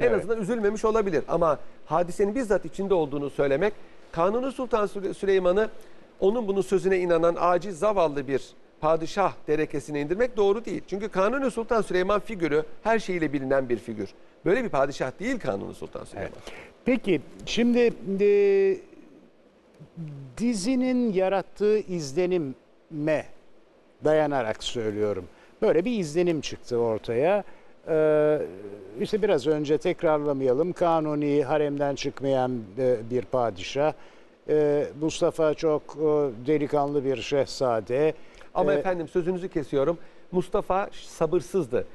[0.00, 0.18] En Evet.
[0.18, 1.24] azından üzülmemiş olabilir.
[1.28, 3.72] Ama hadisenin bizzat içinde olduğunu söylemek,
[4.12, 5.68] Kanuni Sultan Süle- Süleyman'ı
[6.20, 8.42] onun bunun sözüne inanan aciz zavallı bir
[8.80, 10.82] padişah derekesine indirmek doğru değil.
[10.88, 14.08] Çünkü Kanuni Sultan Süleyman figürü her şeyiyle bilinen bir figür.
[14.44, 16.30] Böyle bir padişah değil Kanuni Sultan Süleyman.
[16.84, 18.76] Peki şimdi e,
[20.38, 23.26] dizinin yarattığı izlenime
[24.04, 25.24] dayanarak söylüyorum.
[25.62, 27.44] Böyle bir izlenim çıktı ortaya.
[27.90, 28.38] Ee,
[29.00, 30.72] işte biraz önce tekrarlamayalım.
[30.72, 33.92] Kanuni haremden çıkmayan e, bir padişah.
[34.48, 36.00] Ee, Mustafa çok e,
[36.46, 38.14] delikanlı bir şehzade.
[38.54, 39.98] Ama Ee, efendim sözünüzü kesiyorum.
[40.32, 41.86] Mustafa sabırsızdı.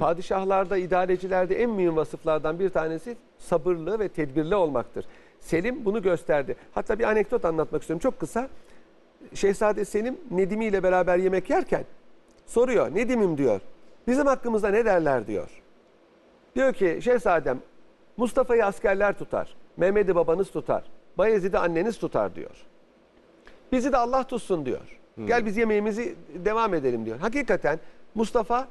[0.00, 5.04] Padişahlarda, idarecilerde en mühim vasıflardan bir tanesi sabırlı ve tedbirli olmaktır.
[5.40, 6.56] Selim bunu gösterdi.
[6.72, 8.00] Hatta bir anekdot anlatmak istiyorum.
[8.02, 8.48] Çok kısa.
[9.34, 11.84] Şehzade Selim Nedim'i ile beraber yemek yerken
[12.46, 12.94] soruyor.
[12.94, 13.60] Nedim'im diyor.
[14.06, 15.62] Bizim hakkımızda ne derler diyor.
[16.54, 17.58] Diyor ki şehzadem
[18.16, 19.56] Mustafa'yı askerler tutar.
[19.76, 20.82] Mehmet'i babanız tutar.
[21.18, 22.66] Bayezid'i anneniz tutar diyor.
[23.72, 25.00] Bizi de Allah tutsun diyor.
[25.26, 27.18] Gel biz yemeğimizi devam edelim diyor.
[27.18, 27.80] Hakikaten
[28.14, 28.68] Mustafa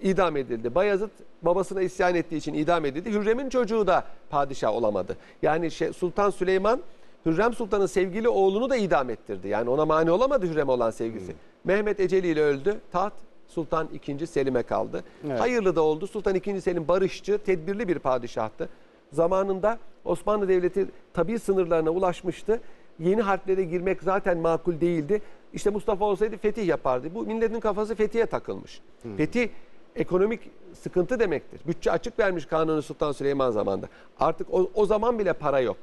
[0.00, 0.74] idam edildi.
[0.74, 1.10] Bayezid
[1.42, 3.12] babasına isyan ettiği için idam edildi.
[3.12, 5.16] Hürrem'in çocuğu da padişah olamadı.
[5.42, 6.80] Yani şey, Sultan Süleyman
[7.26, 9.48] Hürrem Sultan'ın sevgili oğlunu da idam ettirdi.
[9.48, 11.34] Yani ona mani olamadı Hürrem'e olan sevgisi.
[11.64, 12.80] Mehmet eceliyle öldü.
[12.92, 13.12] Taht
[13.52, 14.26] Sultan II.
[14.26, 15.04] Selim'e kaldı.
[15.26, 15.40] Evet.
[15.40, 16.06] Hayırlı da oldu.
[16.06, 16.60] Sultan II.
[16.60, 18.68] Selim barışçı, tedbirli bir padişahtı.
[19.12, 22.60] Zamanında Osmanlı Devleti tabi sınırlarına ulaşmıştı.
[22.98, 25.22] Yeni harplere girmek zaten makul değildi.
[25.52, 27.14] İşte Mustafa olsaydı fetih yapardı.
[27.14, 28.80] Bu milletin kafası fetihe takılmış.
[29.16, 29.48] Fetih
[29.96, 30.40] ekonomik
[30.74, 31.60] sıkıntı demektir.
[31.66, 33.86] Bütçe açık vermiş Kanuni Sultan Süleyman zamanında.
[34.20, 35.76] Artık o, o zaman bile para yok.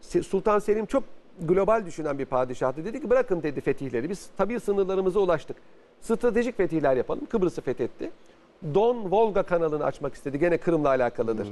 [0.00, 1.04] Sultan Selim çok
[1.40, 2.84] global düşünen bir padişahtı.
[2.84, 4.10] Dedi ki bırakın dedi fetihleri.
[4.10, 5.56] Biz tabii sınırlarımıza ulaştık.
[6.02, 7.26] Stratejik fetihler yapalım.
[7.26, 8.10] Kıbrıs'ı fethetti.
[8.74, 10.38] Don Volga kanalını açmak istedi.
[10.38, 11.48] Gene Kırım'la alakalıdır.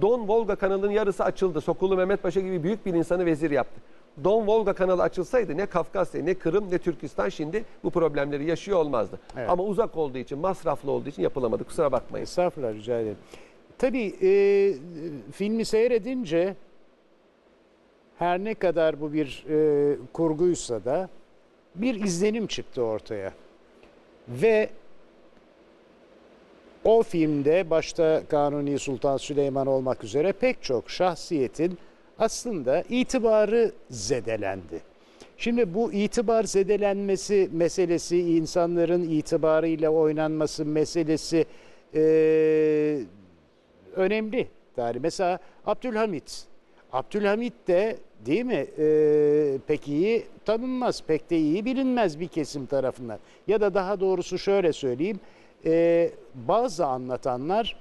[0.00, 1.60] Don Volga kanalının yarısı açıldı.
[1.60, 3.80] Sokulu Mehmet Paşa gibi büyük bir insanı vezir yaptı.
[4.24, 9.18] Don Volga kanalı açılsaydı ne Kafkasya, ne Kırım, ne Türkistan şimdi bu problemleri yaşıyor olmazdı.
[9.36, 9.50] Evet.
[9.50, 11.64] Ama uzak olduğu için, masraflı olduğu için yapılamadı.
[11.64, 12.22] Kusura bakmayın.
[12.22, 13.16] Estağfurullah rica ederim.
[13.78, 14.30] Tabii e,
[15.32, 16.56] filmi seyredince
[18.18, 21.08] her ne kadar bu bir e, kurguysa da
[21.74, 23.32] bir izlenim çıktı ortaya.
[24.28, 24.70] Ve
[26.84, 31.78] o filmde başta Kanuni Sultan Süleyman olmak üzere pek çok şahsiyetin
[32.18, 34.80] aslında itibarı zedelendi.
[35.36, 41.44] Şimdi bu itibar zedelenmesi meselesi, insanların itibarıyla oynanması meselesi
[41.94, 42.02] e,
[43.96, 44.48] önemli.
[44.76, 45.00] Tarih.
[45.00, 46.44] Mesela Abdülhamit.
[46.92, 53.18] Abdülhamit de değil mi e, pek iyi tanınmaz, pek de iyi bilinmez bir kesim tarafından.
[53.48, 55.20] Ya da daha doğrusu şöyle söyleyeyim,
[55.64, 57.76] e, bazı anlatanlar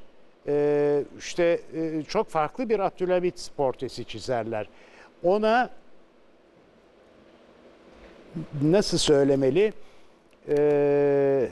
[0.48, 4.70] e, işte e, çok farklı bir Abdülhamit portresi çizerler.
[5.24, 5.70] Ona
[8.62, 9.74] nasıl söylemeli?
[10.50, 11.50] Ee,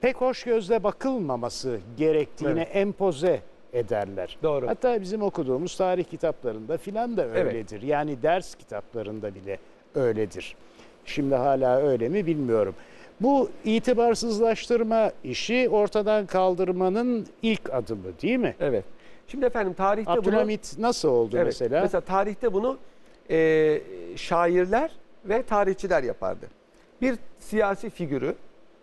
[0.00, 2.76] pek hoş gözle bakılmaması gerektiğine Evet.
[2.76, 3.40] empoze
[3.72, 4.38] ederler.
[4.42, 4.68] Doğru.
[4.68, 7.46] Hatta bizim okuduğumuz tarih kitaplarında filan da Evet.
[7.46, 7.82] öyledir.
[7.82, 9.58] Yani ders kitaplarında bile
[9.94, 10.56] öyledir.
[11.04, 12.74] Şimdi hala öyle mi bilmiyorum.
[13.20, 18.54] Bu itibarsızlaştırma işi ortadan kaldırmanın ilk adımı değil mi?
[18.60, 18.84] Evet.
[19.26, 20.18] Şimdi efendim tarihte bunu...
[20.18, 21.46] Abdülhamit nasıl oldu Evet.
[21.46, 21.80] mesela?
[21.82, 22.78] Mesela tarihte bunu
[23.30, 23.80] e,
[24.16, 24.90] şairler
[25.24, 26.46] ve tarihçiler yapardı.
[27.02, 28.34] Bir siyasi figürü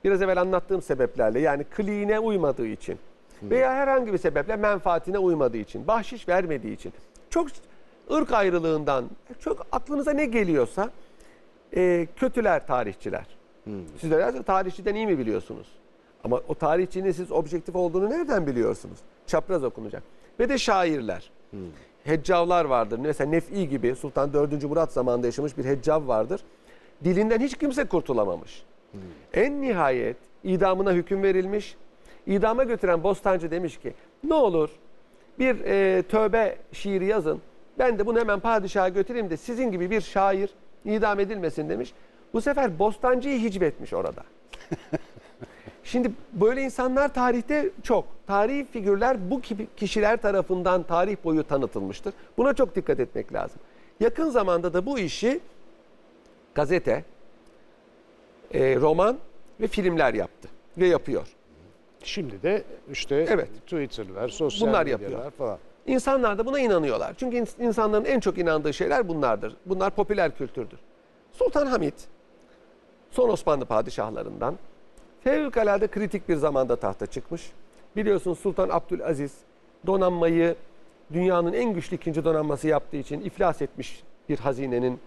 [0.04, 3.00] biraz evvel anlattığım sebeplerle yani kliğine uymadığı için
[3.44, 6.94] veya herhangi bir sebeple menfaatine uymadığı için, bahşiş vermediği için,
[7.30, 7.48] çok
[8.12, 9.06] ırk ayrılığından,
[9.40, 10.90] çok aklınıza ne geliyorsa
[11.76, 13.26] e, kötüler tarihçiler.
[14.02, 15.68] Siz de tarihçiden iyi mi biliyorsunuz?
[16.24, 18.98] Ama o tarihçinin siz objektif olduğunu nereden biliyorsunuz?
[19.28, 20.04] Çapraz okunacak.
[20.40, 21.32] Ve de şairler.
[22.04, 23.00] heccavlar vardır.
[23.00, 24.64] Mesela Nef'i gibi Sultan 4.
[24.64, 26.42] Murat zamanında yaşamış bir heccav vardır.
[27.04, 28.64] Dilinden hiç kimse kurtulamamış.
[29.34, 31.76] En nihayet idamına hüküm verilmiş.
[32.28, 33.94] İdama götüren Bostancı demiş ki
[34.24, 34.70] ne olur
[35.40, 37.42] bir e, tövbe şiiri yazın.
[37.80, 40.50] Ben de bunu hemen padişaha götüreyim de sizin gibi bir şair
[40.86, 41.94] idam edilmesin demiş.
[42.34, 44.24] Bu sefer Bostancı'yı hicvetmiş orada.
[45.84, 48.06] Şimdi böyle insanlar tarihte çok.
[48.28, 49.42] Tarihi figürler bu
[49.78, 52.14] kişiler tarafından tarih boyu tanıtılmıştır.
[52.38, 53.60] Buna çok dikkat etmek lazım.
[54.00, 55.40] Yakın zamanda da bu işi
[56.56, 57.04] gazete,
[58.54, 59.18] e, roman
[59.62, 61.28] ve filmler yaptı ve yapıyor.
[62.06, 63.50] Şimdi de işte Evet.
[63.62, 65.32] Twitter'lar, sosyal Bunlar medyalar yapıyor.
[65.32, 65.58] falan.
[65.88, 67.14] İnsanlar da buna inanıyorlar.
[67.18, 69.56] Çünkü ins- insanların en çok inandığı şeyler bunlardır.
[69.66, 70.80] Bunlar popüler kültürdür.
[71.34, 71.94] Sultan Hamid
[73.12, 74.56] son Osmanlı padişahlarından
[75.24, 77.52] fevkalade kritik bir zamanda tahta çıkmış.
[77.96, 79.34] Biliyorsunuz Sultan Abdülaziz
[79.86, 80.56] donanmayı
[81.14, 85.00] dünyanın en güçlü ikinci donanması yaptığı için iflas etmiş bir hazinenin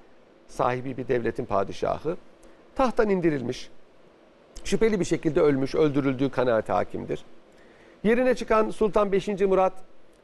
[0.46, 2.16] sahibi bir devletin padişahı.
[2.74, 3.70] Tahttan indirilmiş.
[4.64, 7.24] Şüpheli bir şekilde ölmüş, öldürüldüğü kanaati hakimdir.
[8.04, 9.28] Yerine çıkan Sultan 5.
[9.28, 9.72] Murat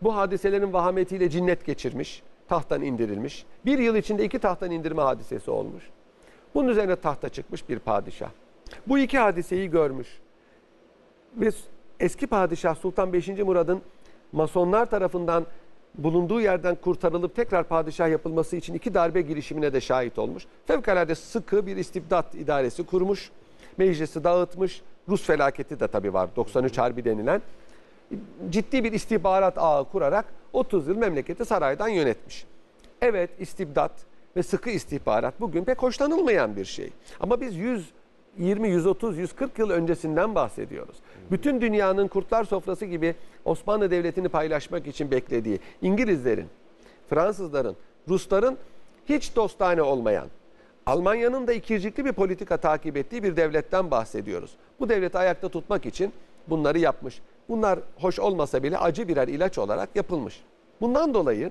[0.02, 3.46] bu hadiselerin vahametiyle cinnet geçirmiş, tahttan indirilmiş.
[3.66, 5.84] Bir yıl içinde iki tahttan indirme hadisesi olmuş.
[6.54, 8.30] Bunun üzerine tahta çıkmış bir padişah.
[8.86, 10.08] Bu iki hadiseyi görmüş.
[11.36, 11.50] Ve
[12.00, 13.28] eski padişah Sultan 5.
[13.28, 13.80] Murad'ın
[14.32, 15.46] masonlar tarafından
[15.94, 20.46] bulunduğu yerden kurtarılıp tekrar padişah yapılması için iki darbe girişimine de şahit olmuş.
[20.66, 23.30] Fevkalade sıkı bir istibdat idaresi kurmuş.
[23.78, 24.82] Meclisi dağıtmış.
[25.08, 27.42] Rus felaketi de tabii var 93 Harbi denilen.
[28.50, 32.46] Ciddi bir istihbarat ağı kurarak 30 yıl memleketi saraydan yönetmiş.
[33.02, 33.92] Evet istibdat
[34.36, 36.90] ve sıkı istihbarat bugün pek hoşlanılmayan bir şey.
[37.20, 37.92] Ama biz 100
[38.38, 40.96] 20, 130, 140 yıl öncesinden bahsediyoruz.
[41.30, 43.14] Bütün dünyanın kurtlar sofrası gibi
[43.44, 46.46] Osmanlı Devleti'ni paylaşmak için beklediği İngilizlerin,
[47.10, 47.76] Fransızların,
[48.08, 48.56] Rusların
[49.08, 50.26] hiç dostane olmayan,
[50.86, 54.50] Almanya'nın da ikircikli bir politika takip ettiği bir devletten bahsediyoruz.
[54.80, 56.12] Bu devleti ayakta tutmak için
[56.48, 57.20] bunları yapmış.
[57.48, 60.42] Bunlar hoş olmasa bile acı birer ilaç olarak yapılmış.
[60.80, 61.50] Bundan dolayı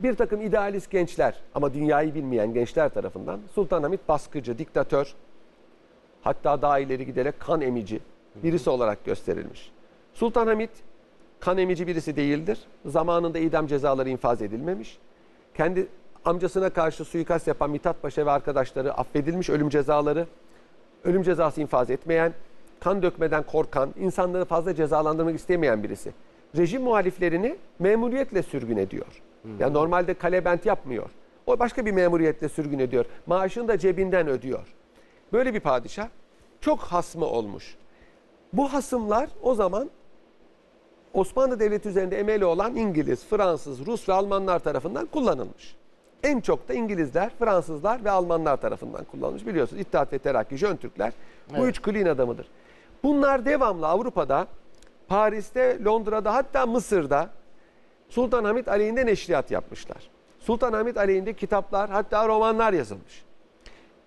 [0.00, 5.14] bir takım idealist gençler ama dünyayı bilmeyen gençler tarafından Sultanahmet baskıcı, diktatör,
[6.22, 8.00] hatta daha ileri giderek kan emici
[8.42, 9.72] birisi olarak gösterilmiş.
[10.14, 10.70] Sultanahmet
[11.40, 12.58] kan emici birisi değildir.
[12.86, 14.98] Zamanında idam cezaları infaz edilmemiş.
[15.54, 15.86] Kendi
[16.24, 20.26] amcasına karşı suikast yapan Mithat Paşa ve arkadaşları affedilmiş ölüm cezaları.
[21.04, 22.32] Ölüm cezası infaz etmeyen,
[22.80, 26.12] kan dökmeden korkan, insanları fazla cezalandırmak istemeyen birisi.
[26.56, 29.22] Rejim muhaliflerini memuriyetle sürgün ediyor.
[29.58, 31.10] Yani normalde kalebent yapmıyor.
[31.46, 33.04] O başka bir memuriyetle sürgün ediyor.
[33.26, 34.74] Maaşını da cebinden ödüyor.
[35.32, 36.08] Böyle bir padişah
[36.60, 37.76] çok hasmı olmuş.
[38.52, 39.90] Bu hasımlar o zaman
[41.14, 45.76] Osmanlı Devleti üzerinde emeli olan İngiliz, Fransız, Rus ve Almanlar tarafından kullanılmış.
[46.24, 49.46] En çok da İngilizler, Fransızlar ve Almanlar tarafından kullanılmış.
[49.46, 51.12] Biliyorsunuz İttihat ve Terakki, Jön Türkler
[51.50, 51.66] bu Evet.
[51.68, 52.46] üç clean adamıdır.
[53.02, 54.46] Bunlar devamlı Avrupa'da,
[55.08, 57.30] Paris'te, Londra'da hatta Mısır'da
[58.08, 60.10] Sultanahmet aleyhinde neşriyat yapmışlar.
[60.40, 63.24] Sultanahmet aleyhinde kitaplar hatta romanlar yazılmış.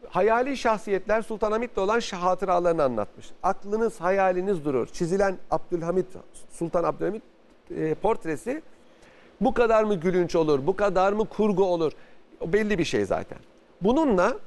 [0.10, 3.30] Hayali şahsiyetler Sultanahmet'le olan hatıralarını anlatmış.
[3.44, 4.88] Aklınız, hayaliniz durur.
[4.88, 6.06] Çizilen Abdülhamit,
[6.52, 7.24] Sultan Abdülhamit
[7.78, 8.62] e, portresi
[9.42, 11.92] bu kadar mı gülünç olur, bu kadar mı kurgu olur?
[12.42, 13.38] O belli bir şey zaten.
[13.82, 14.38] Bununla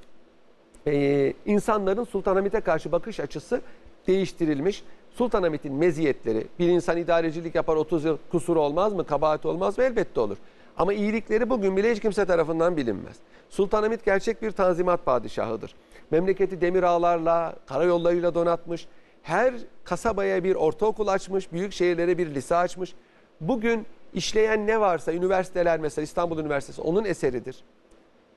[0.86, 3.60] e, insanların Sultanahmet'e karşı bakış açısı
[4.06, 4.82] değiştirilmiş.
[5.10, 9.84] Sultanahmet'in meziyetleri, bir insan idarecilik yapar 30 yıl kusuru olmaz mı, kabahati olmaz mı?
[9.84, 10.36] Elbette olur.
[10.76, 13.16] Ama iyilikleri bugün bile hiç kimse tarafından bilinmez.
[13.50, 15.74] Sultanahmet gerçek bir tanzimat padişahıdır.
[16.10, 18.86] Memleketi demir ağlarla, karayollarıyla donatmış.
[19.22, 19.54] Her
[19.84, 22.94] kasabaya bir ortaokul açmış, büyük şehirlere bir lise açmış.
[23.40, 27.64] Bugün işleyen ne varsa, üniversiteler mesela İstanbul Üniversitesi onun eseridir.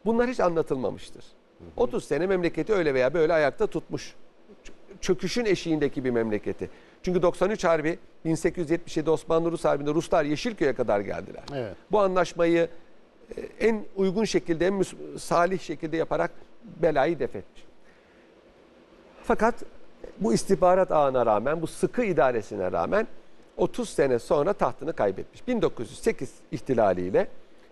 [0.05, 1.25] Bunlar hiç anlatılmamıştır.
[1.77, 4.15] 30 sene memleketi öyle veya böyle ayakta tutmuş.
[5.01, 6.69] Çöküşün eşiğindeki bir memleketi.
[7.03, 11.43] Çünkü 93 Harbi 1877 Osmanlı-Rus Harbi'nde Ruslar Yeşilköy'e kadar geldiler.
[11.55, 11.75] Evet.
[11.91, 12.67] Bu anlaşmayı
[13.38, 14.84] e, en uygun şekilde, en
[15.17, 16.31] salih şekilde yaparak
[16.63, 17.63] belayı def etmiş.
[19.23, 19.55] Fakat
[20.19, 23.07] bu istihbarat ağına rağmen, bu sıkı idaresine rağmen
[23.57, 25.47] 30 sene sonra tahtını kaybetmiş.
[25.47, 27.27] 1908 ihtilaliyle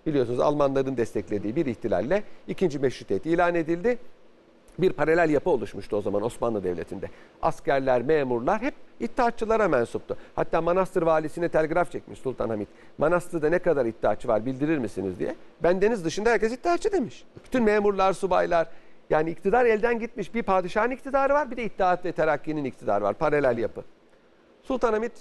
[0.05, 3.97] biliyorsunuz Almanların desteklediği bir ihtilalle ikinci meşrutiyet ilan edildi.
[4.79, 7.09] Bir paralel yapı oluşmuştu o zaman Osmanlı Devleti'nde.
[7.41, 10.17] Askerler, memurlar hep iddiatçılara mensuptu.
[10.35, 12.67] Hatta Manastır valisine telgraf çekmiş Sultanahmet.
[12.97, 15.35] Manastır'da ne kadar iddiatçı var bildirir misiniz diye.
[15.63, 17.25] Bendeniz dışında herkes iddiatçı demiş.
[17.45, 18.67] Bütün memurlar, subaylar
[19.09, 20.33] yani iktidar elden gitmiş.
[20.33, 23.13] Bir padişahın iktidarı var bir de İttihat ve Terakki'nin iktidarı var.
[23.13, 23.83] Paralel yapı.
[24.63, 25.11] Sultanahmet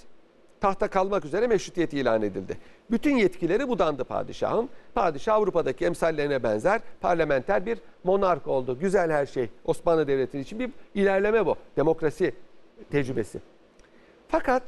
[0.61, 2.57] tahta kalmak üzere meşrutiyeti ilan edildi.
[2.91, 4.69] Bütün yetkileri budandı padişahın.
[4.95, 8.79] Padişah Avrupa'daki emsallerine benzer parlamenter bir monark oldu.
[8.79, 9.49] Güzel her şey.
[9.65, 11.55] Osmanlı Devleti için bir ilerleme bu.
[11.77, 12.33] Demokrasi
[12.91, 13.39] tecrübesi.
[14.27, 14.63] Fakat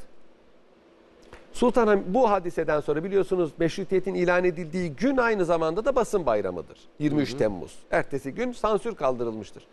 [1.51, 6.79] Sultan Hamid bu hadiseden sonra biliyorsunuz meşrutiyetin ilan edildiği gün aynı zamanda da basın bayramıdır.
[6.99, 7.79] 23 Temmuz.
[7.91, 9.67] Ertesi gün sansür kaldırılmıştır.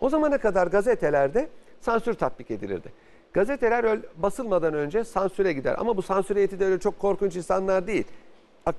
[0.00, 1.48] O zamana kadar gazetelerde
[1.80, 2.92] sansür tatbik edilirdi.
[3.32, 5.74] Gazeteler öyle basılmadan önce sansüre gider.
[5.78, 8.04] Ama bu sansür heyeti de öyle çok korkunç insanlar değil.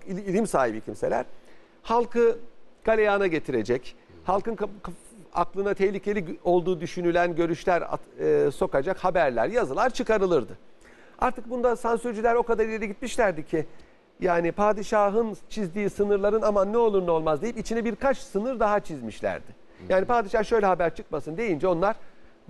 [0.08, 1.26] İlim sahibi kimseler.
[1.84, 2.38] Halkı
[2.84, 4.58] galeyana getirecek, halkın
[5.34, 7.84] aklına tehlikeli olduğu düşünülen görüşler
[8.20, 10.58] e, sokacak haberler, yazılar çıkarılırdı.
[11.20, 13.66] Artık bunda sansürcüler o kadar ileri gitmişlerdi ki
[14.20, 19.62] yani padişahın çizdiği sınırların aman ne olur ne olmaz deyip içine birkaç sınır daha çizmişlerdi.
[19.90, 21.96] Yani padişah şöyle haber çıkmasın deyince onlar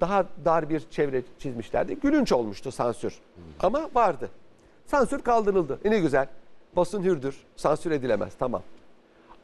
[0.02, 1.99] daha dar bir çevre çizmişlerdi.
[1.99, 3.19] Gülünç olmuştu sansür.
[3.60, 4.30] Ama vardı.
[4.86, 5.80] Sansür kaldırıldı.
[5.86, 6.28] E ne güzel.
[6.76, 7.36] Basın hürdür.
[7.56, 8.34] Sansür edilemez.
[8.40, 8.61] Tamam.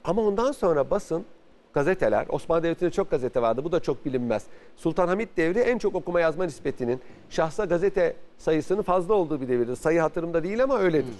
[0.03, 1.25] Ama ondan sonra basın,
[1.73, 3.63] gazeteler, Osmanlı Devleti'nde çok gazete vardı.
[3.63, 4.43] Bu da çok bilinmez.
[4.75, 9.75] Sultan Hamit devri en çok okuma yazma nispetinin şahsa gazete sayısının fazla olduğu bir devirdir.
[9.75, 11.15] Sayı hatırımda değil ama öyledir.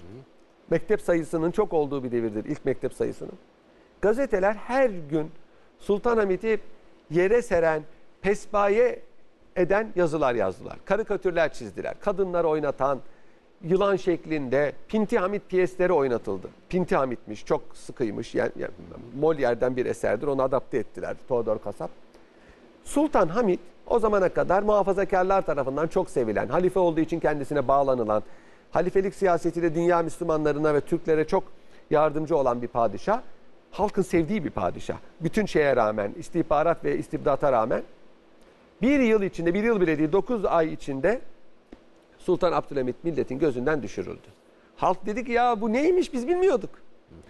[0.70, 2.46] Mektep sayısının çok olduğu bir devirdir.
[2.46, 3.34] ilk mektep sayısının.
[4.02, 5.32] Gazeteler her gün
[5.80, 6.60] Sultan Hamit'i
[7.10, 7.84] yere seren,
[8.22, 9.00] pespaye
[9.58, 10.78] eden yazılar yazdılar.
[10.86, 11.94] Karikatürler çizdiler.
[12.00, 13.00] Kadınları oynatan,
[13.64, 16.48] yılan şeklinde Pinti Hamit piyesleri oynatıldı.
[16.70, 18.36] Pinti Hamit'miş, çok sıkıymış.
[18.36, 18.72] Yani, yani
[19.22, 20.28] Molière'den bir eserdir.
[20.28, 21.90] Onu adapte ettiler Theodor Kasap.
[22.84, 28.24] Sultan Hamid o zamana kadar muhafazakarlar tarafından çok sevilen, halife olduğu için kendisine bağlanılan,
[28.72, 31.44] halifelik siyasetiyle dünya Müslümanlarına ve Türklere çok
[31.90, 33.22] yardımcı olan bir padişah.
[33.72, 34.98] Halkın sevdiği bir padişah.
[35.22, 37.84] Bütün şeye rağmen, istihbarat ve istibdata rağmen
[38.82, 41.22] bir yıl içinde, bir yıl bile değil, 9 ay içinde
[42.18, 44.28] Sultan Abdülhamit milletin gözünden düşürüldü.
[44.76, 46.70] Halk dedi ki ya bu neymiş biz bilmiyorduk.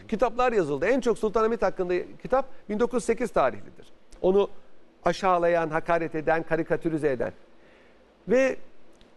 [0.07, 0.85] Kitaplar yazıldı.
[0.85, 3.87] En çok Sultanahmet hakkında kitap 1908 tarihlidir.
[4.21, 4.49] Onu
[5.05, 7.31] aşağılayan, hakaret eden, karikatürize eden.
[8.27, 8.57] Ve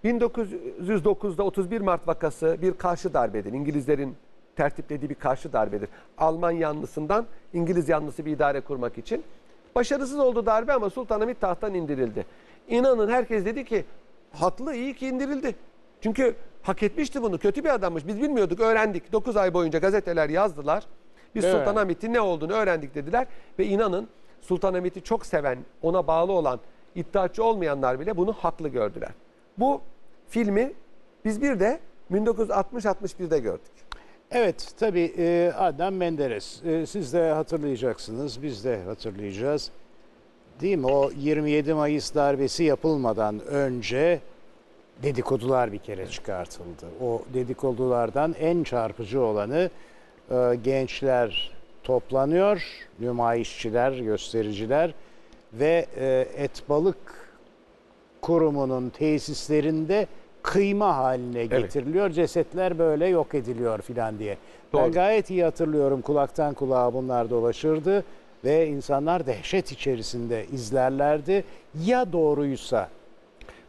[0.04, 3.52] 1909'da 31 Mart vakası bir karşı darbedir.
[3.52, 4.16] İngilizlerin
[4.56, 5.88] tertiplediği bir karşı darbedir.
[6.18, 9.24] Alman yanlısından İngiliz yanlısı bir idare kurmak için.
[9.74, 12.26] Başarısız oldu darbe ama Sultanahmet tahttan indirildi.
[12.68, 13.84] İnanın herkes dedi ki
[14.32, 15.54] haklı iyi ki indirildi.
[16.00, 17.38] Çünkü hak etmişti bunu.
[17.38, 18.06] Kötü bir adammış.
[18.06, 19.12] Biz bilmiyorduk, öğrendik.
[19.12, 20.84] 9 ay boyunca gazeteler yazdılar.
[21.34, 21.56] Biz Evet.
[21.56, 23.26] Sultanahmet'in ne olduğunu öğrendik dediler.
[23.58, 24.08] Ve inanın
[24.40, 26.60] Sultanahmet'i çok seven, ona bağlı olan,
[26.94, 29.10] iddiaçı olmayanlar bile bunu haklı gördüler.
[29.58, 29.80] Bu
[30.28, 30.72] filmi
[31.24, 31.80] biz bir de
[32.12, 33.72] 1960-61'de gördük.
[34.32, 36.64] Evet tabii e, Adnan Menderes.
[36.64, 39.70] E, siz de hatırlayacaksınız, biz de hatırlayacağız.
[40.60, 40.86] Değil mi?
[40.86, 44.20] O 27 Mayıs darbesi yapılmadan önce
[45.02, 46.86] dedikodular bir kere çıkartıldı.
[47.02, 49.70] O dedikodulardan en çarpıcı olanı
[50.30, 51.52] e, gençler
[51.82, 52.62] toplanıyor,
[53.00, 54.94] nümayişçiler, göstericiler
[55.52, 57.30] ve e, et balık
[58.20, 60.06] kurumunun tesislerinde
[60.42, 62.10] kıyma haline getiriliyor.
[62.10, 64.36] Cesetler böyle yok ediliyor filan diye.
[64.74, 64.92] Ben Doğru.
[64.92, 68.04] gayet iyi hatırlıyorum kulaktan kulağa bunlar dolaşırdı
[68.44, 71.44] ve insanlar dehşet içerisinde izlerlerdi.
[71.84, 72.88] Ya doğruysa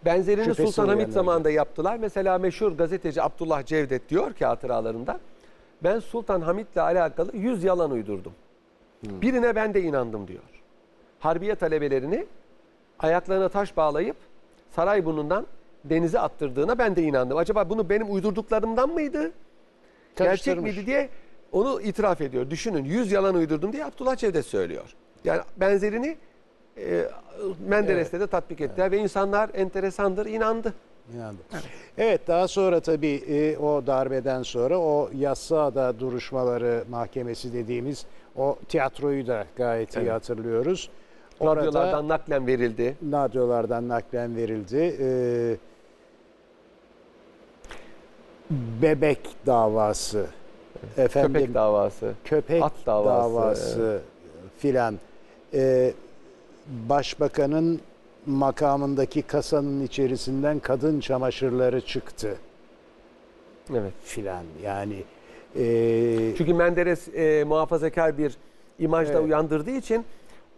[0.05, 1.13] Benzerini Şüphesiz Sultanahmet uyanırdı.
[1.13, 1.97] zamanında yaptılar.
[1.97, 5.19] Mesela meşhur gazeteci Abdullah Cevdet diyor ki hatıralarında
[5.83, 8.33] ben Sultan Hamit'le alakalı 100 yalan uydurdum.
[9.03, 10.43] Birine ben de inandım diyor.
[11.19, 12.25] Harbiye talebelerini
[12.99, 14.15] ayaklarına taş bağlayıp
[14.75, 15.47] Sarayburnu'ndan
[15.85, 17.37] denize attırdığına ben de inandım.
[17.37, 19.31] Acaba bunu benim uydurduklarımdan mıydı?
[20.15, 21.09] Gerçek miydi diye
[21.51, 22.49] onu itiraf ediyor.
[22.49, 24.95] Düşünün 100 yalan uydurdum diye Abdullah Cevdet söylüyor.
[25.23, 26.17] Yani benzerini
[26.77, 27.05] e,
[27.67, 30.73] Menderes'te de tatbik ettiler ve insanlar enteresandır inandı.
[31.15, 31.43] İnandım.
[31.97, 38.05] Evet daha sonra tabii e, o darbeden sonra o Yassıada duruşmaları mahkemesi dediğimiz
[38.35, 40.11] o tiyatroyu da gayet iyi Evet.
[40.11, 40.89] hatırlıyoruz.
[41.41, 42.95] Radyolardan naklen verildi.
[43.11, 44.95] radyolardan naklen verildi.
[44.99, 45.57] Ee,
[48.81, 50.25] bebek davası,
[50.97, 52.13] efendim Köpek davası.
[52.25, 54.01] köpek at davası, davası,
[54.57, 54.99] filan.
[55.53, 55.93] Ee,
[56.89, 57.81] başbakanın
[58.25, 62.35] makamındaki kasanın içerisinden kadın çamaşırları çıktı
[63.71, 63.93] Evet.
[64.03, 64.43] filan.
[64.63, 65.03] Yani
[65.55, 68.37] e, Çünkü Menderes e, muhafazakar bir
[68.79, 69.23] imajda Evet.
[69.25, 70.05] uyandırdığı için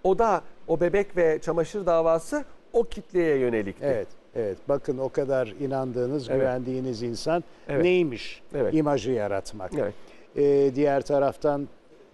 [0.03, 2.43] o da o bebek ve çamaşır davası
[2.73, 3.85] o kitleye yönelikti.
[3.85, 4.57] Evet, evet.
[4.69, 6.39] Bakın o kadar inandığınız, Evet.
[6.41, 7.83] güvendiğiniz insan Evet.
[7.83, 8.41] neymiş?
[8.55, 8.73] Evet.
[8.73, 9.71] İmajı yaratmak.
[9.77, 9.93] Evet.
[10.35, 11.67] Ee, diğer taraftan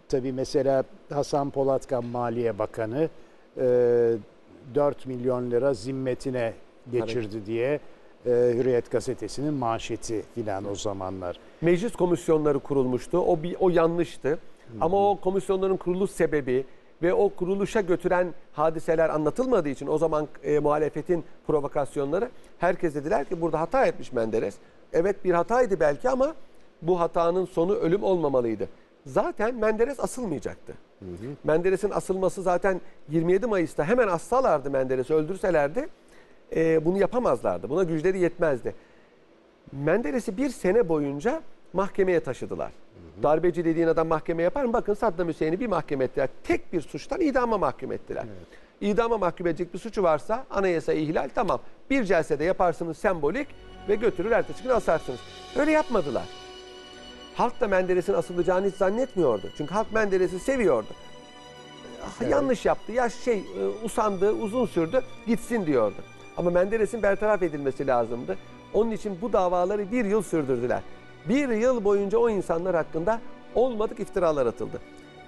[0.10, 3.10] tabii mesela Hasan Polatkan Maliye Bakanı
[3.58, 3.62] e,
[4.76, 6.54] 4 milyon lira zimmetine
[6.92, 7.80] geçirdi diye
[8.26, 11.40] e, Hürriyet gazetesinin manşeti filan o zamanlar.
[11.62, 13.18] Meclis komisyonları kurulmuştu.
[13.18, 14.40] O bir o yanlıştı.
[14.82, 16.66] Ama o komisyonların kuruluş sebebi
[17.02, 23.42] ve o kuruluşa götüren hadiseler anlatılmadığı için o zaman e, muhalefetin provokasyonları herkes dediler ki
[23.42, 24.56] burada hata etmiş Menderes.
[24.94, 26.36] Evet bir hataydı belki ama
[26.82, 28.70] bu hatanın sonu ölüm olmamalıydı.
[29.06, 30.74] Zaten Menderes asılmayacaktı.
[31.44, 35.88] Menderes'in asılması zaten 27 Mayıs'ta hemen assalardı Menderes'i öldürselerdi
[36.56, 37.70] e, bunu yapamazlardı.
[37.70, 38.76] Buna güçleri yetmezdi.
[39.72, 41.42] Menderes'i bir sene boyunca
[41.74, 42.72] mahkemeye taşıdılar.
[43.24, 44.74] Darbeci dediğin adam mahkeme yapar mı?
[44.74, 46.30] Bakın Saddam Hüseyin'i bir mahkeme ettiler.
[46.44, 48.24] Tek bir suçtan idama mahkum ettiler.
[48.82, 51.60] İdama mahkum edecek bir suçu varsa anayasa ihlal tamam.
[51.90, 53.48] Bir celsede yaparsınız sembolik
[53.90, 55.20] ve götürür ertesi gün asarsınız.
[55.58, 56.24] Öyle yapmadılar.
[57.36, 59.50] Halk da Menderes'in asılacağını hiç zannetmiyordu.
[59.58, 60.88] Çünkü halk Menderes'i seviyordu.
[62.06, 62.92] Ah, Yanlış yaptı.
[62.92, 65.96] Ya şey e, usandı, uzun sürdü, gitsin diyordu.
[66.38, 68.38] Ama Menderes'in bertaraf edilmesi lazımdı.
[68.74, 70.82] Onun için bu davaları bir yıl sürdürdüler.
[71.30, 73.22] Bir yıl boyunca o insanlar hakkında
[73.56, 74.80] olmadık iftiralar atıldı.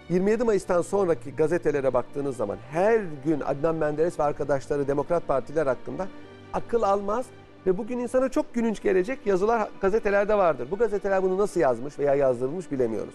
[0.09, 6.07] 27 Mayıs'tan sonraki gazetelere baktığınız zaman her gün Adnan Menderes ve arkadaşları Demokrat Partiler hakkında
[6.53, 7.25] akıl almaz
[7.67, 10.67] ve bugün insana çok gülünç gelecek yazılar gazetelerde vardır.
[10.71, 13.13] Bu gazeteler bunu nasıl yazmış veya yazdırılmış bilemiyoruz.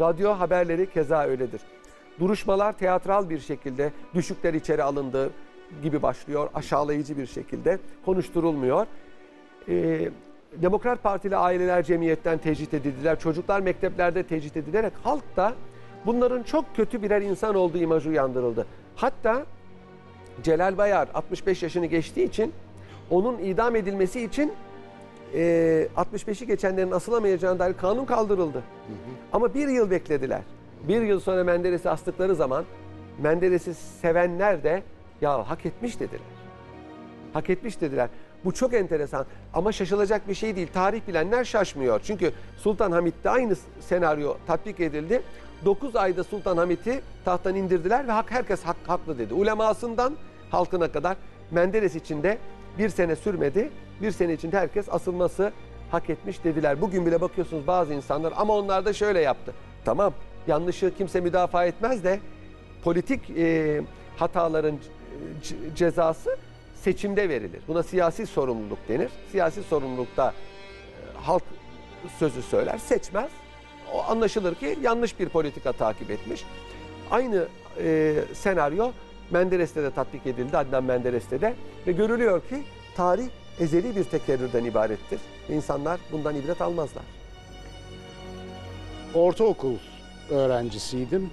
[0.00, 1.60] Radyo haberleri keza öyledir.
[2.20, 5.30] Duruşmalar teatral bir şekilde düşükler içeri alındı
[5.82, 6.50] gibi başlıyor.
[6.54, 8.86] Aşağılayıcı bir şekilde konuşturulmuyor.
[9.68, 10.10] Ee,
[10.56, 13.18] Demokrat Partili aileler cemiyetten tecrit edildiler.
[13.18, 15.54] Çocuklar mekteplerde tecrit edilerek halk da
[16.06, 18.66] bunların çok kötü birer insan olduğu imajı uyandırıldı.
[18.96, 19.46] Hatta
[20.42, 22.52] Celal Bayar 65 yaşını geçtiği için
[23.10, 24.52] onun idam edilmesi için
[25.34, 28.62] e, 65'i geçenlerin asılamayacağına dair kanun kaldırıldı.
[29.32, 30.40] Ama bir yıl beklediler.
[30.88, 32.64] Bir yıl sonra Menderes'i astıkları zaman
[33.22, 34.82] Menderes'i sevenler de
[35.20, 36.20] ya hak etmiş dediler.
[37.32, 38.08] Hak etmiş dediler.
[38.44, 40.68] Bu çok enteresan ama şaşılacak bir şey değil.
[40.74, 42.00] Tarih bilenler şaşmıyor.
[42.04, 45.22] Çünkü Sultan Hamit'te aynı senaryo tatbik edildi.
[45.64, 49.34] 9 ayda Sultan Hamit'i tahttan indirdiler ve hak herkes hak, haklı dedi.
[49.34, 50.16] Ulemasından
[50.50, 51.16] halkına kadar
[51.50, 52.38] Menderes için de
[52.78, 53.70] bir sene sürmedi.
[54.02, 55.52] Bir sene içinde herkes asılması
[55.90, 56.80] hak etmiş dediler.
[56.80, 59.54] Bugün bile bakıyorsunuz bazı insanlar ama onlar da şöyle yaptı.
[59.84, 60.12] Tamam
[60.46, 62.20] yanlışı kimse müdafaa etmez de
[62.84, 63.80] politik e,
[64.16, 64.78] hataların
[65.74, 66.36] cezası
[66.82, 67.60] seçimde verilir.
[67.68, 69.10] Buna siyasi sorumluluk denir.
[69.32, 71.42] Siyasi sorumlulukta e, halk
[72.18, 73.30] sözü söyler, seçmez.
[73.94, 76.44] O anlaşılır ki yanlış bir politika takip etmiş.
[77.10, 77.46] Aynı
[77.78, 78.92] e, senaryo
[79.30, 81.54] Menderes'te de tatbik edildi, Adnan Menderes'te de.
[81.86, 82.62] Ve görülüyor ki
[82.96, 83.28] tarih
[83.60, 85.20] ezeli bir tekerrürden ibarettir.
[85.48, 87.04] İnsanlar bundan ibret almazlar.
[89.14, 89.74] Ortaokul
[90.30, 91.30] öğrencisiydim.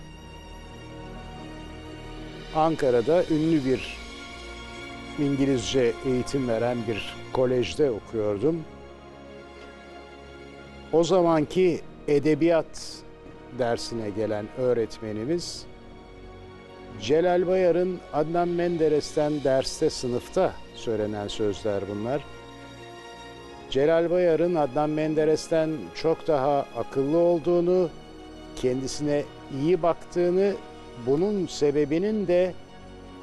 [2.56, 3.98] Ankara'da ünlü bir
[5.20, 8.64] İngilizce eğitim veren bir kolejde okuyordum.
[10.94, 12.94] O zamanki edebiyat
[13.60, 15.66] dersine gelen öğretmenimiz
[17.02, 22.24] Celal Bayar'ın Adnan Menderes'ten derste sınıfta söylenen sözler bunlar.
[23.70, 27.90] Celal Bayar'ın Adnan Menderes'ten çok daha akıllı olduğunu,
[28.56, 29.24] kendisine
[29.62, 30.54] iyi baktığını,
[31.06, 32.54] bunun sebebinin de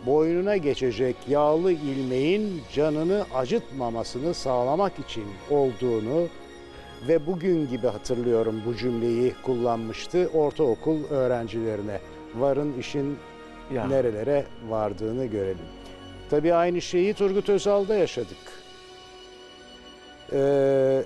[0.06, 6.26] boynuna geçecek yağlı ilmeğin canını acıtmamasını sağlamak için olduğunu
[7.08, 12.00] ve bugün gibi hatırlıyorum bu cümleyi kullanmıştı ortaokul öğrencilerine.
[12.34, 13.18] Varın işin
[13.74, 13.86] Ya.
[13.86, 15.66] nerelere vardığını görelim.
[16.30, 18.36] Tabii aynı şeyi Turgut Özal'da yaşadık.
[20.32, 21.02] Ee,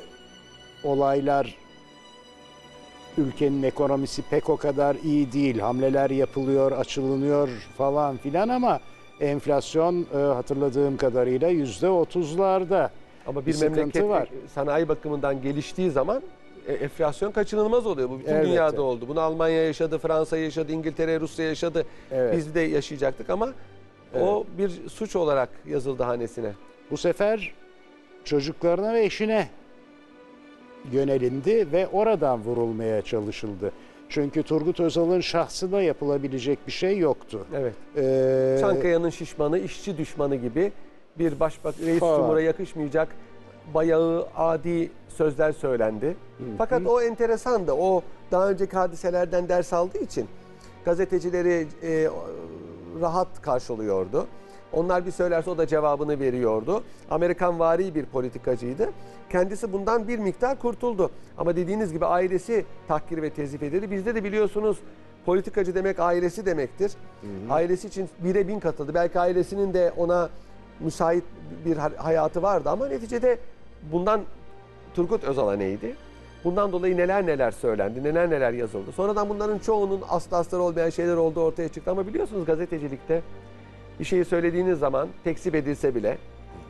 [0.85, 1.55] olaylar
[3.19, 5.59] ülkenin ekonomisi pek o kadar iyi değil.
[5.59, 8.81] Hamleler yapılıyor, açılınıyor falan filan ama
[9.21, 12.91] enflasyon e, hatırladığım kadarıyla yüzde otuzlarda.
[13.27, 14.23] Ama bir, Bir memleket var.
[14.23, 16.23] e, sanayi bakımından geliştiği zaman
[16.69, 18.11] e, enflasyon kaçınılmaz oluyor.
[18.11, 18.49] Bu bütün Elbette.
[18.49, 19.05] dünyada oldu.
[19.09, 21.87] Bunu Almanya yaşadı, Fransa yaşadı, İngiltere, Rusya yaşadı.
[22.13, 22.37] Evet.
[22.37, 23.53] Biz de yaşayacaktık ama
[24.21, 26.53] o bir suç olarak yazıldı hanesine.
[26.91, 27.53] Bu sefer
[28.25, 29.49] çocuklarına ve eşine
[30.93, 33.73] yönelindi ve oradan vurulmaya çalışıldı.
[34.09, 37.47] Çünkü Turgut Özal'ın şahsına yapılabilecek bir şey yoktu.
[37.55, 37.75] Evet.
[37.97, 40.73] Ee, Çankaya'nın şişmanı, işçi düşmanı gibi
[41.19, 42.17] bir başbak reis Falan.
[42.17, 43.09] cumhura yakışmayacak
[43.75, 46.17] bayağı adi sözler söylendi.
[46.59, 47.73] Fakat o enteresandı.
[47.73, 48.03] O
[48.33, 50.29] daha önceki hadiselerden ders aldığı için
[50.85, 52.09] gazetecileri e,
[53.01, 54.27] rahat karşılıyordu.
[54.73, 56.83] Onlar bir söylerse o da cevabını veriyordu.
[57.11, 58.89] Amerikan vari bir politikacıydı.
[59.31, 61.11] Kendisi bundan bir miktar kurtuldu.
[61.39, 63.91] Ama dediğiniz gibi ailesi tahkir ve tezif edildi.
[63.91, 64.79] Bizde de biliyorsunuz
[65.27, 66.93] politikacı demek ailesi demektir.
[67.51, 68.95] Ailesi için bire bin katıldı.
[68.95, 70.29] Belki ailesinin de ona
[70.81, 71.25] müsait
[71.65, 73.39] bir ha- hayatı vardı ama neticede
[73.93, 74.21] bundan
[74.95, 75.95] Turgut Özal'a neydi?
[76.45, 78.93] Bundan dolayı neler neler söylendi, neler neler yazıldı.
[78.93, 83.23] Sonradan bunların çoğunun aslı astarı olmayan şeyler olduğu ortaya çıktı ama biliyorsunuz gazetecilikte
[84.01, 86.19] bir şeyi söylediğiniz zaman tekzip edilse bile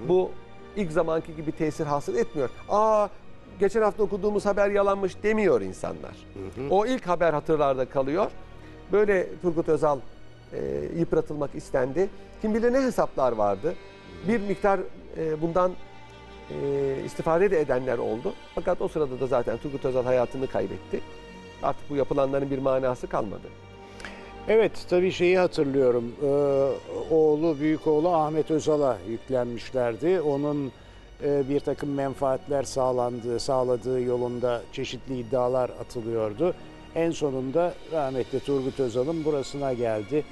[0.09, 0.30] bu
[0.76, 2.50] ilk zamanki gibi tesir hasıl etmiyor.
[2.68, 3.09] Aa
[3.60, 6.16] geçen hafta okuduğumuz haber yalanmış demiyor insanlar.
[6.70, 8.30] O ilk haber hatırlarda kalıyor.
[8.92, 9.98] Böyle Turgut Özal
[10.52, 10.59] e,
[10.98, 12.09] yıpratılmak istendi.
[12.42, 13.74] Kim bilir ne hesaplar vardı.
[14.28, 14.80] Bir miktar
[15.16, 15.72] e, bundan
[16.50, 18.34] e, istifade de edenler oldu.
[18.55, 21.00] Fakat o sırada da zaten Turgut Özal hayatını kaybetti.
[21.62, 23.48] Artık bu yapılanların bir manası kalmadı.
[24.49, 26.12] Evet tabii şeyi hatırlıyorum.
[26.23, 30.20] Ee, oğlu, büyük oğlu Ahmet Özal'a yüklenmişlerdi.
[30.20, 30.73] Onun
[31.25, 36.55] e, bir takım menfaatler sağlandığı, sağladığı yolunda çeşitli iddialar atılıyordu.
[36.95, 40.25] En sonunda rahmetli Turgut Özal'ın burasına geldi.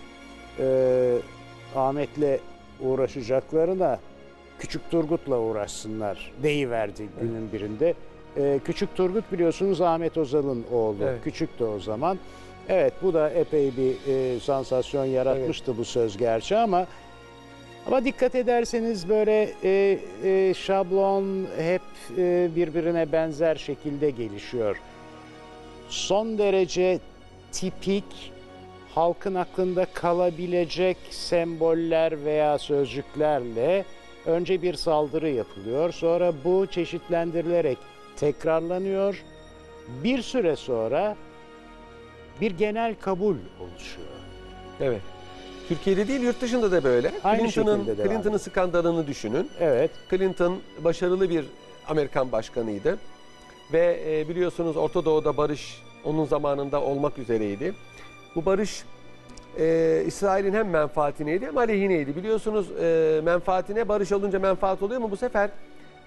[0.58, 1.16] Ee,
[1.76, 2.40] Ahmet'le
[2.80, 3.98] uğraşacaklarına
[4.58, 7.94] Küçük Turgut'la uğraşsınlar deyiverdi günün birinde.
[8.36, 10.96] Ee, Küçük Turgut biliyorsunuz Ahmet Özal'ın oğlu.
[11.02, 11.24] Evet.
[11.24, 12.18] Küçüktü o zaman.
[12.68, 16.86] Evet bu da epey bir e, sansasyon yaratmıştı bu söz gerçi ama
[17.86, 21.82] ama dikkat ederseniz böyle e, e, şablon hep
[22.18, 24.80] e, birbirine benzer şekilde gelişiyor.
[25.88, 26.98] Son derece
[27.52, 28.32] tipik
[28.94, 33.84] halkın aklında kalabilecek semboller veya sözcüklerle
[34.26, 35.92] önce bir saldırı yapılıyor.
[35.92, 37.78] Sonra bu çeşitlendirilerek
[38.16, 39.24] tekrarlanıyor.
[40.04, 41.16] Bir süre sonra
[42.40, 44.08] bir genel kabul oluşuyor.
[44.80, 45.02] Evet.
[45.68, 47.12] Türkiye'de değil yurt dışında da böyle.
[47.22, 49.50] Clinton'ın Clinton'ın skandalını düşünün.
[49.60, 51.44] Evet, Clinton başarılı bir
[51.88, 52.98] Amerikan başkanıydı.
[53.72, 57.74] Ve e, biliyorsunuz Orta Doğu'da barış onun zamanında olmak üzereydi.
[58.34, 58.84] Bu barış
[59.58, 62.16] e, İsrail'in hem menfaatineydi hem aleyhineydi.
[62.16, 65.50] Biliyorsunuz e, menfaatine barış olunca menfaat oluyor ama bu sefer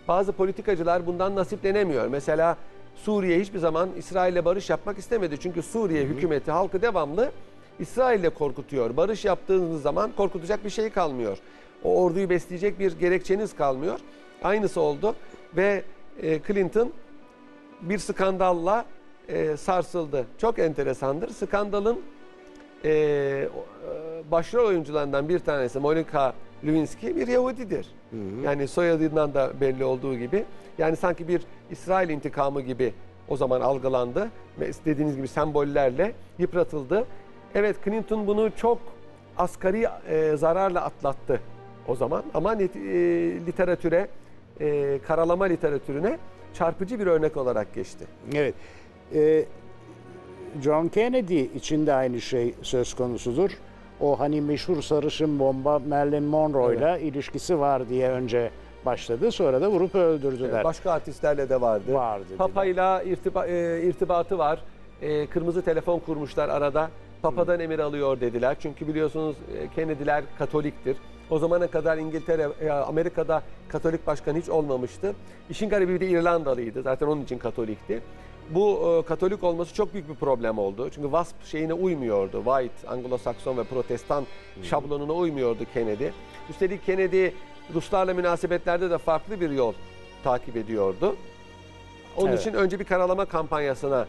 [0.08, 2.08] bazı politikacılar bundan nasiplenemiyor.
[2.08, 2.58] Mesela
[3.04, 5.40] Suriye hiçbir zaman İsrail'le barış yapmak istemedi.
[5.40, 7.32] Çünkü Suriye hükümeti halkı devamlı
[7.80, 8.98] İsrail'le korkutuyor.
[8.98, 11.38] Barış yaptığınız zaman korkutacak bir şey kalmıyor.
[11.84, 14.00] O orduyu besleyecek bir gerekçeniz kalmıyor.
[14.44, 15.16] Aynısı oldu
[15.56, 15.84] ve
[16.22, 16.92] e, Clinton
[17.82, 18.86] bir skandalla
[19.28, 20.26] e, sarsıldı.
[20.38, 21.30] Çok enteresandır.
[21.30, 22.02] Skandalın
[22.86, 23.50] e,
[24.32, 26.34] başrol oyuncularından bir tanesi Monica
[26.66, 27.88] Lewinsky bir Yahudidir.
[28.44, 30.46] Yani soyadından da belli olduğu gibi.
[30.78, 31.42] Yani sanki bir
[31.72, 32.94] İsrail intikamı gibi
[33.28, 34.30] o zaman algılandı.
[34.60, 37.06] Ve dediğiniz gibi sembollerle yıpratıldı.
[37.56, 38.78] Evet Clinton bunu çok
[39.38, 41.42] asgari e, zararla atlattı
[41.88, 42.24] o zaman.
[42.34, 42.60] Ama e,
[43.46, 44.08] literatüre,
[44.60, 46.18] e, karalama literatürüne
[46.54, 48.06] çarpıcı bir örnek olarak geçti.
[48.34, 48.56] evet.
[49.14, 49.46] Ee,
[50.62, 53.52] John Kennedy için de aynı şey söz konusudur.
[54.02, 58.52] O hani meşhur sarışın bomba Marilyn Monroe'yla ilişkisi var diye önce
[58.86, 59.32] başladı.
[59.32, 60.64] Sonra da vurup öldürdüler.
[60.64, 61.94] Başka artistlerle de vardı.
[61.94, 62.26] Vardı?
[62.38, 64.60] Papa'yla irtiba, e, irtibatı var.
[65.02, 66.90] E, kırmızı telefon kurmuşlar arada.
[67.22, 68.58] Papa'dan emir alıyor dediler.
[68.60, 70.98] Çünkü biliyorsunuz e, Kennedy'ler Katoliktir.
[71.30, 75.14] O zamana kadar İngiltere, e, Amerika'da Katolik başkan hiç olmamıştı.
[75.50, 76.82] İşin garibi bir de İrlandalıydı.
[76.82, 78.02] Zaten onun için Katolikti.
[78.50, 80.90] Bu e, Katolik olması çok büyük bir problem oldu.
[80.96, 82.44] Çünkü WASP şeyine uymuyordu.
[82.46, 84.26] White, Anglo-Sakson ve Protestan
[84.64, 86.08] şablonuna uymuyordu Kennedy.
[86.50, 87.28] Üstelik Kennedy
[87.74, 89.74] Ruslarla münasebetlerde de farklı bir yol
[90.24, 91.16] takip ediyordu.
[92.18, 92.40] Onun Evet.
[92.40, 94.08] için önce bir karalama kampanyasına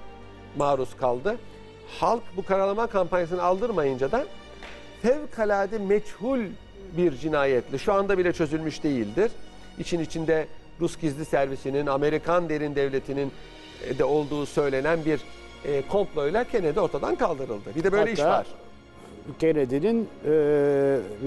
[0.57, 1.37] maruz kaldı.
[2.01, 4.27] Halk bu karalama kampanyasını aldırmayınca da
[5.03, 6.41] fevkalade meçhul
[6.97, 9.33] bir cinayetle şu anda bile çözülmüş değildir.
[9.79, 10.47] İçin içinde
[10.81, 13.33] Rus gizli servisinin, Amerikan derin devletinin
[13.99, 15.21] de olduğu söylenen bir
[15.65, 17.75] e, komployla Kennedy ortadan kaldırıldı.
[17.77, 18.47] Bir de böyle iş Hatta var.
[19.39, 20.31] Kennedy'nin e,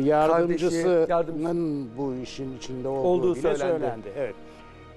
[0.03, 3.71] yardımcısının yardımcısı- bu işin içinde olduğu, Olduğu bile söylendi.
[3.79, 4.07] söylendi.
[4.17, 4.35] Evet.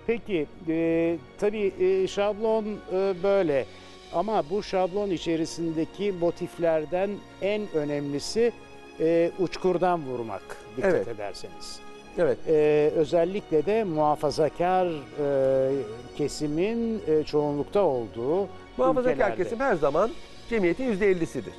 [0.06, 3.66] Peki e, tabii e, şablon e, böyle
[4.12, 7.10] ama bu şablon içerisindeki motiflerden
[7.42, 8.52] en önemlisi
[9.00, 10.42] e, uçkurdan vurmak
[10.76, 11.08] dikkat Evet.
[11.08, 11.80] ederseniz.
[12.18, 12.38] Evet.
[12.48, 15.72] E, özellikle de muhafazakar e,
[16.16, 19.36] kesimin e, çoğunlukta olduğu Muhafazakar ülkelerde.
[19.43, 20.10] kesim her zaman
[20.51, 21.52] cemiyetin %50'sidir.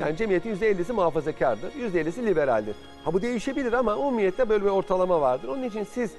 [0.00, 2.76] Yani cemiyetin %50'si muhafazakardır, %50'si liberaldir.
[3.04, 5.48] Ha bu değişebilir ama umumiyette böyle bir ortalama vardır.
[5.48, 6.10] Onun için siz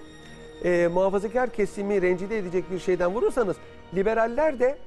[0.63, 3.55] e, muhafazakar kesimi rencide edecek bir şeyden vurursanız
[3.95, 4.77] liberaller de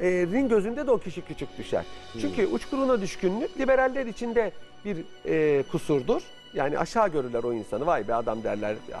[0.00, 1.84] e, rin gözünde de o kişi küçük düşer.
[2.20, 4.52] Çünkü uçkuruna düşkünlük liberaller içinde
[4.84, 4.96] bir
[5.26, 6.22] e, kusurdur.
[6.54, 7.86] Yani aşağı görürler o insanı.
[7.86, 8.76] Vay be adam derler.
[8.90, 9.00] Ya,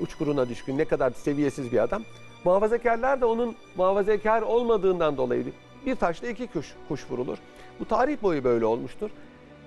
[0.00, 2.02] uçkuruna düşkün ne kadar seviyesiz bir adam.
[2.44, 5.44] Muhafazakarlar da onun muhafazakar olmadığından dolayı
[5.86, 7.38] bir taşla iki kuş, kuş vurulur.
[7.80, 9.10] Bu tarih boyu böyle olmuştur.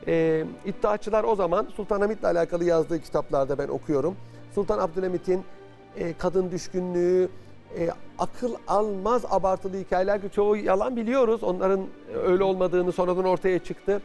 [0.08, 4.16] E, iddiaçılar o zaman Sultanahmet'le alakalı yazdığı kitaplarda ben okuyorum.
[4.56, 5.44] Sultan Abdülhamit'in
[5.98, 7.30] e, kadın düşkünlüğü,
[7.78, 7.90] e,
[8.20, 11.44] akıl almaz abartılı hikayeler ki çoğu yalan biliyoruz.
[11.44, 11.82] Onların
[12.26, 14.02] öyle olmadığını sonradan ortaya çıktı.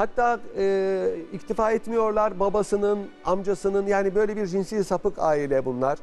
[0.00, 5.98] Hatta e, iktifa etmiyorlar babasının, amcasının yani böyle bir cinsi sapık aile bunlar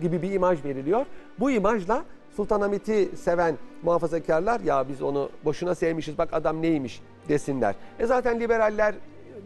[0.00, 1.06] gibi bir imaj veriliyor.
[1.40, 2.04] Bu imajla
[2.36, 7.74] Sultanahmet'i seven muhafazakarlar ya biz onu boşuna sevmişiz bak adam neymiş desinler.
[7.98, 8.94] E zaten liberaller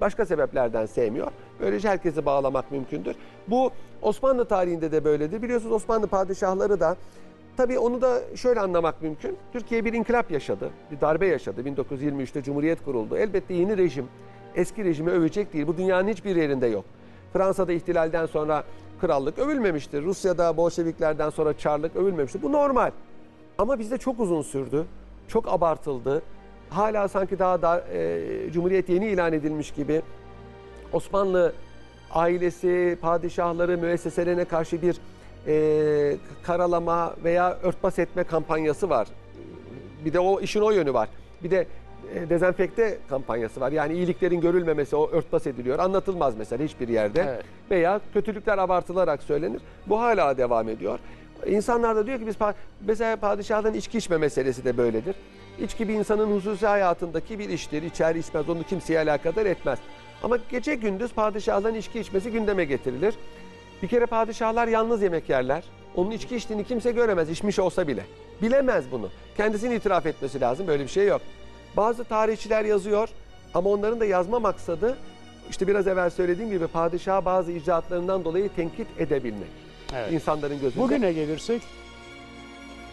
[0.01, 1.31] başka sebeplerden sevmiyor.
[1.60, 3.16] Böylece herkesi bağlamak mümkündür.
[3.48, 3.70] Bu
[4.02, 5.43] Osmanlı tarihinde de böyledir.
[5.43, 6.97] Biliyorsunuz Osmanlı padişahları da
[7.57, 9.37] tabii onu da şöyle anlamak mümkün.
[9.53, 11.62] Türkiye bir inkılap yaşadı, bir darbe yaşadı.
[11.62, 13.16] 1923'te Cumhuriyet kuruldu.
[13.16, 14.07] Elbette yeni rejim
[14.55, 15.66] eski rejimi övecek değil.
[15.66, 16.85] Bu dünyanın hiçbir yerinde yok.
[17.33, 18.65] Fransa'da ihtilalden sonra
[19.01, 20.03] krallık övülmemiştir.
[20.03, 22.43] Rusya'da Bolşeviklerden sonra Çarlık övülmemiştir.
[22.43, 22.91] Bu normal.
[23.59, 24.85] Ama bizde çok uzun sürdü.
[25.28, 26.23] Çok abartıldı.
[26.70, 30.03] Hala sanki daha da e, Cumhuriyet yeni ilan edilmiş gibi
[30.93, 31.53] Osmanlı
[32.11, 34.97] ailesi, padişahları, müesseselerine karşı bir
[35.47, 39.09] e, karalama veya örtbas etme kampanyası var.
[40.05, 41.09] Bir de o işin o yönü var.
[41.43, 41.66] Bir de
[42.14, 43.73] e, dezenfekte kampanyası var.
[43.73, 45.78] Yani iyiliklerin görülmemesi o örtbas ediliyor.
[45.78, 47.24] Anlatılmaz mesela hiçbir yerde.
[47.28, 47.44] Evet.
[47.70, 49.60] Veya kötülükler abartılarak söylenir.
[49.86, 50.98] Bu hala devam ediyor.
[51.47, 52.36] İnsanlar da diyor ki biz
[52.86, 55.16] mesela padişahların içki içme meselesi de böyledir.
[55.60, 57.82] İçki bir insanın hususi hayatındaki bir iştir.
[57.82, 59.78] İçer içmez onu kimseye alakadar etmez.
[60.23, 63.14] Ama gece gündüz padişahların içki içmesi gündeme getirilir.
[63.82, 65.65] Bir kere padişahlar yalnız yemek yerler.
[65.97, 68.03] Onun içki içtiğini kimse göremez, içmiş olsa bile.
[68.43, 69.09] Bilemez bunu.
[69.36, 71.20] Kendisini itiraf etmesi lazım, böyle bir şey yok.
[71.77, 73.09] Bazı tarihçiler yazıyor
[73.55, 74.97] ama onların da yazma maksadı
[75.51, 79.48] işte biraz evvel söylediğim gibi padişaha bazı icraatlarından dolayı tenkit edebilmek.
[79.94, 80.12] Evet.
[80.12, 80.82] İnsanların gözünde.
[80.85, 81.62] Bugüne gelirsek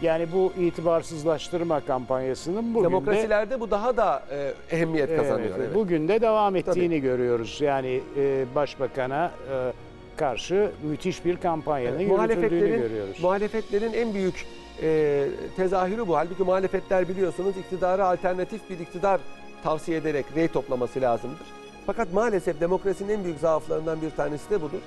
[0.02, 5.48] yani bu itibarsızlaştırma kampanyasının bugün de Demokrasilerde bu daha da e, ehemmiyet kazanıyor.
[5.48, 5.74] Evet, evet.
[5.74, 7.58] Bugün de devam ettiğini görüyoruz.
[7.60, 9.72] Yani e, başbakana e,
[10.16, 13.22] karşı müthiş bir kampanyanın Evet, yürütüldüğünü görüyoruz.
[13.22, 14.46] muhalefetlerin en büyük
[14.82, 15.26] e,
[15.56, 16.16] tezahürü bu.
[16.16, 19.20] Halbuki muhalefetler biliyorsunuz iktidara alternatif bir iktidar
[19.62, 21.46] tavsiye ederek rey toplaması lazımdır.
[21.86, 24.80] Fakat maalesef demokrasinin en büyük zaaflarından bir tanesi de budur.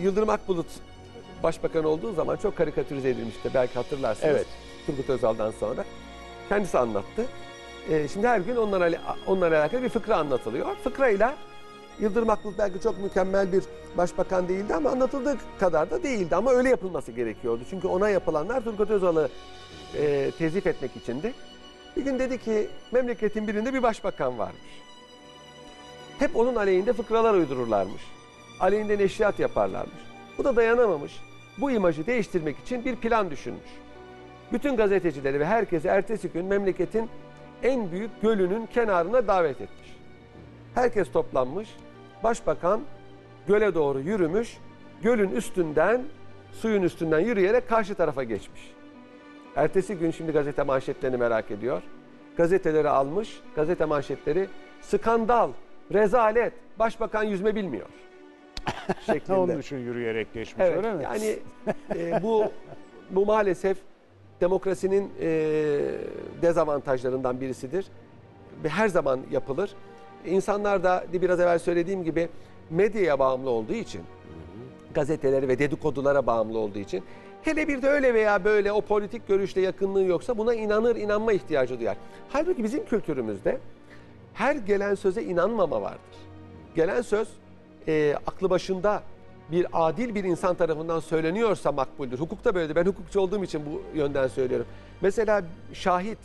[0.00, 0.66] Yıldırım Akbulut
[1.42, 3.50] başbakan olduğu zaman çok karikatürize edilmişti.
[3.54, 4.34] Belki hatırlarsınız.
[4.34, 4.46] Evet.
[4.86, 5.84] Turgut Özal'dan sonra.
[6.48, 7.26] Kendisi anlattı.
[7.90, 10.66] E, şimdi her gün onlarla, onlarla alakalı bir fıkra anlatılıyor.
[10.84, 11.34] Fıkrayla
[12.00, 13.62] Yıldırım Akbulut belki çok mükemmel bir
[13.96, 16.36] başbakan değildi ama anlatıldığı kadar da değildi.
[16.36, 17.62] Ama öyle yapılması gerekiyordu.
[17.70, 19.28] Çünkü ona yapılanlar Turgut Özal'ı
[19.94, 21.34] e, tezif etmek içindi.
[21.96, 24.82] Bir gün dedi ki memleketin birinde bir başbakan varmış.
[26.18, 28.02] Hep onun aleyhinde fıkralar uydururlarmış.
[28.60, 30.02] Aleyhinde neşriyat yaparlarmış.
[30.38, 31.20] Bu da dayanamamış.
[31.58, 33.70] Bu imajı değiştirmek için bir plan düşünmüş.
[34.52, 37.10] Bütün gazetecileri ve herkesi ertesi gün memleketin
[37.62, 39.96] en büyük gölünün kenarına davet etmiş.
[40.74, 41.68] Herkes toplanmış.
[42.24, 42.80] Başbakan
[43.46, 44.58] göle doğru yürümüş.
[45.02, 46.02] Gölün üstünden,
[46.52, 48.72] suyun üstünden yürüyerek karşı tarafa geçmiş.
[49.56, 51.82] Ertesi gün şimdi gazete manşetlerini merak ediyor.
[52.36, 53.40] Gazeteleri almış.
[53.56, 54.48] Gazete manşetleri
[54.80, 55.50] skandal,
[55.92, 57.86] rezalet, başbakan yüzme bilmiyor.
[59.06, 59.38] şeklinde.
[59.38, 61.02] Onun için yürüyerek geçmiş Evet, öyle mi?
[61.04, 61.38] yani
[61.96, 62.44] e, bu
[63.10, 63.78] bu maalesef
[64.40, 65.30] demokrasinin e,
[66.42, 67.86] dezavantajlarından birisidir
[68.64, 69.74] ve her zaman yapılır.
[70.26, 72.28] İnsanlar da biraz evvel söylediğim gibi
[72.72, 74.02] medyaya bağımlı olduğu için,
[74.94, 77.04] gazetelere ve dedikodulara bağımlı olduğu için,
[77.42, 81.80] hele bir de öyle veya böyle o politik görüşle yakınlığı yoksa buna inanır, inanma ihtiyacı
[81.80, 81.96] duyar.
[82.28, 83.58] Halbuki bizim kültürümüzde
[84.34, 86.16] her gelen söze inanmama vardır.
[86.74, 87.28] Gelen söz
[87.88, 89.02] e, aklı başında
[89.52, 92.18] bir adil bir insan tarafından söyleniyorsa makbuldür.
[92.20, 92.74] Hukukta böyledir.
[92.76, 94.66] Ben hukukçu olduğum için bu yönden söylüyorum.
[95.00, 95.42] Mesela
[95.72, 96.18] şahit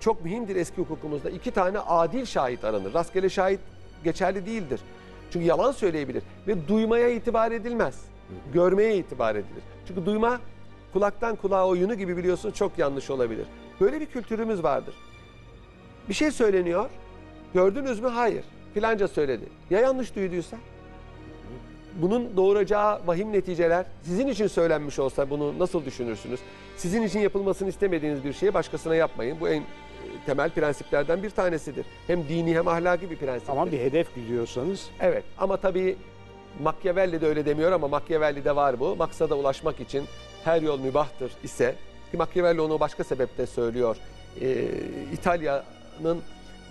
[0.00, 1.30] çok mühimdir eski hukukumuzda.
[1.30, 2.94] İki tane adil şahit aranır.
[2.94, 3.60] Rastgele şahit
[4.04, 4.80] geçerli değildir.
[5.34, 8.04] Çünkü yalan söyleyebilir ve duymaya itibar edilmez.
[8.52, 9.62] Görmeye itibar edilir.
[9.88, 10.40] Çünkü duyma
[10.92, 13.46] kulaktan kulağa oyunu gibi biliyorsunuz çok yanlış olabilir.
[13.80, 14.94] Böyle bir kültürümüz vardır.
[16.08, 16.90] Bir şey söyleniyor.
[17.54, 18.08] Gördünüz mü?
[18.08, 18.44] Hayır.
[18.74, 19.44] Filanca söyledi.
[19.70, 20.56] Ya yanlış duyduysa?
[21.94, 26.40] Bunun doğuracağı vahim neticeler sizin için söylenmiş olsa bunu nasıl düşünürsünüz?
[26.76, 29.40] Sizin için yapılmasını istemediğiniz bir şeyi başkasına yapmayın.
[29.40, 29.62] Bu en
[30.26, 31.86] temel prensiplerden bir tanesidir.
[32.06, 33.52] Hem dini hem ahlaki bir prensiptir.
[33.52, 35.96] Ama bir hedef gidiyorsanız Evet ama tabii
[36.62, 38.96] Machiavelli de öyle demiyor ama Machiavelli'de var bu.
[38.96, 40.04] Maksada ulaşmak için
[40.44, 41.74] her yol mübahtır ise
[42.10, 43.96] ki Machiavelli onu başka sebeple söylüyor.
[44.40, 44.64] Ee,
[45.12, 46.22] İtalya'nın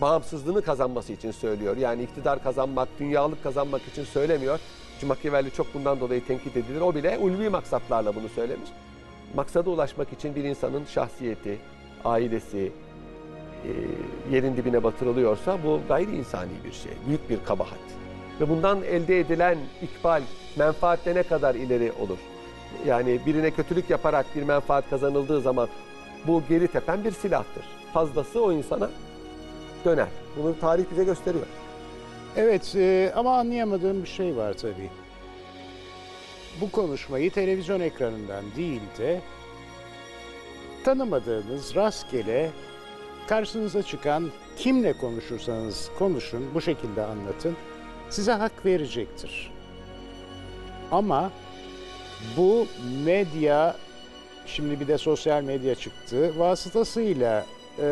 [0.01, 1.77] bağımsızlığını kazanması için söylüyor.
[1.77, 4.59] Yani iktidar kazanmak, dünyalık kazanmak için söylemiyor.
[4.93, 6.81] Çünkü Machiavelli çok bundan dolayı tenkit edilir.
[6.81, 8.69] O bile ulvi maksatlarla bunu söylemiş.
[9.35, 11.59] Maksada ulaşmak için bir insanın şahsiyeti,
[12.05, 12.71] ailesi,
[14.31, 17.79] yerin dibine batırılıyorsa bu gayri insani bir şey, büyük bir kabahat.
[18.41, 20.21] Ve bundan elde edilen ikbal,
[20.55, 22.17] menfaatle ne kadar ileri olur?
[22.85, 25.67] Yani birine kötülük yaparak bir menfaat kazanıldığı zaman
[26.27, 27.63] bu geri tepen bir silahtır.
[27.93, 28.89] Fazlası o insana
[29.85, 30.07] döner.
[30.37, 31.45] Bunu tarih bize gösteriyor.
[32.35, 34.89] Evet e, ama anlayamadığım bir şey var tabii.
[36.61, 39.21] Bu konuşmayı televizyon ekranından değil de
[40.83, 42.49] tanımadığınız rastgele
[43.27, 47.55] karşınıza çıkan kimle konuşursanız konuşun, bu şekilde anlatın.
[48.09, 49.51] Size hak verecektir.
[50.91, 51.31] Ama
[52.37, 52.67] bu
[53.05, 53.75] medya,
[54.45, 57.45] şimdi bir de sosyal medya çıktı, vasıtasıyla
[57.79, 57.83] e,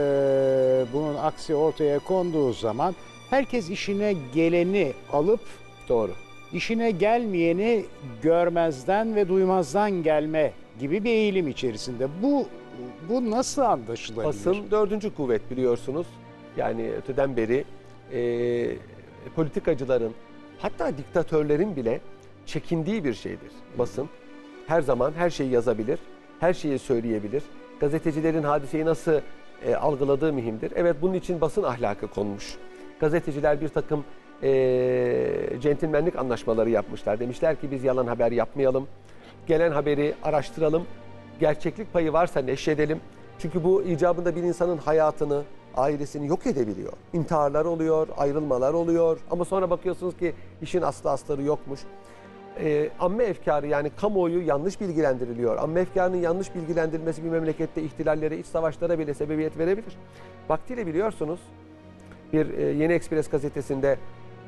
[0.93, 2.95] bunun aksi ortaya konduğu zaman
[3.29, 5.41] herkes işine geleni alıp
[5.89, 6.11] Doğru.
[6.53, 7.85] işine gelmeyeni
[8.21, 12.07] görmezden ve duymazdan gelme gibi bir eğilim içerisinde.
[12.21, 12.47] Bu
[13.09, 14.27] bu nasıl anlaşılabilir?
[14.27, 16.07] Basın dördüncü kuvvet biliyorsunuz.
[16.57, 17.65] Yani öteden beri
[18.13, 18.77] e,
[19.35, 20.13] politikacıların
[20.59, 22.01] hatta diktatörlerin bile
[22.45, 24.09] çekindiği bir şeydir basın.
[24.67, 25.99] Her zaman her şeyi yazabilir,
[26.39, 27.43] her şeyi söyleyebilir.
[27.79, 29.21] Gazetecilerin hadiseyi nasıl
[29.65, 30.73] e, algıladığı mühimdir.
[30.75, 32.57] Evet bunun için basın ahlakı konmuş.
[32.99, 34.03] Gazeteciler bir takım
[34.43, 37.19] e, centilmenlik anlaşmaları yapmışlar.
[37.19, 38.87] Demişler ki biz yalan haber yapmayalım.
[39.47, 40.85] Gelen haberi araştıralım.
[41.41, 42.99] Gerçeklik payı varsa neşredelim.
[43.39, 45.43] Çünkü bu icabında bir insanın hayatını,
[45.75, 46.93] ailesini yok edebiliyor.
[47.13, 49.19] İntiharlar oluyor, ayrılmalar oluyor.
[49.31, 51.79] Ama sonra bakıyorsunuz ki işin aslı astarı yokmuş.
[52.59, 55.57] Ee, amme efkarı yani kamuoyu yanlış bilgilendiriliyor.
[55.57, 59.97] Amme efkarının yanlış bilgilendirilmesi bir memlekette ihtilallere, iç savaşlara bile sebebiyet verebilir.
[60.49, 61.39] Vaktiyle biliyorsunuz
[62.33, 63.97] bir e, Yeni Ekspres gazetesinde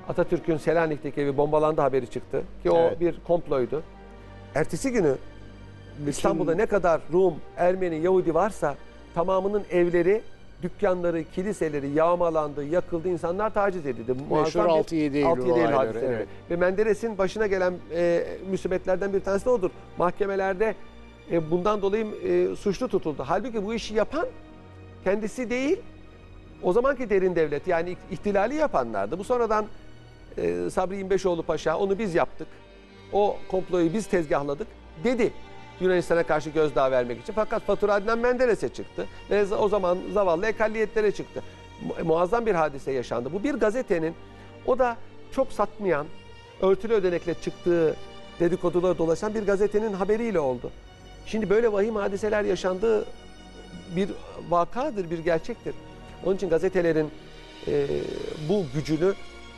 [0.09, 2.43] Atatürk'ün Selanik'teki evi bombalandı haberi çıktı.
[2.63, 2.99] Ki o Evet.
[2.99, 3.83] bir komploydu.
[4.55, 5.15] Ertesi günü
[6.07, 8.75] İstanbul'da ne kadar Rum, Ermeni, Yahudi varsa
[9.15, 10.21] tamamının evleri,
[10.61, 14.15] dükkanları, kiliseleri yağmalandı, yakıldı, insanlar taciz edildi.
[14.19, 16.05] Bir 6-7 Eylül 6-7 Eylül hadiseleri.
[16.05, 16.27] evet.
[16.49, 19.69] Ve Menderes'in başına gelen e, musibetlerden bir tanesi de odur.
[19.97, 20.75] Mahkemelerde
[21.31, 23.23] e, bundan dolayı e, suçlu tutuldu.
[23.27, 24.27] Halbuki bu işi yapan
[25.03, 25.79] kendisi değil,
[26.63, 29.19] o zamanki derin devlet yani ihtilali yapanlardı.
[29.19, 29.65] Bu sonradan
[30.37, 32.47] e, Sabri İnbeşoğlu Paşa onu biz yaptık.
[33.13, 34.67] O komployu biz tezgahladık
[35.03, 35.33] dedi.
[35.81, 37.33] Yunanistan'a karşı gözdağı vermek için.
[37.33, 39.07] Fakat fatura Adnan Menderes'e çıktı.
[39.29, 41.43] Ve o zaman zavallı ekalliyetlere çıktı.
[41.81, 43.29] Mu- Muazzam bir hadise yaşandı.
[43.33, 44.15] Bu bir gazetenin
[44.65, 44.97] o da
[45.31, 46.05] çok satmayan,
[46.61, 47.95] örtülü ödenekle çıktığı
[48.39, 50.71] dedikoduları dolaşan bir gazetenin haberiyle oldu.
[51.25, 53.05] Şimdi böyle vahim hadiseler yaşandığı
[53.95, 54.09] bir
[54.49, 55.75] vakadır, bir gerçektir.
[56.25, 57.11] Onun için gazetelerin
[57.67, 57.87] e,
[58.49, 59.13] bu gücünü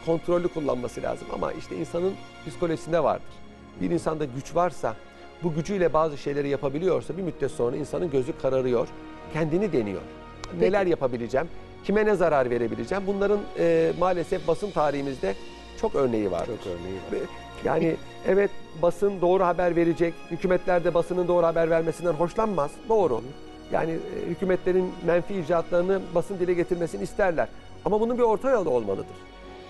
[0.06, 1.28] kontrollü kullanması lazım.
[1.34, 2.14] Ama işte insanın
[2.48, 3.34] psikolojisinde vardır.
[3.82, 4.96] Bir insanda güç varsa,
[5.46, 8.88] bu gücüyle bazı şeyleri yapabiliyorsa bir müddet sonra insanın gözü kararıyor,
[9.34, 10.02] kendini deniyor.
[10.60, 11.48] Neler yapabileceğim,
[11.84, 13.04] kime ne zarar verebileceğim?
[13.08, 15.36] Bunların e, maalesef basın tarihimizde
[15.82, 16.46] çok örneği var.
[16.46, 17.30] Çok örneği var.
[17.66, 17.96] Yani
[18.28, 18.52] evet
[18.82, 20.14] basın doğru haber verecek.
[20.32, 22.72] Hükümetler de basının doğru haber vermesinden hoşlanmaz.
[22.90, 23.22] Doğru.
[23.72, 27.48] Yani e, hükümetlerin menfi icraatlarını basın dile getirmesini isterler.
[27.86, 29.16] Ama bunun bir orta yolu olmalıdır.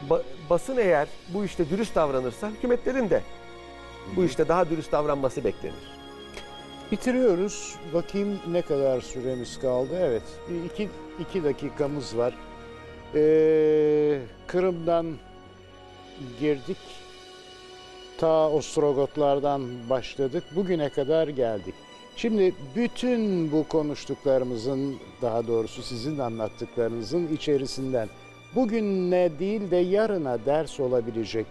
[0.09, 3.21] Ba- basın eğer bu işte dürüst davranırsa hükümetlerin de
[4.15, 5.95] bu işte daha dürüst davranması beklenir.
[6.91, 7.75] Bitiriyoruz.
[7.93, 9.99] Bakayım ne kadar süremiz kaldı.
[9.99, 10.23] Evet,
[10.65, 12.33] iki, iki dakikamız var.
[13.15, 15.05] Ee, Kırım'dan
[16.39, 16.77] girdik.
[18.17, 20.43] Ta Ostrogotlardan başladık.
[20.55, 21.73] Bugüne kadar geldik.
[22.15, 28.09] Şimdi bütün bu konuştuklarımızın, daha doğrusu sizin anlattıklarınızın içerisinden
[28.55, 31.45] bugüne değil de yarına ders olabilecek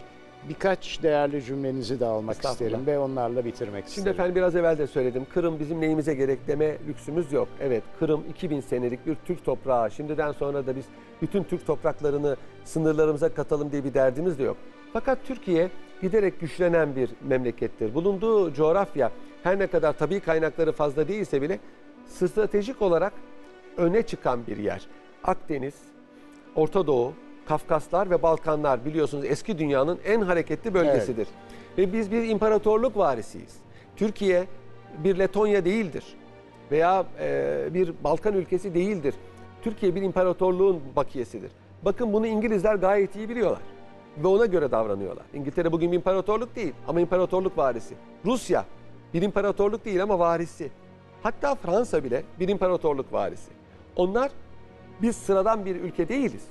[0.49, 4.13] birkaç değerli cümlenizi de almak isterim ve onlarla bitirmek Şimdi isterim.
[4.15, 5.27] efendim biraz evvel de söyledim.
[5.35, 7.49] Kırım bizim neyimize gerek deme lüksümüz yok.
[7.61, 9.91] Evet Kırım 2000 senelik bir Türk toprağı.
[9.91, 10.85] Şimdiden sonra da biz
[11.23, 14.57] bütün Türk topraklarını sınırlarımıza katalım diye bir derdimiz de yok.
[14.93, 15.71] Fakat Türkiye
[16.03, 17.95] giderek güçlenen bir memlekettir.
[17.95, 19.11] Bulunduğu coğrafya
[19.43, 21.59] her ne kadar tabii kaynakları fazla değilse bile
[22.07, 23.13] stratejik olarak
[23.77, 24.87] öne çıkan bir yer.
[25.25, 25.75] Akdeniz,
[26.55, 27.13] Orta Doğu,
[27.49, 31.29] Kafkaslar ve Balkanlar biliyorsunuz eski dünyanın en hareketli bölgesidir.
[31.79, 33.57] Ve biz bir imparatorluk varisiyiz.
[33.97, 34.45] Türkiye
[35.05, 36.05] bir Letonya değildir
[36.71, 39.15] veya e, bir Balkan ülkesi değildir.
[39.63, 41.51] Türkiye bir imparatorluğun bakiyesidir.
[41.83, 43.61] Bakın bunu İngilizler gayet iyi biliyorlar
[44.19, 45.25] ve ona göre davranıyorlar.
[45.35, 47.95] İngiltere bugün bir imparatorluk değil ama imparatorluk varisi.
[48.25, 48.65] Rusya
[49.15, 50.71] bir imparatorluk değil ama varisi.
[51.23, 53.51] Hatta Fransa bile bir imparatorluk varisi.
[53.97, 54.31] Onlar
[55.03, 56.43] biz sıradan bir ülke değiliz.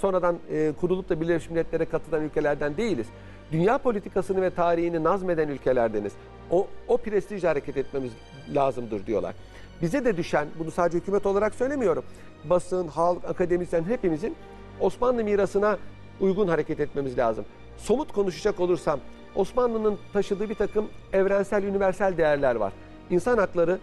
[0.00, 3.06] Sonradan e, kurulup da Birleşmiş Milletler'e katılan ülkelerden değiliz.
[3.52, 6.12] Dünya politikasını ve tarihini nazmeden ülkelerdeniz.
[6.50, 8.12] O, o prestijle hareket etmemiz
[8.54, 9.34] lazımdır diyorlar.
[9.82, 12.04] bize de düşen, bunu sadece hükümet olarak söylemiyorum.
[12.44, 14.36] Basın, halk, akademisyen hepimizin
[14.80, 15.78] Osmanlı mirasına
[16.20, 17.44] uygun hareket etmemiz lazım.
[17.78, 19.00] Somut konuşacak olursam
[19.34, 22.72] Osmanlı'nın taşıdığı bir takım evrensel, üniversal değerler var.
[23.10, 23.78] İnsan hakları,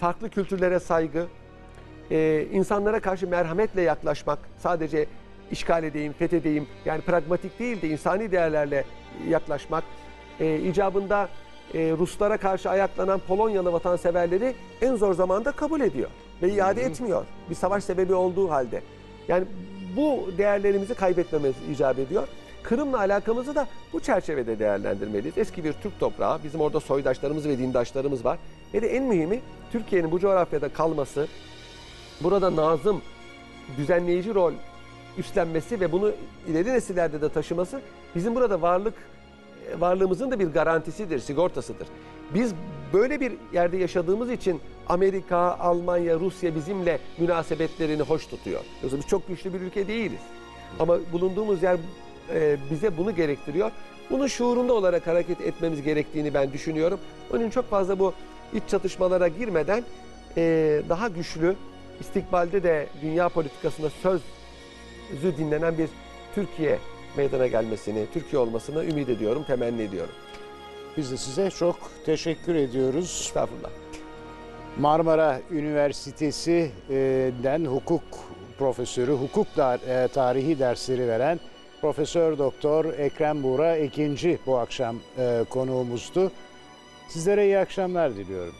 [0.00, 1.26] farklı kültürlere saygı,
[2.10, 5.06] e, insanlara karşı merhametle yaklaşmak, sadece
[5.50, 8.84] işgal edeyim, fethedeyim, yani pragmatik değil de insani değerlerle
[9.28, 9.84] yaklaşmak,
[10.40, 11.28] e, icabında
[11.74, 16.10] e, Ruslara karşı ayaklanan Polonyalı vatanseverleri en zor zamanda kabul ediyor
[16.42, 17.24] ve iade etmiyor.
[17.50, 18.82] Bir savaş sebebi olduğu halde.
[19.28, 19.44] Yani
[19.96, 22.28] bu değerlerimizi kaybetmemiz icap ediyor.
[22.62, 25.38] Kırım'la alakamızı da bu çerçevede değerlendirmeliyiz.
[25.38, 28.38] Eski bir Türk toprağı, bizim orada soydaşlarımız ve dindaşlarımız var.
[28.74, 29.40] Ve de en mühimi
[29.72, 31.28] Türkiye'nin bu coğrafyada kalması,
[32.20, 33.02] burada nazım,
[33.76, 34.52] düzenleyici rol
[35.18, 36.12] üstlenmesi ve bunu
[36.48, 37.80] ileri nesillerde de taşıması
[38.14, 38.94] bizim burada varlık
[39.70, 41.88] e, varlığımızın da bir garantisidir, sigortasıdır.
[42.34, 42.54] Biz
[42.92, 48.60] böyle bir yerde yaşadığımız için Amerika, Almanya, Rusya bizimle münasebetlerini hoş tutuyor.
[48.82, 50.20] Yoksa biz çok güçlü bir ülke değiliz.
[50.78, 51.78] Ama bulunduğumuz yer
[52.34, 53.70] e, bize bunu gerektiriyor.
[54.10, 57.00] Bunun şuurunda olarak hareket etmemiz gerektiğini ben düşünüyorum.
[57.34, 58.12] Onun çok fazla bu
[58.54, 59.84] iç çatışmalara girmeden
[60.36, 61.56] e, daha güçlü,
[62.00, 65.88] istikbalde de dünya politikasında sözü dinlenen bir
[66.34, 66.78] Türkiye
[67.16, 70.14] meydana gelmesini, Türkiye olmasını ümit ediyorum, temenni ediyorum.
[70.96, 71.76] Biz de size çok
[72.06, 73.22] teşekkür ediyoruz.
[73.26, 73.70] Estağfurullah.
[74.78, 78.02] Marmara Üniversitesi'den hukuk
[78.58, 81.40] profesörü, hukuk e, tarihi dersleri veren
[81.80, 86.32] Profesör Doktor Ekrem Buğra ikinci bu akşam e, konuğumuzdu.
[87.08, 88.54] Sizlere iyi akşamlar diliyorum.